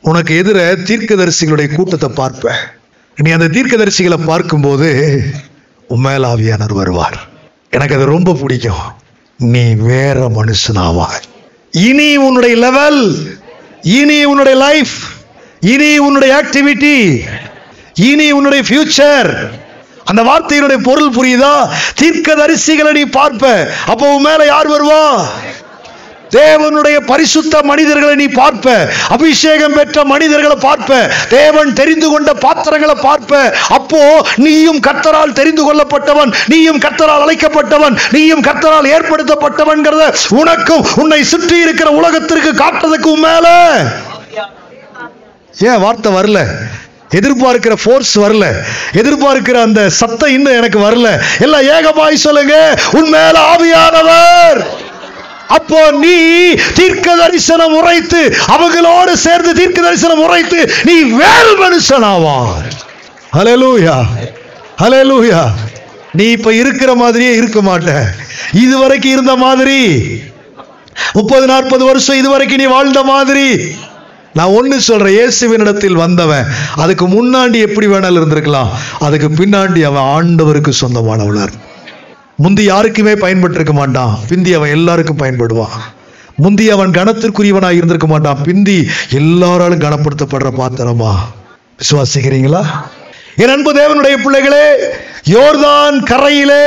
[0.00, 2.52] உனக்கு எதிர தீர்க்கதரிசிகளுடைய கூட்டத்தை பார்ப்ப.
[3.16, 5.22] நீ அந்த தீர்க்கதரிசிகளை பார்க்கும்போது
[5.90, 7.28] உமேலாவியானர் வருவார்.
[7.70, 8.94] எனக்கு அது ரொம்ப பிடிக்கும்.
[9.36, 11.22] நீ வேற மனுஷனாவாய்.
[11.70, 13.16] இனி உன்னுடைய லெவல்
[13.82, 14.94] இனி உன்னுடைய லைஃப்
[15.60, 17.20] இனி உன்னுடைய ஆக்டிவிட்டி
[17.94, 19.50] இனி உன்னுடைய ஃபியூச்சர்
[20.04, 21.68] அந்த வார்த்தையினுடைய பொருள் புரியுதா?
[22.00, 23.70] தீர்க்கதரிசிகளை நீ பார்ப்ப.
[23.86, 25.24] அப்போ உன் மேல யார் வருவா?
[26.30, 28.88] தேவனுடைய பரிசுத்த மனிதர்களை நீ பார்ப்ப.
[29.08, 31.10] அபிஷேகம் பெற்ற மனிதர்களை பார்ப்ப.
[31.28, 33.54] தேவன் தெரிந்து கொண்ட பாத்திரங்களை பார்ப்ப.
[33.68, 41.90] அப்போ நீயும் கர்த்தரால் தெரிந்து கொள்ளப்பட்டவன் நீயும் கர்த்தரால் அழைக்கப்பட்டவன் நீயும் கர்த்தரால் ஏற்படுத்தப்பட்டவன்கிறத உனக்கும் உன்னை சுற்றி இருக்கிற
[41.90, 43.76] உலகத்திற்கு காட்டுறதுக்கு மேல.
[45.60, 46.46] ஏன் வார்த்தை வரல?
[47.10, 48.54] எதிர்பார்க்கிற ஃபோர்ஸ் வரல.
[48.92, 51.20] எதிர்பார்க்கிற அந்த சத்தம் இன்னும் எனக்கு வரல.
[51.40, 52.74] எல்லாம் ஏகமாய் சொல்லுங்க.
[52.92, 54.66] உன் மேல ஆவியானவர்.
[55.48, 56.16] அப்போ நீ
[56.74, 62.68] தீர்க்க தரிசனம் உரைத்து அவங்களோடு சேர்ந்து தீர்க்க தரிசனம் உரைத்து நீ வேறு மனுஷனாவார்
[63.32, 64.06] ஹalleluya
[64.80, 65.50] ஹalleluya.
[66.12, 68.04] நீ இப்ப இருக்கிற மாதிரியே இருக்க மாட்ட.
[68.52, 69.80] இதுவரைக்கும் இருந்த மாதிரி.
[71.12, 73.74] முப்பது நாற்பது வருஷம் இதுவரைக்கும் நீ வாழ்ந்த மாதிரி.
[74.32, 78.68] நான் ஒன்று சொல்கிறேன் இயேசுவினிடத்தில் வந்தவன் அதுக்கு முன்னாடி எப்படி வேணாலும் இருந்திருக்கலாம்.
[78.98, 81.50] அதுக்கு பின்னாடி அவன் ஆண்டவருக்கு சொந்தமானவனார்.
[82.36, 84.18] முந்தி யாருக்குமே பயன்பட்டிருக்க மாட்டான்.
[84.28, 85.76] பிந்தி அவன் எல்லாருக்கும் பயன்படுவான்.
[86.36, 88.42] முந்தி அவன் கனத்திற்குரியவனாக இருந்திருக்க மாட்டான்.
[88.42, 91.14] பிந்தி எல்லாராலும் கனப்படுத்தப்படுற பாத்திரமா?
[91.78, 92.64] விசுவாசிக்கிறீங்களா?
[93.42, 94.66] என் அன்பு தேவனுடைய பிள்ளைகளே
[95.34, 96.66] யோர்தான் கரையிலே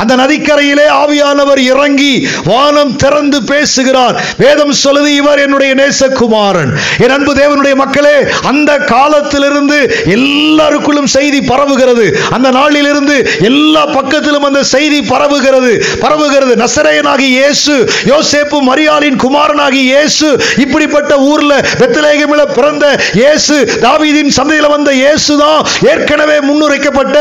[0.00, 2.14] அந்த நதிக்கரையிலே ஆவியானவர் இறங்கி
[2.44, 4.16] வானம் திறந்து பேசுகிறார்.
[4.42, 6.72] வேதம் சொல்லுது இவர் என்னுடைய நேசகுமாரன்.
[7.04, 8.16] என் அன்பு தேவனுடைய மக்களே
[8.50, 9.78] அந்த காலத்திலிருந்து
[10.16, 12.06] எல்லாருக்குள்ளும் செய்தி பரவுகிறது.
[12.36, 13.16] அந்த நாளிலிருந்து
[13.50, 15.72] எல்லா பக்கத்திலும் அந்த செய்தி பரவுகிறது.
[16.04, 16.56] பரவுகிறது.
[16.64, 17.76] நசரையனாகி இயேசு
[18.12, 20.28] யோசேப்பு மரியாளின் குமாரனாகி இயேசு
[20.64, 21.52] இப்படிப்பட்ட ஊர்ல
[21.82, 22.84] பெத்தலேகமில பிறந்த
[23.22, 25.62] இயேசு தாவீதின் சந்தையில் வந்த இயேசு தான்
[26.10, 27.18] ஏற்கனவே முன்னுரைக்கப்பட்ட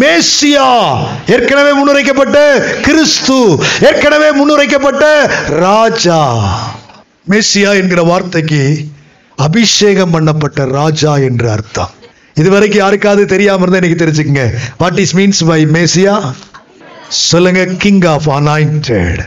[0.00, 0.68] மேசியா
[1.34, 2.38] ஏற்கனவே முன்னுரைக்கப்பட்ட
[2.86, 3.36] கிறிஸ்து
[3.80, 5.04] ஏற்கனவே முன்னுரைக்கப்பட்ட
[5.46, 6.18] ராஜா.
[7.30, 8.62] மேசியா என்கிற வார்த்தைக்கு
[9.36, 11.92] அபிஷேகம் பண்ணப்பட்ட ராஜா என்று அர்த்தம்.
[12.34, 14.46] இதுவரைக்கும் யாருக்காவது தெரியாம இருந்தா எனக்கு தெரிஞ்சுக்கங்க.
[14.78, 16.16] What is means by Messiah
[17.08, 19.22] சொல்லுங்க கிங் ஆஃப் அனாயிண்டட்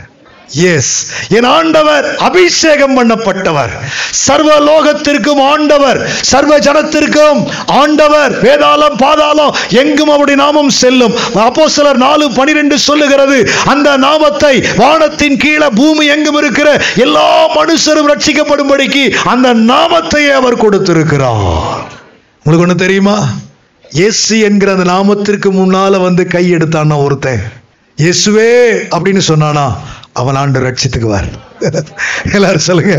[0.54, 3.72] எஸ் என் ஆண்டவர் அபிஷேகம் பண்ணப்பட்டவர்.
[4.10, 8.32] சர்வ லோகத்திற்கும் ஆண்டவர் சர்வ ஜனத்திற்கும் ஆண்டவர்.
[8.44, 11.14] வேதாளம் பாதாளம் எங்கும் அவருடைய நாமம் செல்லும்.
[11.46, 19.04] அப்போ சிலர் நாலு பனிரெண்டு சொல்லுகிறது அந்த நாமத்தை வானத்தின் கீழே பூமி எங்கும் இருக்கிற எல்லா மனுஷரும் ரட்சிக்கப்படும்படிக்கு
[19.24, 21.82] அந்த நாமத்தையே அவர் கொடுத்திருக்கிறார்.
[22.44, 23.18] உங்களுக்கு ஒண்ணு தெரியுமா?
[24.06, 27.44] எஸ்சி என்கிற அந்த நாமத்திற்கு முன்னால வந்து கை எடுத்தான்னா ஒருத்தன்
[27.98, 28.50] இயேசுவே
[28.96, 29.66] அப்படின்னு சொன்னானா
[30.20, 31.28] அவன் ஆண்டு ரட்சித்துக்குவார்.
[32.36, 32.94] எல்லாரும் சொல்லுங்க.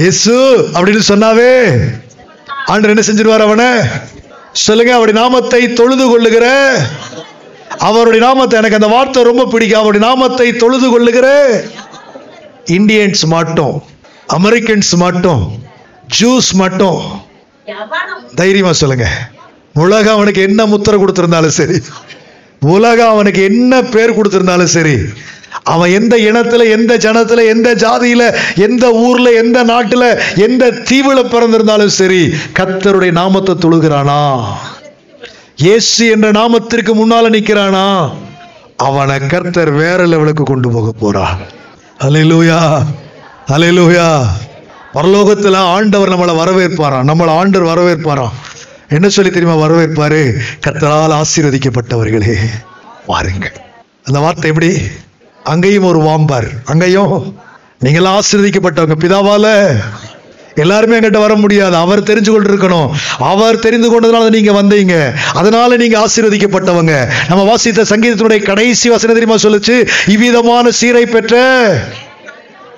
[0.00, 0.34] இயேசு
[0.76, 1.50] அப்படின்னு சொன்னாவே
[2.72, 3.68] ஆண்டு என்ன செஞ்சிருவார் அவனை?
[4.66, 6.46] சொல்லுங்க அவருடைய நாமத்தை தொழுது கொள்ளுகிற
[7.88, 9.80] அவருடைய நாமத்தை எனக்கு அந்த வார்த்தை ரொம்ப பிடிக்கும்.
[9.82, 11.28] அவருடைய நாமத்தை தொழுது கொள்ளுகிற
[12.78, 13.76] இந்தியன்ஸ் மட்டும்
[14.38, 15.42] அமெரிக்கன்ஸ் மட்டும்
[16.18, 17.00] ஜூஸ் மட்டும்
[18.40, 19.06] தைரியமா சொல்லுங்க.
[19.84, 21.76] உலகம் அவனுக்கு என்ன முத்திரை கொடுத்திருந்தாலும் சரி
[22.74, 24.96] உலகம் அவனுக்கு என்ன பேர் கொடுத்திருந்தாலும் சரி
[25.66, 28.22] அவன் எந்த இனத்துல எந்த ஜனத்துல எந்த ஜாதியில
[28.56, 30.04] எந்த ஊர்ல எந்த நாட்டுல
[30.36, 32.22] எந்த தீவுல பிறந்திருந்தாலும் சரி
[32.58, 34.20] கர்த்தருடைய நாமத்தை தொழுகிறானா?
[35.56, 37.86] இயேசு என்ற நாமத்திற்கு முன்னால நிக்கிறானா?
[38.76, 41.38] அவனை கர்த்தர் வேற லெவலுக்கு கொண்டு போக போறான்
[42.00, 42.60] அலையிலூயா
[43.48, 44.08] அலையிலூயா
[44.94, 48.34] பரலோகத்துல ஆண்டவர் நம்மளை வரவேற்பாராம் நம்மளை ஆண்டவர் வரவேற்பாராம்
[48.88, 50.20] என்ன சொல்லி தெரியுமா வரவேற்பாரு?
[50.66, 52.34] கர்த்தரால் ஆசீர்வதிக்கப்பட்டவர்களே
[53.06, 53.56] வாருங்கள்.
[54.04, 54.70] அந்த வார்த்தை எப்படி?
[55.44, 56.48] அங்கேயும் ஒரு வாம்பார்.
[56.64, 57.36] அங்கேயும்
[57.84, 58.96] நீங்களாம் ஆசிர்வதிக்கப்பட்டவங்க.
[59.04, 59.46] பிதாவால
[60.54, 61.76] எல்லாருமே எங்கிட்ட வர முடியாது.
[61.76, 64.96] அவர் தெரிஞ்சு கொண்டு இருக்கணும் அவர் தெரிந்து கொண்டதுனால நீங்க வந்தீங்க.
[65.34, 66.94] அதனால நீங்க ஆசீர்வதிக்கப்பட்டவங்க.
[67.28, 69.76] நம்ம வாசித்த சங்கீதத்தினுடைய கடைசி வசனம் தெரியுமா சொல்லுச்சு?
[70.06, 71.34] இவ்விதமான சீரை பெற்ற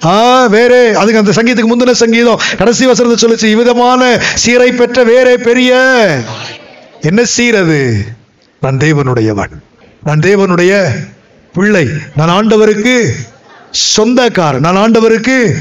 [0.05, 0.95] ஆ வேறே.
[1.01, 2.41] அதுக்கு அந்த சங்கீதத்துக்கு முந்தின சங்கீதம்.
[2.59, 5.73] கடைசி வசனத்தை சொல்லுச்சு இவ்விதமான சீரை பெற்ற வேறே பெரிய
[7.01, 7.81] என்ன சீர் அது?
[8.61, 9.55] நான் தேவனுடையவன்.
[10.05, 10.73] நான் தேவனுடைய
[11.55, 11.89] பிள்ளை.
[12.17, 13.13] நான் ஆண்டவருக்கு
[13.71, 14.61] சொந்தக்காரன்.
[14.61, 15.55] நான் ஆண்டவருக்கு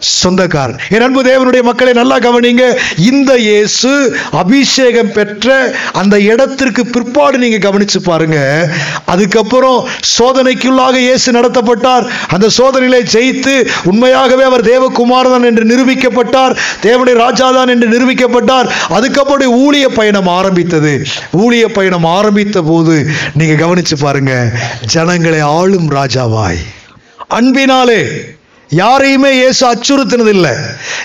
[0.00, 0.78] சொந்தக்காரன்.
[0.88, 2.76] என் அன்பு தேவனுடைய மக்களை நல்லா கவனிங்க.
[2.96, 8.68] இந்த இயேசு அபிஷேகம் பெற்ற அந்த இடத்திற்கு பிற்பாடு நீங்க கவனிச்சு பாருங்க.
[9.04, 12.08] அதுக்கப்புறம் சோதனைக்குள்ளாக இயேசு நடத்தப்பட்டார்.
[12.28, 16.56] அந்த சோதனையிலே ஜெயித்து உண்மையாகவே அவர் தேவகுமாரதான் என்று நிரூபிக்கப்பட்டார்.
[16.82, 18.68] தேவனுடைய ராஜாதான் என்று நிரூபிக்கப்பட்டார்.
[18.88, 21.02] அதுக்கப்புறம் ஊழிய பயணம் ஆரம்பித்தது.
[21.32, 24.50] ஊழிய பயணம் ஆரம்பித்த போது நீங்க கவனிச்சு பாருங்க.
[24.86, 26.58] ஜனங்களை ஆளும் ராஜாவாய்.
[27.28, 28.06] அன்பினாலே
[28.78, 30.52] யாரையுமே இயேசு அச்சுறுத்தினதில்லை.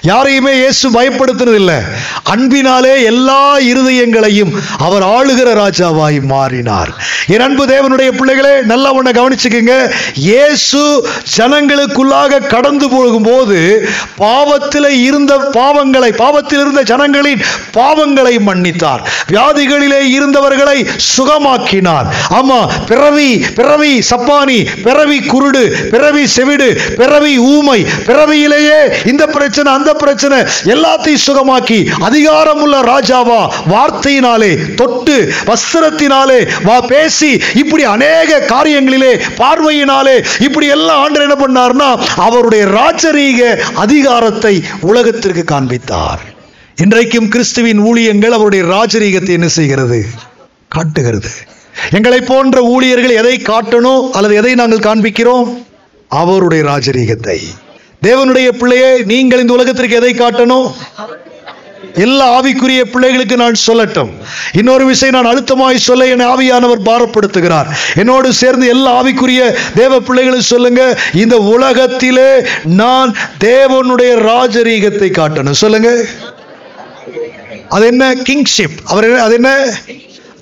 [0.10, 1.78] யாரையுமே இயேசு பயப்படுத்தினதில்லை.
[2.34, 4.52] அன்பினாலே எல்லா இருதயங்களையும்
[4.86, 6.92] அவர் ஆளுகிற ராஜாவாய் மாறினார்.
[7.34, 9.76] என் அன்பு தேவனுடைய பிள்ளைகளே நல்லா ஒன்றை கவனிச்சுக்கோங்க.
[10.28, 10.82] இயேசு
[11.38, 13.58] ஜனங்களுக்குள்ளாக கடந்து போகும்போது
[14.18, 17.44] பாவத்தில் இருந்த பாவங்களை பாவத்தில் இருந்த ஜனங்களின்
[17.80, 19.04] பாவங்களை மன்னித்தார்.
[19.32, 20.78] வியாதிகளிலே இருந்தவர்களை
[21.16, 22.08] சுகமாக்கினார்.
[22.40, 22.60] ஆமா
[22.92, 23.30] பிறவி
[23.60, 25.66] பிறவி சப்பானி பிறவி குருடு
[25.96, 26.70] பிறவி செவிடு
[27.02, 28.80] பிறவி ஊ ஊமை பிறவியிலேயே
[29.11, 30.40] இந்த பிரச்சனை அந்த பிரச்சனை
[30.76, 31.80] எல்லாத்தையும் சுகமாக்கி
[32.10, 33.41] அதிகாரம் உள்ள ராஜாவா
[33.73, 34.52] வார்த்தையினாலே
[34.82, 35.18] தொட்டு
[35.49, 37.32] வஸ்திரத்தினாலே வா பேசி
[37.64, 41.90] இப்படி அநேக காரியங்களிலே பார்வையினாலே இப்படி எல்லாம் ஆண்டர் என்ன பண்ணார்னா
[42.27, 43.41] அவருடைய ராஜரீக
[43.84, 46.22] அதிகாரத்தை உலகத்திற்கு காண்பித்தார்.
[46.84, 49.99] இன்றைக்கும் கிறிஸ்துவின் ஊழியங்கள் அவருடைய ராஜரீகத்தை என்ன செய்கிறது?
[50.68, 51.30] காட்டுகிறது.
[51.91, 55.48] எங்களை போன்ற ஊழியர்கள் எதை காட்டணும் அல்லது எதை நாங்கள் காண்பிக்கிறோம்?
[56.07, 57.40] அவருடைய ராஜரீகத்தை.
[58.02, 60.72] தேவனுடைய பிள்ளையே நீங்கள் இந்த உலகத்திற்கு எதை காட்டணும்?
[61.94, 64.10] எல்லா ஆவிக்குரிய பிள்ளைகளுக்கு நான் சொல்லட்டும்.
[64.52, 67.65] இன்னொரு விஷயம் நான் அழுத்தமாய் சொல்ல என் ஆவியானவர் பாரப்படுத்துகிறார்.
[67.95, 75.52] என்னோடு சேர்ந்து எல்லா ஆவிக்குரிய தேவ பிள்ளைகளும் சொல்லுங்க இந்த உலகத்திலே நான் தேவனுடைய ராஜரீகத்தை காட்டணும்.
[75.52, 76.06] சொல்லுங்க.
[77.69, 79.73] அது என்ன கிங்ஷிப் அவர் அது என்ன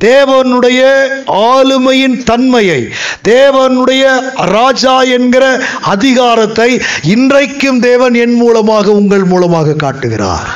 [0.04, 2.90] தேவனுடைய ஆளுமையின் தன்மையை
[3.28, 10.48] தேவனுடைய ராஜா என்கிற அதிகாரத்தை இன்றைக்கும் தேவன் என் மூலமாக உங்கள் மூலமாக காட்டுகிறார்.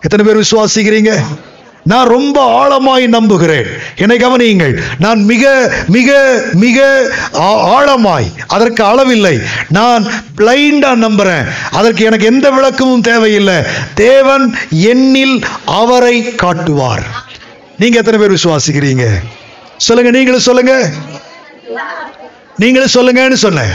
[0.00, 1.16] எத்தனை பேர் விசுவாசிக்கிறீங்க?
[1.84, 3.66] நான் ரொம்ப ஆழமாய் நம்புகிறேன்.
[3.96, 4.82] என்னை கவனியுங்கள்.
[4.98, 9.42] நான் மிக மிக மிக ஆ- ஆழமாய் அதற்கு அளவில்லை.
[9.68, 10.04] நான்
[10.38, 11.44] பிளைண்டா நம்புறேன்.
[11.70, 13.54] அதற்கு எனக்கு எந்த விளக்கமும் தேவையில்லை.
[13.94, 14.54] தேவன்
[14.84, 17.32] என்னில் அவரை காட்டுவார்.
[17.80, 19.06] நீங்க எத்தனை பேர் விசுவாசிக்கிறீங்க?
[19.86, 20.74] சொல்லுங்க நீங்களும் சொல்லுங்க.
[22.62, 23.74] நீங்களும் சொல்லுங்கன்னு சொன்னேன்.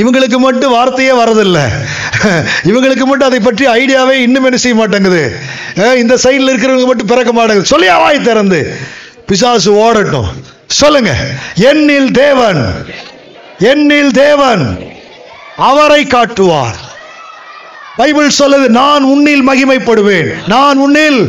[0.00, 1.64] இவங்களுக்கு மட்டும் வார்த்தையே வரதில்லை.
[2.70, 5.22] இவங்களுக்கு மட்டும் அதை பற்றி ஐடியாவே இன்னும் என்ன செய்ய மாட்டேங்குது.
[6.02, 7.72] இந்த சைடில் இருக்கிறவங்க மட்டும் பிறக்க மாட்டேங்குது.
[7.72, 8.60] சொல்லி வாய் திறந்து.
[9.28, 10.30] பிசாசு ஓடட்டும்.
[10.80, 11.12] சொல்லுங்க
[11.70, 12.62] என்னில் தேவன்
[13.72, 14.64] என்னில் தேவன்
[15.70, 16.78] அவரை காட்டுவார்.
[18.00, 20.30] பைபிள் சொல்லுது நான் உன்னில் மகிமைப்படுவேன்.
[20.54, 21.22] நான் உன்னில்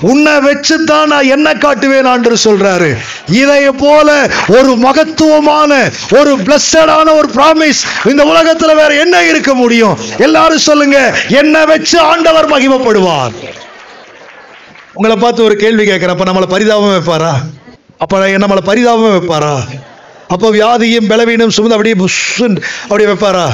[0.00, 2.96] உன்னை வச்சு தான் நான் என்ன காட்டுவேன் என்று சொல்றாரு.
[3.28, 9.98] இதை போல ஒரு மகத்துவமான ஒரு பிளஸ்டடான ஒரு ப்ராமிஸ் இந்த உலகத்துல வேற என்ன இருக்க முடியும்?
[10.18, 13.32] எல்லாரும் சொல்லுங்க என்ன வச்சு ஆண்டவர் மகிமப்படுவார்.
[14.92, 17.32] உங்களை பார்த்து ஒரு கேள்வி கேட்கிறப்ப நம்மளை பரிதாபம் வைப்பாரா?
[17.98, 19.56] அப்ப நம்மளை பரிதாபம் வைப்பாரா?
[20.28, 21.96] அப்போ வியாதியும் பலவீனம் சுமந்து அப்படியே
[22.82, 23.50] அப்படியே வைப்பாரா?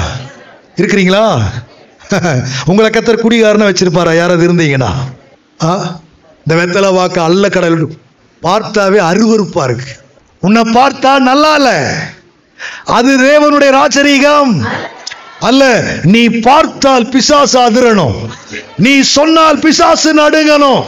[0.76, 1.40] இருக்கிறீங்களா?
[2.66, 4.14] உங்களை கத்தர் குடிகாரனை வச்சிருப்பாரா?
[4.16, 4.92] யாராவது இருந்தீங்கன்னா?
[5.60, 6.00] இந்த
[6.46, 7.92] வெத்தலை வாக்கு அல்ல கடல்
[8.42, 9.92] பார்த்தாவே அருவருப்பா இருக்கு.
[10.40, 12.00] உன்னை பார்த்தா நல்லா இல்ல.
[12.84, 14.66] அது தேவனுடைய ராச்சரீகம்
[15.40, 18.14] அல்ல நீ பார்த்தால் பிசாசு அதிரணும்.
[18.76, 20.84] நீ சொன்னால் பிசாசு நடுங்கணும்.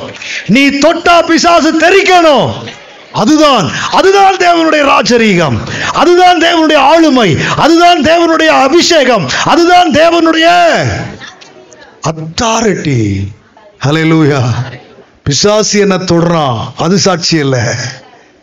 [0.47, 2.53] நீ தொட்டா பிசாசு தெரிக்கணும்.
[3.13, 5.57] அதுதான் அதுதான் தேவனுடைய ராஜரீகம்.
[5.93, 7.37] அதுதான் தேவனுடைய ஆளுமை.
[7.57, 9.31] அதுதான் தேவனுடைய அபிஷேகம்.
[9.45, 10.47] அதுதான் தேவனுடைய
[12.03, 13.21] அத்தாரிட்டி
[13.85, 14.41] ஹalleluya
[15.23, 17.61] பிசாசு என்ன தொடுறான் அது சாட்சி இல்லை.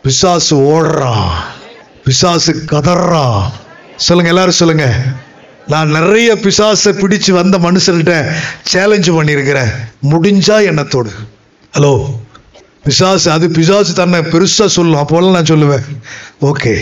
[0.02, 1.28] பிசாசு ஓடுறான்
[2.04, 3.42] பிசாசு கதறான்
[3.96, 4.86] சொல்லுங்க எல்லாரும் சொல்லுங்க.
[5.66, 8.14] நான் நிறைய பிசாசை பிடிச்சு வந்த மனுஷன்கிட்ட
[8.72, 9.72] சேலஞ்சு பண்ணியிருக்கிறேன்.
[10.10, 11.12] முடிஞ்சா என்னத்தோடு தொடு.
[11.76, 11.92] ஹலோ
[12.84, 15.00] பிசாசு அது பிசாசு தன்னை பெருசாக சொல்லும்.
[15.02, 15.86] அப்போல்லாம் நான் சொல்லுவேன்.
[16.40, 16.74] ஓகே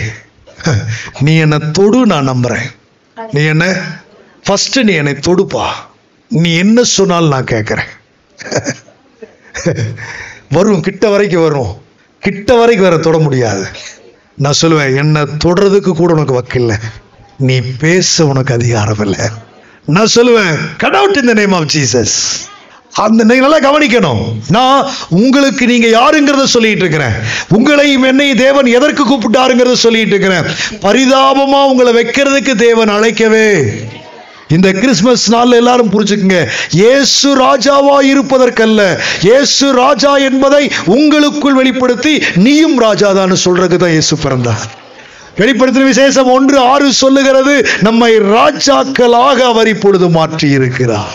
[1.19, 2.67] நீ என்னை தொடு நான் நம்புறேன்.
[3.31, 3.65] நீ என்ன?
[4.47, 5.67] ஃபஸ்ட்டு நீ என்னை தொடுப்பா.
[6.27, 7.89] நீ என்ன சொன்னாலும் நான் கேட்குறேன்.
[10.49, 11.81] வரும் கிட்ட வரைக்கும் வரும்.
[12.19, 13.67] கிட்ட வரைக்கும் வேற தொட முடியாது.
[14.37, 16.75] நான் சொல்லுவேன் என்னை தொடுறதுக்கு கூட உனக்கு வக்கில்ல.
[17.37, 19.19] நீ பேச உனக்கு அதிகாரம் இல்லை.
[19.85, 22.47] நான் சொல்லுவேன் கட் அவுட் இந்த நேம் ஆஃப் ஜீசஸ்
[22.93, 24.35] அந்த நீங்க நல்லா கவனிக்கணும்.
[24.47, 27.13] நான் உங்களுக்கு நீங்க யாருங்கிறத சொல்லிட்டு இருக்கிறேன்.
[27.49, 30.45] உங்களையும் என்னையும் தேவன் எதற்கு கூப்பிட்டாருங்கிறத சொல்லிட்டு இருக்கிறேன்.
[30.81, 33.69] பரிதாபமா உங்களை வைக்கிறதுக்கு தேவன் அழைக்கவே
[34.51, 36.49] இந்த கிறிஸ்மஸ் நாள் எல்லாரும் புரிஞ்சுக்குங்க.
[36.71, 38.99] இயேசு ராஜாவா இருப்பதற்கல்ல.
[39.21, 44.63] இயேசு ராஜா என்பதை உங்களுக்குள் வெளிப்படுத்தி நீயும் ராஜாதான்னு சொல்றதுக்கு தான் இயேசு பிறந்தார்.
[45.37, 51.13] வெளிப்படுத்தின விசேஷம் ஒன்று ஆறு சொல்லுகிறது நம்மை ராஜாக்களாக அவர் இப்பொழுது மாற்றி இருக்கிறார்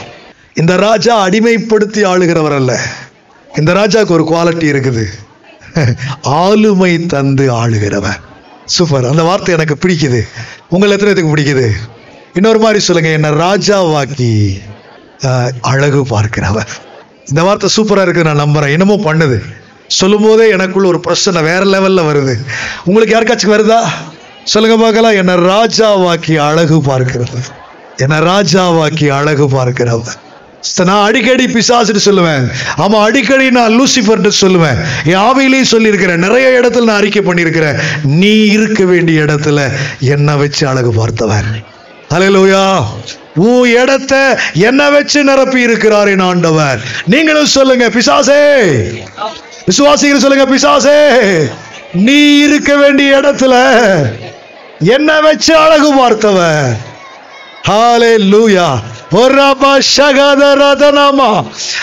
[0.55, 2.81] இந்த ராஜா அடிமைப்படுத்தி ஆளுகிறவர் அல்ல.
[3.59, 5.07] இந்த ராஜாக்கு ஒரு குவாலிட்டி இருக்குது.
[6.23, 8.21] ஆளுமை தந்து ஆளுகிறவர்.
[8.65, 9.07] சூப்பர்.
[9.07, 10.29] அந்த வார்த்தை எனக்கு பிடிக்குது.
[10.69, 11.71] உங்களை எத்தனை பிடிக்குது?
[12.39, 14.31] இன்னொரு மாதிரி சொல்லுங்க என்ன ராஜாவாக்கி
[15.73, 16.71] அழகு பார்க்கிறவர்.
[17.31, 18.73] இந்த வார்த்தை சூப்பராக இருக்குது நான் நம்புறேன்.
[18.77, 19.37] என்னமோ பண்ணுது.
[19.99, 22.35] சொல்லும் போதே எனக்குள்ள ஒரு பிரச்சனை வேற லெவல்ல வருது.
[22.89, 23.79] உங்களுக்கு யாருக்காச்சும் வருதா?
[24.53, 25.19] சொல்லுங்க பார்க்கலாம்.
[25.23, 27.41] என்ன ராஜாவாக்கி அழகு பார்க்கிறது
[28.05, 30.17] என்னை ராஜாவாக்கி அழகு பார்க்கிறவர்.
[30.89, 32.45] நான் அடிக்கடி பிசாசுன்னு சொல்லுவேன்.
[32.85, 34.81] ஆமா அடிக்கடி நான் லூசிஃபர்ட்டு சொல்லுவேன்.
[35.13, 36.25] என் ஆவியிலையும் சொல்லியிருக்கிறேன்.
[36.27, 37.79] நிறைய இடத்துல நான் அறிக்கை பண்ணியிருக்கிறேன்.
[38.23, 39.69] நீ இருக்க வேண்டிய இடத்துல
[40.15, 41.53] என்னை வச்சு அழகு பார்த்தவன்
[42.15, 42.65] அலையலோயா
[43.37, 44.23] உன் இடத்தை
[44.53, 46.81] என்ன வச்சு நிரப்பி இருக்கிறார் என் ஆண்டவர்?
[47.05, 48.43] நீங்களும் சொல்லுங்க பிசாசே.
[49.67, 50.99] விசுவாசிகள் சொல்லுங்க பிசாசே.
[51.93, 53.55] நீ இருக்க வேண்டிய இடத்துல
[54.79, 56.75] என்ன வச்சு அழகு பார்த்தவன்
[57.65, 58.67] ஹாலே லூயா
[59.15, 61.29] ஒராபா சகத ரதனாமா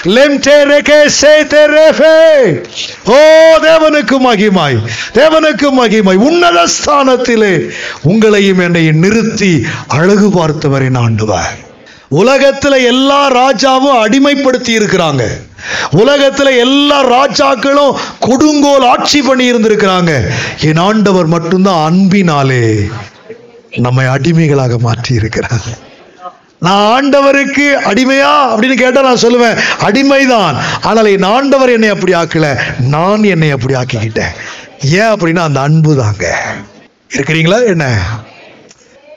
[0.08, 2.18] லெம்டே ரெகே சேதே சேதரேஃபே
[3.12, 3.18] ஓ
[3.64, 4.78] தேவனுக்கு மகிமாய்
[5.14, 7.54] தேவனுக்கு மகிமாய் உன்னத ஸ்தானத்திலே
[8.04, 9.52] உங்களையும் என்னை நிறுத்தி
[9.90, 11.52] அழகு பார்த்தவரின் ஆண்டவர்
[12.20, 15.26] உலகத்தில் எல்லா ராஜாவும் அடிமைப்படுத்தி இருக்கிறாங்க
[16.00, 20.14] உலகத்தில் எல்லா ராஜாக்களும் கொடுங்கோல் ஆட்சி பண்ணி இருந்திருக்கிறாங்க
[20.62, 22.66] என் ஆண்டவர் மட்டும்தான் அன்பினாலே
[23.78, 25.90] நம்மை அடிமைகளாக மாற்றி இருக்கிறார்
[26.60, 30.56] நான் ஆண்டவருக்கு அடிமையா அப்படின்னு கேட்டா நான் சொல்லுவேன் அடிமைதான்.
[30.82, 34.34] ஆனால் என் ஆண்டவர் என்னை அப்படி ஆக்கல நான் என்னை அப்படி ஆக்கிக்கிட்டேன்.
[34.82, 36.36] ஏன் அப்படின்னா அந்த அன்பு தாங்க
[37.10, 37.66] இருக்கிறீங்களா?
[37.66, 38.00] என்ன?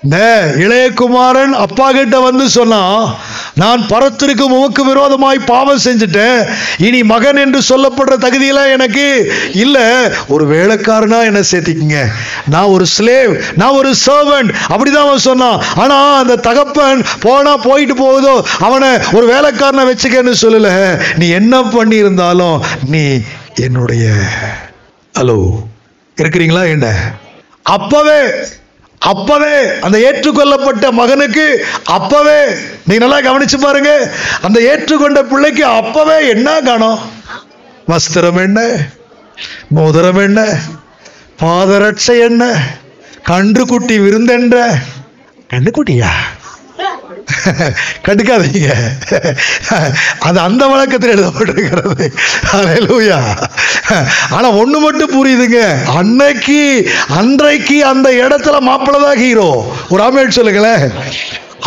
[0.05, 0.19] இந்த
[0.65, 3.05] இளையகுமாரன் அப்பா கிட்ட வந்து சொன்னான்
[3.61, 6.39] நான் பரத்திற்கு உமக்கு விரோதமாய் பாவம் செஞ்சுட்டேன்.
[6.87, 9.05] இனி மகன் என்று சொல்லப்படுற தகுதியெல்லாம் எனக்கு
[9.65, 9.85] இல்லை.
[10.35, 12.01] ஒரு வேலைக்காரனா என்ன சேர்த்திக்கிங்க.
[12.55, 15.63] நான் ஒரு ஸ்லேவ் நான் ஒரு சர்வன்ட் அப்படிதான் அவன் சொன்னான்.
[15.83, 18.35] ஆனா அந்த தகப்பன் போனா போயிட்டு போகுதோ
[18.69, 20.71] அவனை ஒரு வேலைக்காரனை வச்சுக்கன்னு சொல்லல.
[21.23, 22.59] நீ என்ன பண்ணியிருந்தாலும்
[22.95, 23.05] நீ
[23.67, 24.05] என்னுடைய
[25.21, 25.39] ஹலோ
[26.17, 26.65] இருக்கிறீங்களா?
[26.75, 26.87] என்ன
[27.77, 28.21] அப்பவே
[29.05, 31.47] அப்பவே அந்த ஏற்றுக்கொள்ளப்பட்ட மகனுக்கு
[31.85, 32.39] அப்பவே
[32.87, 33.91] நீ நல்லா கவனிச்சு பாருங்க
[34.43, 37.01] அந்த ஏற்றுக்கொண்ட பிள்ளைக்கு அப்பவே என்ன காணும்?
[37.89, 38.61] வஸ்திரம் என்ன?
[39.71, 40.41] மோதிரம் என்ன?
[41.43, 42.45] பாதரட்சை என்ன?
[43.25, 44.59] கன்றுக்குட்டி விருந்தென்ற?
[45.51, 46.11] கன்றுக்குட்டியா?
[48.07, 48.71] கட்டுக்காதீங்க
[50.29, 52.07] அது அந்த வழக்கத்தில் எழுதப்பட்டிருக்கிறது.
[52.57, 53.21] அலையலூயா
[54.37, 55.61] ஆனா ஒண்ணு மட்டும் புரியுதுங்க.
[56.01, 56.61] அன்னைக்கு
[57.21, 59.49] அன்றைக்கு அந்த இடத்துல மாப்பிள்ளை தான் ஹீரோ
[59.93, 60.85] ஒரு ஆமேட் சொல்லுங்களேன்.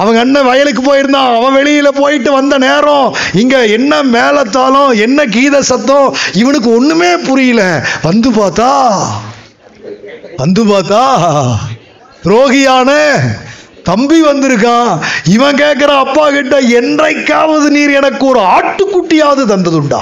[0.02, 3.08] அவங்க அண்ணன் வயலுக்கு போயிருந்தான் அவன் வெளியில போயிட்டு வந்த நேரம்
[3.42, 6.10] இங்க என்ன மேலத்தாலும் என்ன கீத சத்தம்
[6.42, 7.64] இவனுக்கு ஒண்ணுமே புரியல.
[8.08, 8.72] வந்து பார்த்தா
[10.44, 11.04] வந்து பார்த்தா
[12.32, 12.92] ரோகியான
[13.88, 20.02] தம்பி வந்திருக்கான் இவன் கேட்குற அப்பா கிட்ட என்றைக்காவது நீர் எனக்கு ஒரு ஆட்டுக்குட்டியாவது தந்ததுண்டா?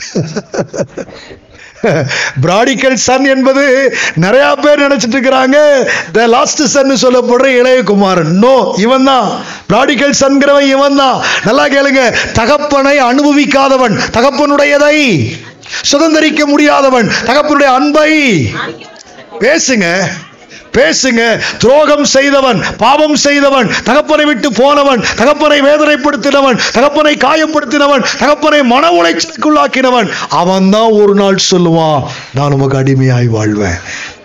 [2.42, 5.84] பிராடிக்கல் சன் என்பது நிறைய பேர் நினைச்சிட்டு இருக்கிறாங்க.
[6.12, 8.22] த லாஸ்ட் சன் சொல்லப்படுற இளையகுமாரன்.
[8.22, 12.14] நோ இவன் தான் பிராடிக்கல் சன்கிறவன் இவன் தான் நல்லா கேளுங்க.
[12.32, 13.98] தகப்பனை அனுபவிக்காதவன்.
[14.12, 15.30] தகப்பனுடையதை
[15.92, 17.10] சுதந்திரிக்க முடியாதவன்.
[17.26, 18.42] தகப்பனுடைய அன்பை.
[19.40, 20.10] பேசுங்க.
[20.78, 21.22] பேசுங்க.
[21.62, 30.10] துரோகம் செய்தவன் பாவம் செய்தவன் தகப்பனை விட்டு போனவன் தகப்பனை வேதனைப்படுத்தினவன் தகப்பனை காயப்படுத்தினவன் தகப்பனை மன உளைச்சலுக்குள்ளாக்கினவன்
[30.42, 32.04] அவன் தான் ஒரு நாள் சொல்லுவான்
[32.38, 33.78] நான் உமக்கு அடிமையாய் வாழ்வேன்.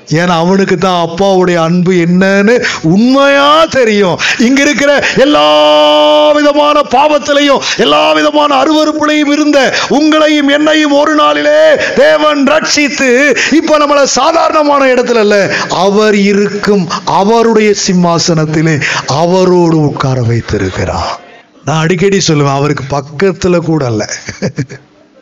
[0.10, 4.20] ஏன்னா அவனுக்கு தான் அப்பாவுடைய அன்பு என்னன்னு உண்மையா தெரியும்.
[4.40, 13.10] இங்க இருக்கிற எல்லா விதமான பாவத்திலையும் எல்லா விதமான அருவறுப்புலையும் இருந்த உங்களையும் என்னையும் ஒரு நாளிலே தேவன் ரட்சித்து
[13.52, 21.20] இப்ப நம்மள சாதாரணமான இடத்துல இல்ல அவர் இருக்கும் அவருடைய சிம்மாசனத்திலே அவரோடு உட்கார வைத்திருக்கிறார்.
[21.66, 24.10] நான் அடிக்கடி சொல்லுவேன் அவருக்கு பக்கத்துல கூட அல்ல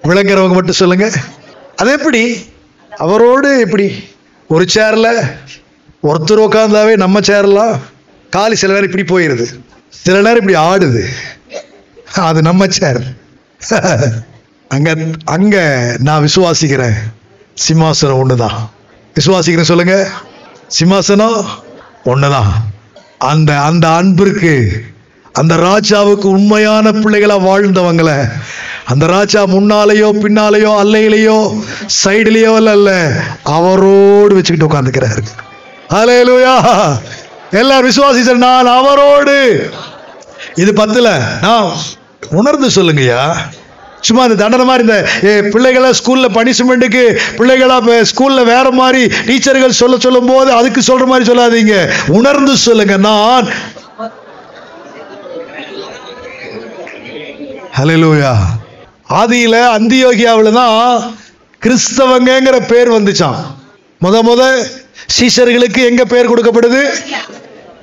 [0.03, 1.11] விளங்குறவங்க மட்டும் சொல்லுங்க.
[1.76, 2.45] அது எப்படி?
[2.91, 3.88] அவரோடு எப்படி?
[4.48, 5.07] ஒரு சேர்ல
[6.03, 7.76] ஒருத்தர் உட்காந்தாவே நம்ம சேர்லாம்
[8.30, 9.45] காலி சில நேரம் இப்படி போயிடுது
[9.90, 11.03] சில நேரம் இப்படி ஆடுது.
[12.30, 13.02] அது நம்ம சேர்
[14.68, 14.95] அங்க
[15.26, 15.57] அங்க
[15.99, 16.98] நான் விசுவாசிக்கிறேன்
[17.68, 18.57] சிம்மாசனம் ஒண்ணுதான்.
[19.15, 20.10] விசுவாசிக்கிறேன் சொல்லுங்க.
[20.80, 21.40] சிம்மாசனம்
[22.06, 22.52] ஒண்ணுதான்.
[23.18, 24.84] அந்த அந்த அன்பிற்கு
[25.32, 28.18] அந்த ராஜாவுக்கு உண்மையான பிள்ளைகளா வாழ்ந்தவங்களை
[28.85, 31.64] அந்த ராஜா முன்னாலேயோ பின்னாலேயோ அல்லையிலையோ
[32.05, 33.11] சைடுலேயோ அல்ல
[33.43, 35.23] அவரோடு வச்சுக்கிட்டு உட்காந்துக்கிறாரு
[35.89, 36.53] ஹalleluya.
[37.51, 39.69] எல்லாரும் விசுவாசி நான் அவரோடு.
[40.55, 41.72] இது பத்துல நான்
[42.30, 43.35] உணர்ந்து சொல்லுங்கய்யா.
[44.01, 49.97] சும்மா அந்த தண்டனை மாதிரி இந்த ஏ, பிள்ளைகளை ஸ்கூலில் பனிஷ்மெண்ட்டுக்கு பிள்ளைகளா ஸ்கூலில் வேற மாதிரி டீச்சர்கள் சொல்ல
[49.99, 51.91] சொல்லும் போது அதுக்கு சொல்ற மாதிரி சொல்லாதீங்க.
[52.07, 53.47] உணர்ந்து சொல்லுங்க நான்.
[57.77, 58.34] ஹalleluya.
[59.19, 60.77] ஆதியில் அந்தியோகியாவில் தான்
[61.61, 63.40] கிறிஸ்தவங்கங்கிற பேர் வந்துச்சான்
[64.03, 64.41] முத முத
[65.15, 66.81] சீஷர்களுக்கு எங்க பேர் கொடுக்கப்படுது?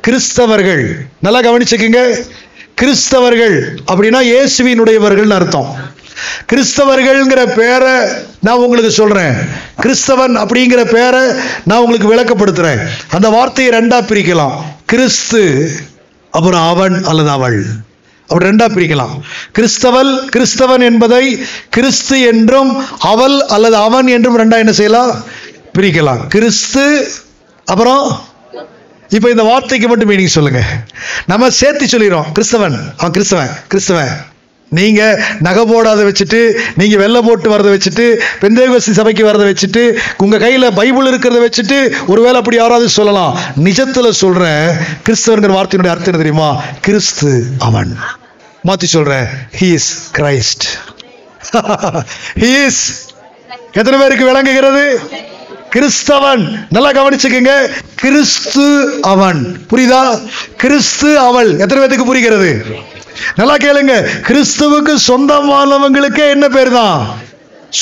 [0.06, 0.84] கிறிஸ்தவர்கள்.
[1.24, 2.02] நல்லா கவனிச்சுக்கோங்க.
[2.80, 3.56] கிறிஸ்தவர்கள்
[3.90, 5.70] அப்படின்னா இயேசுவினுடையவர்கள்னு அர்த்தம்.
[6.50, 7.94] கிறிஸ்தவர்கள்ங்கிற பேரை
[8.40, 9.36] நான் உங்களுக்கு சொல்றேன்.
[9.82, 11.22] கிறிஸ்தவன் அப்படிங்கிற பேரை
[11.64, 12.80] நான் உங்களுக்கு விளக்கப்படுத்துறேன்.
[13.10, 14.56] அந்த வார்த்தையை ரெண்டா பிரிக்கலாம்.
[14.86, 15.70] கிறிஸ்து
[16.30, 17.60] அப்புறம் அவன் அல்லது அவள்.
[18.30, 19.14] அப்படி ரெண்டா பிரிக்கலாம்.
[19.58, 21.24] கிறிஸ்தவல் கிறிஸ்தவன் என்பதை
[21.70, 22.72] கிறிஸ்து என்றும்
[23.12, 25.12] அவள் அல்லது அவன் என்றும் ரெண்டா என்ன செய்யலாம்?
[25.78, 26.22] பிரிக்கலாம்.
[26.26, 26.86] கிறிஸ்து
[27.66, 28.04] அப்புறம்
[29.16, 30.60] இப்போ இந்த வார்த்தைக்கு மட்டும் மீனிங் சொல்லுங்க.
[31.26, 32.28] நம்ம சேர்த்து சொல்லிடுறோம்.
[32.34, 32.76] கிறிஸ்தவன்.
[32.96, 34.12] அவன் கிறிஸ்தவன் கிறிஸ்தவன்.
[34.78, 35.00] நீங்க
[35.40, 36.40] நகை போடாத வச்சுட்டு
[36.76, 38.04] நீங்க வெள்ளை போட்டு வரதை வச்சுட்டு
[38.42, 39.82] பெந்தேகோஸ்தி சபைக்கு வரதை வச்சுட்டு
[40.16, 43.34] உங்க கையில பைபிள் இருக்கிறத வச்சுட்டு ஒருவேளை அப்படி யாராவது சொல்லலாம்.
[43.64, 44.68] நிஜத்துல சொல்றேன்
[45.06, 46.50] கிறிஸ்தவங்கிற வார்த்தையினுடைய அர்த்தம் என்ன தெரியுமா?
[46.80, 47.92] கிறிஸ்து அவன்.
[48.68, 49.26] மாத்தி சொல்றேன்.
[49.60, 50.64] He is Christ
[52.40, 52.82] he is
[53.72, 55.00] எத்தனை பேருக்கு விளங்குகிறது?
[55.74, 56.66] கிறிஸ்தவன்.
[56.70, 57.52] நல்லா கவனிச்சுக்கோங்க.
[57.94, 58.66] கிறிஸ்து
[59.02, 59.40] அவன்.
[59.70, 60.02] புரியுதா?
[60.56, 61.50] கிறிஸ்து அவள்.
[61.58, 62.66] எத்தனை பேருக்கு புரிகிறது?
[63.34, 63.94] நல்லா கேளுங்க.
[64.28, 67.16] கிறிஸ்துவுக்கு சொந்தமானவங்களுக்கே என்ன பேர் தான்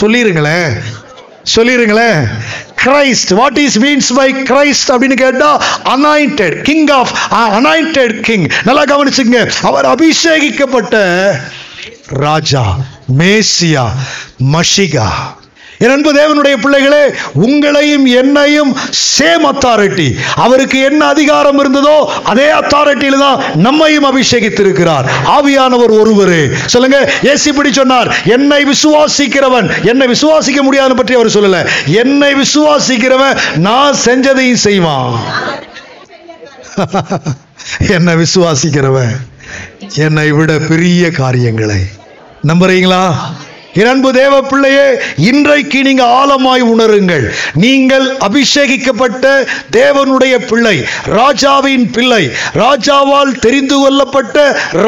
[0.01, 0.73] சொல்லிருங்களேன்.
[1.55, 2.29] சொல்லிருங்களேன்.
[2.85, 9.51] Christ what is means by Christ அப்படின்னு கேட்டா anointed king of anointed king நல்லா கவனிச்சுங்க
[9.63, 11.03] அவர் அபிஷேகிக்கப்பட்ட
[12.07, 12.65] ராஜா
[13.19, 13.87] மேசியா
[14.53, 15.09] மஷிகா.
[15.81, 17.03] என் அன்பு தேவனுடைய பிள்ளைகளே
[17.47, 18.77] உங்களையும் என்னையும்
[19.19, 25.07] சேம் அத்தாரிட்டி அவருக்கு என்ன அதிகாரம் இருந்ததோ அதே அத்தாரிட்டியில் தான் நம்மையும் அபிஷேகித்திருக்கிறார்.
[25.27, 26.49] ஆவியானவர் ஒருவரே.
[26.67, 31.61] சொல்லுங்க ஏசி இப்படி சொன்னார் என்னை விசுவாசிக்கிறவன் என்னை விசுவாசிக்க முடியாது பற்றி அவர் சொல்லல.
[31.87, 35.17] என்னை விசுவாசிக்கிறவன் நான் செஞ்சதையும் செய்வான்.
[37.97, 39.15] என்னை விசுவாசிக்கிறவன்
[39.95, 41.81] என்னை விட பெரிய காரியங்களை.
[42.47, 43.03] நம்புறீங்களா?
[43.75, 44.87] என் தேவ பிள்ளையே
[45.31, 47.25] இன்றைக்கு நீங்க ஆழமாய் உணருங்கள்.
[47.65, 49.25] நீங்கள் அபிஷேகிக்கப்பட்ட
[49.77, 50.75] தேவனுடைய பிள்ளை
[51.17, 52.23] ராஜாவின் பிள்ளை
[52.63, 54.37] ராஜாவால் தெரிந்து கொள்ளப்பட்ட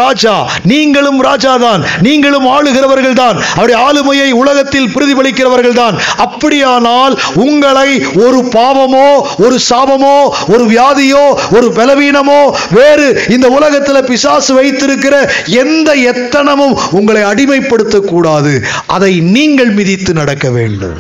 [0.01, 0.35] ராஜா.
[0.73, 7.17] நீங்களும் ராஜாதான் நீங்களும் ஆளுகிறவர்கள் தான் அவருடைய ஆளுமையை உலகத்தில் பிரதிபலிக்கிறவர்கள் தான் அப்படியானால்
[7.47, 7.89] உங்களை
[8.25, 9.09] ஒரு பாவமோ
[9.45, 10.17] ஒரு சாபமோ
[10.55, 11.25] ஒரு வியாதியோ
[11.59, 12.41] ஒரு பலவீனமோ
[12.79, 15.15] வேறு இந்த உலகத்தில் பிசாசு வைத்திருக்கிற
[15.63, 18.55] எந்த எத்தனமும் உங்களை அடிமைப்படுத்தக்கூடாது.
[18.87, 20.99] அதை நீங்கள் மிதித்து நடக்க வேண்டும்.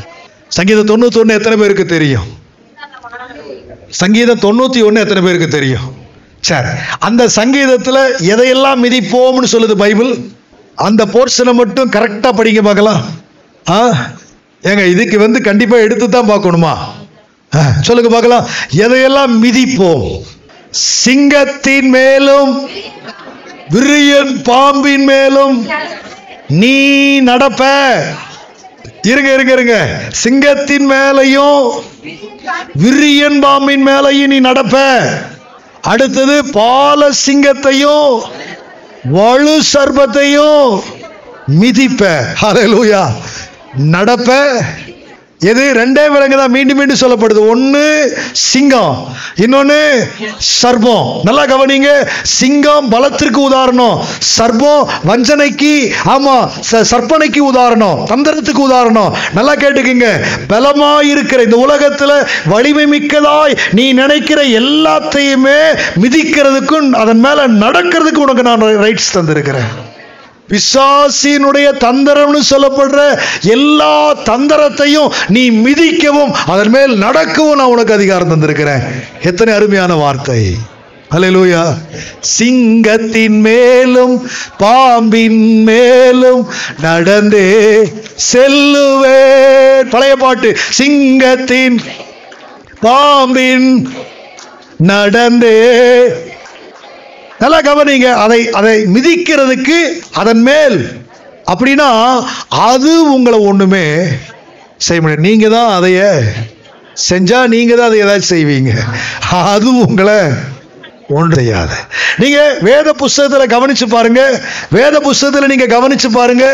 [0.49, 2.29] சங்கீதம் தொண்ணூத்தி ஒண்ணு எத்தனை பேருக்கு தெரியும்?
[3.89, 5.87] சங்கீதம் தொண்ணூத்தி ஒண்ணு எத்தனை பேருக்கு தெரியும்?
[6.49, 6.69] சரி
[6.99, 8.03] அந்த சங்கீதத்தில்
[8.33, 10.13] எதையெல்லாம் மிதிப்போம்னு சொல்லுது பைபிள்?
[10.75, 13.03] அந்த போர்ஷனை மட்டும் கரெக்டா படிங்க பார்க்கலாம்.
[13.71, 13.79] ஆ?
[14.63, 16.75] ஏங்க இதுக்கு வந்து கண்டிப்பா எடுத்து தான் பார்க்கணுமா
[17.81, 18.47] சொல்லுங்க பார்க்கலாம்.
[18.85, 20.05] எதையெல்லாம் மிதிப்போம்?
[21.03, 22.53] சிங்கத்தின் மேலும்
[23.71, 25.57] விரியன் பாம்பின் மேலும்
[26.51, 27.63] நீ நடப்ப.
[29.03, 29.89] இருங்க இருங்க இருங்க.
[30.09, 31.71] சிங்கத்தின் மேலையும்
[32.83, 35.01] விரியன் பாம்பின் மேலையும் நீ நடப்ப.
[35.83, 38.23] அடுத்தது பால சிங்கத்தையும்
[39.05, 40.81] வலு சர்பத்தையும்
[41.61, 42.25] மிதிப்ப.
[42.43, 43.11] ஹalleluya.
[43.79, 44.65] நடப்ப.
[45.41, 45.73] எது?
[45.75, 47.49] ரெண்டே விலங்கு தான் மீண்டும் மீண்டும் சொல்லப்படுது.
[47.49, 50.11] ஒன்று சிங்கம் இன்னொன்று
[50.63, 51.21] சர்பம்.
[51.23, 52.09] நல்லா கவனிங்க.
[52.23, 54.05] சிங்கம் பலத்திற்கு உதாரணம்.
[54.39, 58.07] சர்பம் வஞ்சனைக்கு ஆமாம் ச- சர்ப்பனைக்கு உதாரணம்.
[58.11, 59.17] தந்திரத்துக்கு உதாரணம்.
[59.35, 60.25] நல்லா கேட்டுக்குங்க.
[60.47, 68.63] பலமாக இருக்கிற இந்த உலகத்தில் வலிமை மிக்கதாய் நீ நினைக்கிற எல்லாத்தையுமே மிதிக்கிறதுக்கும் அதன் மேலே நடக்கிறதுக்கு உனக்கு நான்
[68.63, 69.90] ரைட்ஸ் தந்திருக்கிறேன்.
[70.51, 73.01] பிசாசினுடைய தந்திரம்னு சொல்லப்படுற
[73.57, 73.95] எல்லா
[74.31, 78.85] தந்திரத்தையும் நீ மிதிக்கவும் அதன் மேல் நடக்கவும் நான் உனக்கு அதிகாரம் தந்திருக்கிறேன்.
[79.23, 80.43] எத்தனை அருமையான வார்த்தை.
[81.15, 81.63] அலையலூயா
[82.37, 84.13] சிங்கத்தின் மேலும்
[84.59, 86.43] பாம்பின் மேலும்
[86.81, 87.49] நடந்தே
[88.33, 91.79] செல்லுவேன் பழைய பாட்டு சிங்கத்தின்
[92.81, 93.69] பாம்பின்
[94.93, 95.57] நடந்தே
[97.43, 99.79] நல்லா கவனிங்க அதை அதை மிதிக்கிறதுக்கு
[100.21, 100.79] அதன் மேல்.
[101.53, 101.89] அப்படின்னா
[102.69, 103.87] அது உங்களை ஒன்றுமே
[104.87, 105.27] செய்ய முடியாது.
[105.29, 106.01] நீங்கள் தான் அதைய
[107.09, 108.73] செஞ்சால் நீங்கள் தான் அதை ஏதாச்சும் செய்வீங்க.
[109.55, 110.19] அது உங்களை
[111.19, 111.77] ஒன்று செய்யாது.
[112.61, 114.23] வேத புஸ்தகத்தில் கவனிச்சு பாருங்க.
[114.71, 116.47] வேத புஸ்தகத்தில் நீங்கள் கவனித்து பாருங்க.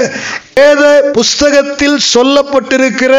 [0.55, 3.15] வேத புஸ்தகத்தில் சொல்லப்பட்டிருக்கிற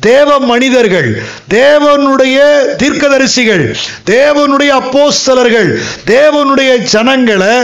[0.00, 1.08] தேவ மனிதர்கள்
[1.50, 2.36] தேவனுடைய
[2.82, 3.64] தீர்க்கதரிசிகள்
[4.06, 5.70] தேவனுடைய அப்போஸ்தலர்கள்
[6.06, 7.54] தேவனுடைய ஜனங்களை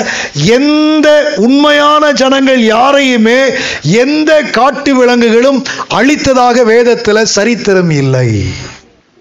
[0.58, 3.40] எந்த உண்மையான ஜனங்கள் யாரையுமே
[3.82, 8.28] எந்த காட்டு விலங்குகளும் அழித்ததாக வேதத்தில் சரித்திரம் இல்லை.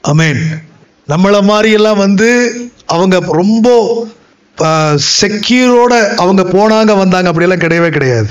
[0.03, 0.44] அமேன்.
[1.08, 2.30] நம்மளை மாதிரியெல்லாம் வந்து
[2.86, 3.68] அவங்க ரொம்ப
[5.22, 7.30] செக்யூரோட அவங்க போனாங்க வந்தாங்க.
[7.30, 8.30] அப்படியெல்லாம் கிடையவே கிடையாது.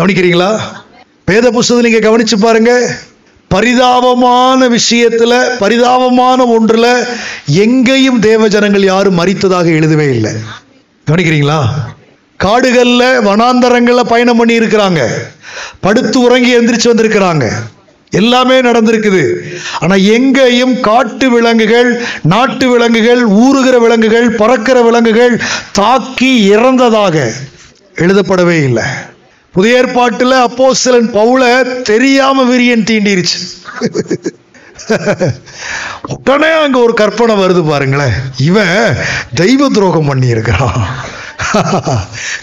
[0.00, 0.50] கவனிக்கிறீங்களா?
[1.24, 2.72] வேத புஸ்தகத்தை நீங்க கவனிச்சு பாருங்க.
[3.50, 6.86] பரிதாபமான விஷயத்துல பரிதாபமான ஒன்றுல
[7.46, 10.32] எங்கேயும் தேவ ஜனங்கள் யாரும் மறித்ததாக எழுதவே இல்லை.
[11.10, 11.58] கவனிக்கிறீங்களா?
[12.36, 15.00] காடுகளில் வனாந்தரங்களில் பயணம் பண்ணி இருக்கிறாங்க
[15.80, 17.46] படுத்து உறங்கி எந்திரிச்சு வந்திருக்கிறாங்க.
[18.20, 19.22] எல்லாமே நடந்திருக்குது.
[19.82, 21.90] ஆனால் எங்கேயும் காட்டு விலங்குகள்
[22.32, 25.34] நாட்டு விலங்குகள் ஊறுகிற விலங்குகள் பறக்கிற விலங்குகள்
[25.80, 27.16] தாக்கி இறந்ததாக
[28.04, 28.86] எழுதப்படவே இல்லை.
[29.54, 30.36] புதிய ஏற்பாட்டில்
[30.82, 31.42] சிலன் பவுல
[31.90, 33.40] தெரியாம விரியன் தீண்டிருச்சு.
[36.14, 38.16] உடனே அங்க ஒரு கற்பனை வருது பாருங்களேன்.
[38.48, 38.80] இவன்
[39.40, 40.80] தெய்வ துரோகம் பண்ணி இருக்கிறான்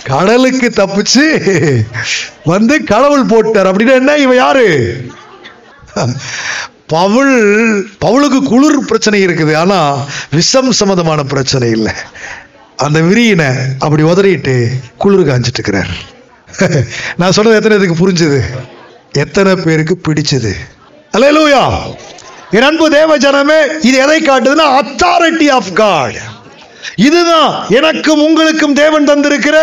[0.10, 1.26] கடலுக்கு தப்பிச்சு
[2.52, 3.69] வந்து கடவுள் போட்டார்.
[3.72, 4.14] அப்படின்னா என்ன?
[4.26, 4.68] இவன் யாரு?
[6.94, 7.36] பவுல்
[8.04, 10.00] பவுலுக்கு குளிர் பிரச்சனை இருக்குது ஆனால்
[10.38, 11.94] விஷம் சம்மந்தமான பிரச்சனை இல்லை.
[12.86, 13.50] அந்த விரியினை
[13.86, 14.56] அப்படி உதறிட்டு
[15.04, 15.94] குளிர் காஞ்சிட்டு இருக்கிறார்
[17.20, 18.40] நான் சொன்னது எத்தனை இதுக்கு புரிஞ்சது?
[19.24, 20.54] எத்தனை பேருக்கு பிடிச்சது?
[21.16, 21.64] அல்லேலூயா
[22.58, 26.18] என் அன்பு தேவ ஜனமே இது எதை காட்டுதுன்னா அத்தாரிட்டி ஆஃப் காட்
[26.95, 29.58] இதுதான் எனக்கும் உங்களுக்கும் தேவன் தந்திருக்கிற.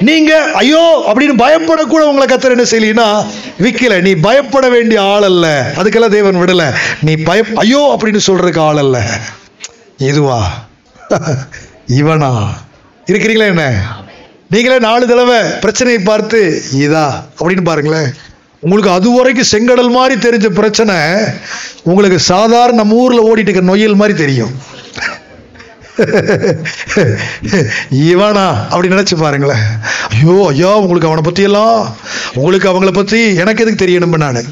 [0.00, 3.26] நீங்க ஐயோ அப்படின்னு பயப்படக்கூட உங்களை கத்தர் என்ன செய்யலனா
[3.62, 4.00] விக்கல.
[4.00, 5.72] நீ பயப்பட வேண்டிய ஆள் அல்ல.
[5.76, 6.74] அதுக்கெல்லாம் தேவன் விடல.
[7.00, 9.10] நீ பய ஐயோ அப்படின்னு சொல்றதுக்கு ஆள் அல்ல.
[9.96, 10.50] இதுவா?
[11.88, 12.44] இவனா?
[13.06, 13.82] இருக்கிறீங்களா என்ன?
[14.50, 17.06] நீங்களே நாலு தடவை பிரச்சனையை பார்த்து இதா?
[17.40, 18.12] அப்படின்னு பாருங்களேன்.
[18.60, 20.94] உங்களுக்கு அது வரைக்கும் செங்கடல் மாதிரி தெரிஞ்ச பிரச்சனை
[21.82, 24.71] உங்களுக்கு சாதாரண நம்ம ஊர்ல ஓடிட்டு இருக்க நொய்யல் மாதிரி தெரியும்.
[28.10, 28.46] இவனா?
[28.70, 29.64] அப்படி நினைச்சு பாருங்களேன்.
[30.14, 31.78] ஐயோ ஐயோ உங்களுக்கு அவனை பத்தி எல்லாம்
[32.34, 34.42] உங்களுக்கு அவங்கள பத்தி எனக்கு எதுக்கு தெரியணும் நான்?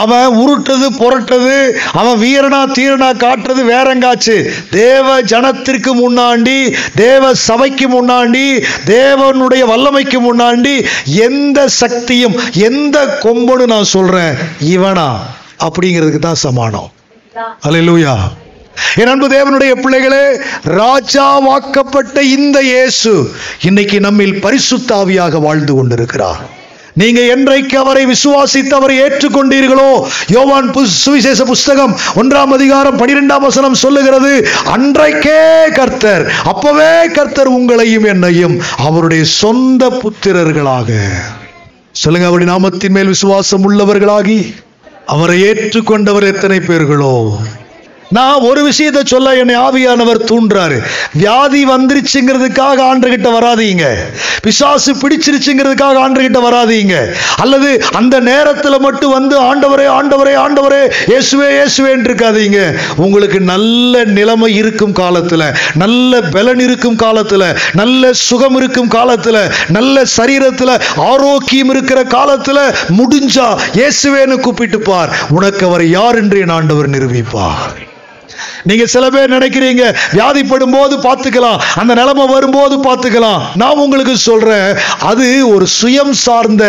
[0.00, 1.54] அவன் உருட்டது புரட்டது
[2.00, 4.36] அவன் வீரனா தீரனா காட்டுறது வேறங்காச்சு.
[4.70, 6.58] தேவ ஜனத்திற்கு முன்னாண்டி
[6.94, 8.46] தேவ சபைக்கு முன்னாண்டி
[8.94, 10.74] தேவனுடைய வல்லமைக்கு முன்னாண்டி
[11.28, 14.36] எந்த சக்தியும் எந்த கொம்பனு நான் சொல்றேன்
[14.74, 15.08] இவனா.
[15.66, 16.90] அப்படிங்கிறதுக்கு தான் சமானம்.
[17.66, 18.14] அல்லேலூயா
[18.94, 23.30] என் அன்பு தேவனுடைய பிள்ளைகளே ராஜாவாக்கப்பட்ட இந்த இயேசு
[23.62, 26.58] இன்னைக்கு நம்மில் பரிசுத்தாவியாக வாழ்ந்து கொண்டிருக்கிறார்.
[26.94, 34.48] நீங்க என்றைக்கு அவரை விசுவாசித்து அவரை ஏற்றுக்கொண்டீர்களோ யோவான் புஸ்- சுவிசேஷ புஸ்தகம் ஒன்றாம் அதிகாரம் பனிரெண்டாம் வசனம் சொல்லுகிறது
[34.64, 40.98] அன்றைக்கே கர்த்தர் அப்பவே கர்த்தர் உங்களையும் என்னையும் அவருடைய சொந்த புத்திரர்களாக.
[41.92, 44.54] சொல்லுங்க அவருடைய நாமத்தின் மேல் விசுவாசம் உள்ளவர்களாகி
[45.06, 47.36] அவரை ஏற்றுக்கொண்டவர் எத்தனை பேர்களோ.
[48.16, 50.78] நான் ஒரு விஷயத்தை சொல்ல என்னை ஆவியானவர் தூண்டுறாரு.
[51.20, 53.84] வியாதி வந்துருச்சுங்கிறதுக்காக ஆண்டுகிட்ட வராதீங்க.
[54.44, 56.94] பிசாசு பிடிச்சிருச்சுங்கிறதுக்காக ஆண்டுகிட்ட வராதீங்க.
[57.42, 57.70] அல்லது
[58.00, 60.80] அந்த நேரத்தில் மட்டும் வந்து ஆண்டவரே ஆண்டவரே ஆண்டவரே
[61.12, 62.58] இயேசுவே இயேசுவேன்னு இருக்காதீங்க
[62.96, 65.46] உங்களுக்கு நல்ல நிலைமை இருக்கும் காலத்தில்
[65.82, 70.74] நல்ல பலன் இருக்கும் காலத்தில் நல்ல சுகம் இருக்கும் காலத்தில் நல்ல சரீரத்தில்
[71.10, 72.62] ஆரோக்கியம் இருக்கிற காலத்தில்
[72.98, 73.48] முடிஞ்சா
[73.80, 75.14] இயேசுவேன்னு கூப்பிட்டு பார்.
[75.38, 77.88] உனக்கு அவர் யார் என்று என் ஆண்டவர் நிரூபிப்பார்.
[78.68, 83.40] நீங்க சில பேர் நினைக்கிறீங்க வியாதிப்படும் போது பார்த்துக்கலாம் அந்த நிலைமை வரும்போது பார்த்துக்கலாம்.
[83.54, 84.70] நான் உங்களுக்கு சொல்றேன்
[85.10, 86.64] அது ஒரு சுயம் சார்ந்த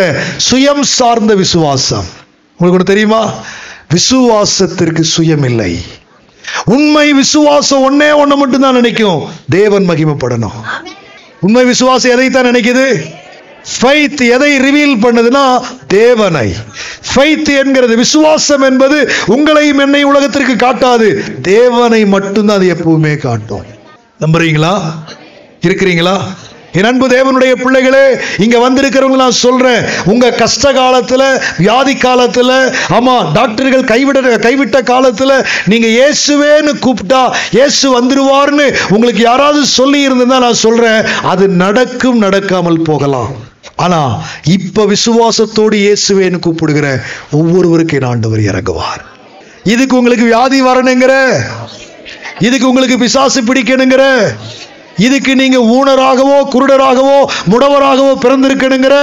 [0.52, 2.08] சுயம் சார்ந்த விசுவாசம்.
[2.58, 3.24] உங்களுக்கு ஒன்று தெரியுமா?
[3.96, 5.74] விசுவாசத்திற்கு சுயம் இல்லை
[6.66, 9.22] உண்மை விசுவாசம் ஒன்னே ஒண்ணு மட்டும் தான் நினைக்கும்.
[9.50, 10.58] தேவன் மகிமைப்படணும்.
[11.40, 12.86] உண்மை விசுவாசம் எதைத்தான் நினைக்குது?
[13.82, 16.54] ஃபைத் எதை ரிவீல் பண்ணுதுன்னா தேவனை.
[17.16, 21.42] ஃபைத் என்கிறது விசுவாசம் என்பது உங்களையும் என்னை உலகத்திற்கு காட்டாது.
[21.42, 23.66] தேவனை மட்டும்தான் அது எப்பவுமே காட்டும்.
[24.20, 24.82] நம்புறீங்களா?
[25.62, 26.22] இருக்கிறீங்களா?
[26.74, 29.84] என் அன்பு தேவனுடைய பிள்ளைகளே இங்க வந்திருக்கிறவங்க நான் சொல்றேன்.
[30.06, 38.76] உங்க கஷ்ட காலத்துல வியாதி காலத்துல ஆமா டாக்டர்கள் கைவிட கைவிட்ட காலத்துல நீங்க இயேசுவேன்னு கூப்பிட்டா இயேசு வந்துருவார்னு
[38.90, 41.06] உங்களுக்கு யாராவது சொல்லி இருந்ததா நான் சொல்றேன்.
[41.22, 43.50] அது நடக்கும் நடக்காமல் போகலாம்.
[43.76, 49.02] ஆனா இப்ப விசுவாசத்தோடு இயேசுவேன்னு கூப்பிடுகிற ஒவ்வொருவருக்கு ஆண்டவர் இறங்குவார்.
[49.64, 51.14] இதுக்கு உங்களுக்கு வியாதி வரணுங்கிற
[52.40, 54.04] இதுக்கு உங்களுக்கு பிசாசு பிடிக்கணுங்கிற
[54.98, 57.18] இதுக்கு நீங்க ஊனராகவோ குருடராகவோ
[57.52, 58.96] முடவராகவோ பிறந்திருக்கணுங்கிற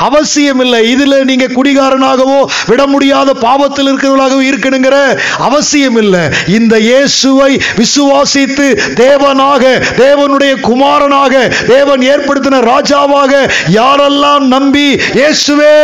[0.00, 4.96] அவசியம் இல்லை இதில் நீங்க குடிகாரனாகவோ விட முடியாத பாவத்தில் இருக்கிறவர்களாகவோ இருக்கணுங்கிற
[5.38, 9.62] அவசியம் இல்லை இந்த இயேசுவை விசுவாசித்து தேவனாக
[9.96, 11.34] தேவனுடைய குமாரனாக
[11.66, 13.32] தேவன் ஏற்படுத்தின ராஜாவாக
[13.72, 15.76] யாரெல்லாம் நம்பி இயேசுவே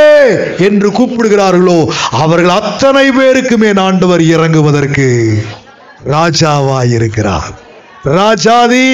[0.68, 1.78] என்று கூப்பிடுகிறார்களோ
[2.18, 5.06] அவர்கள் அத்தனை பேருக்குமே ஆண்டவர் இறங்குவதற்கு
[6.10, 7.52] ராஜாவாயிருக்கிறார்.
[8.16, 8.86] ராஜாதி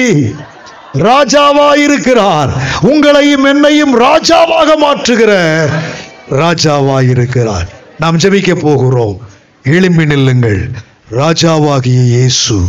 [0.93, 2.49] ராஜாவாயிருக்கிறார்.
[2.81, 5.65] உங்களையும் என்னையும் ராஜாவாக மாற்றுகிற
[6.29, 7.67] ராஜாவாயிருக்கிறார்.
[7.99, 9.17] நாம் ஜெபிக்க போகிறோம்.
[9.63, 10.71] எழும்பி நில்லுங்கள்.
[11.11, 12.61] ராஜாவாகிய இயேசு.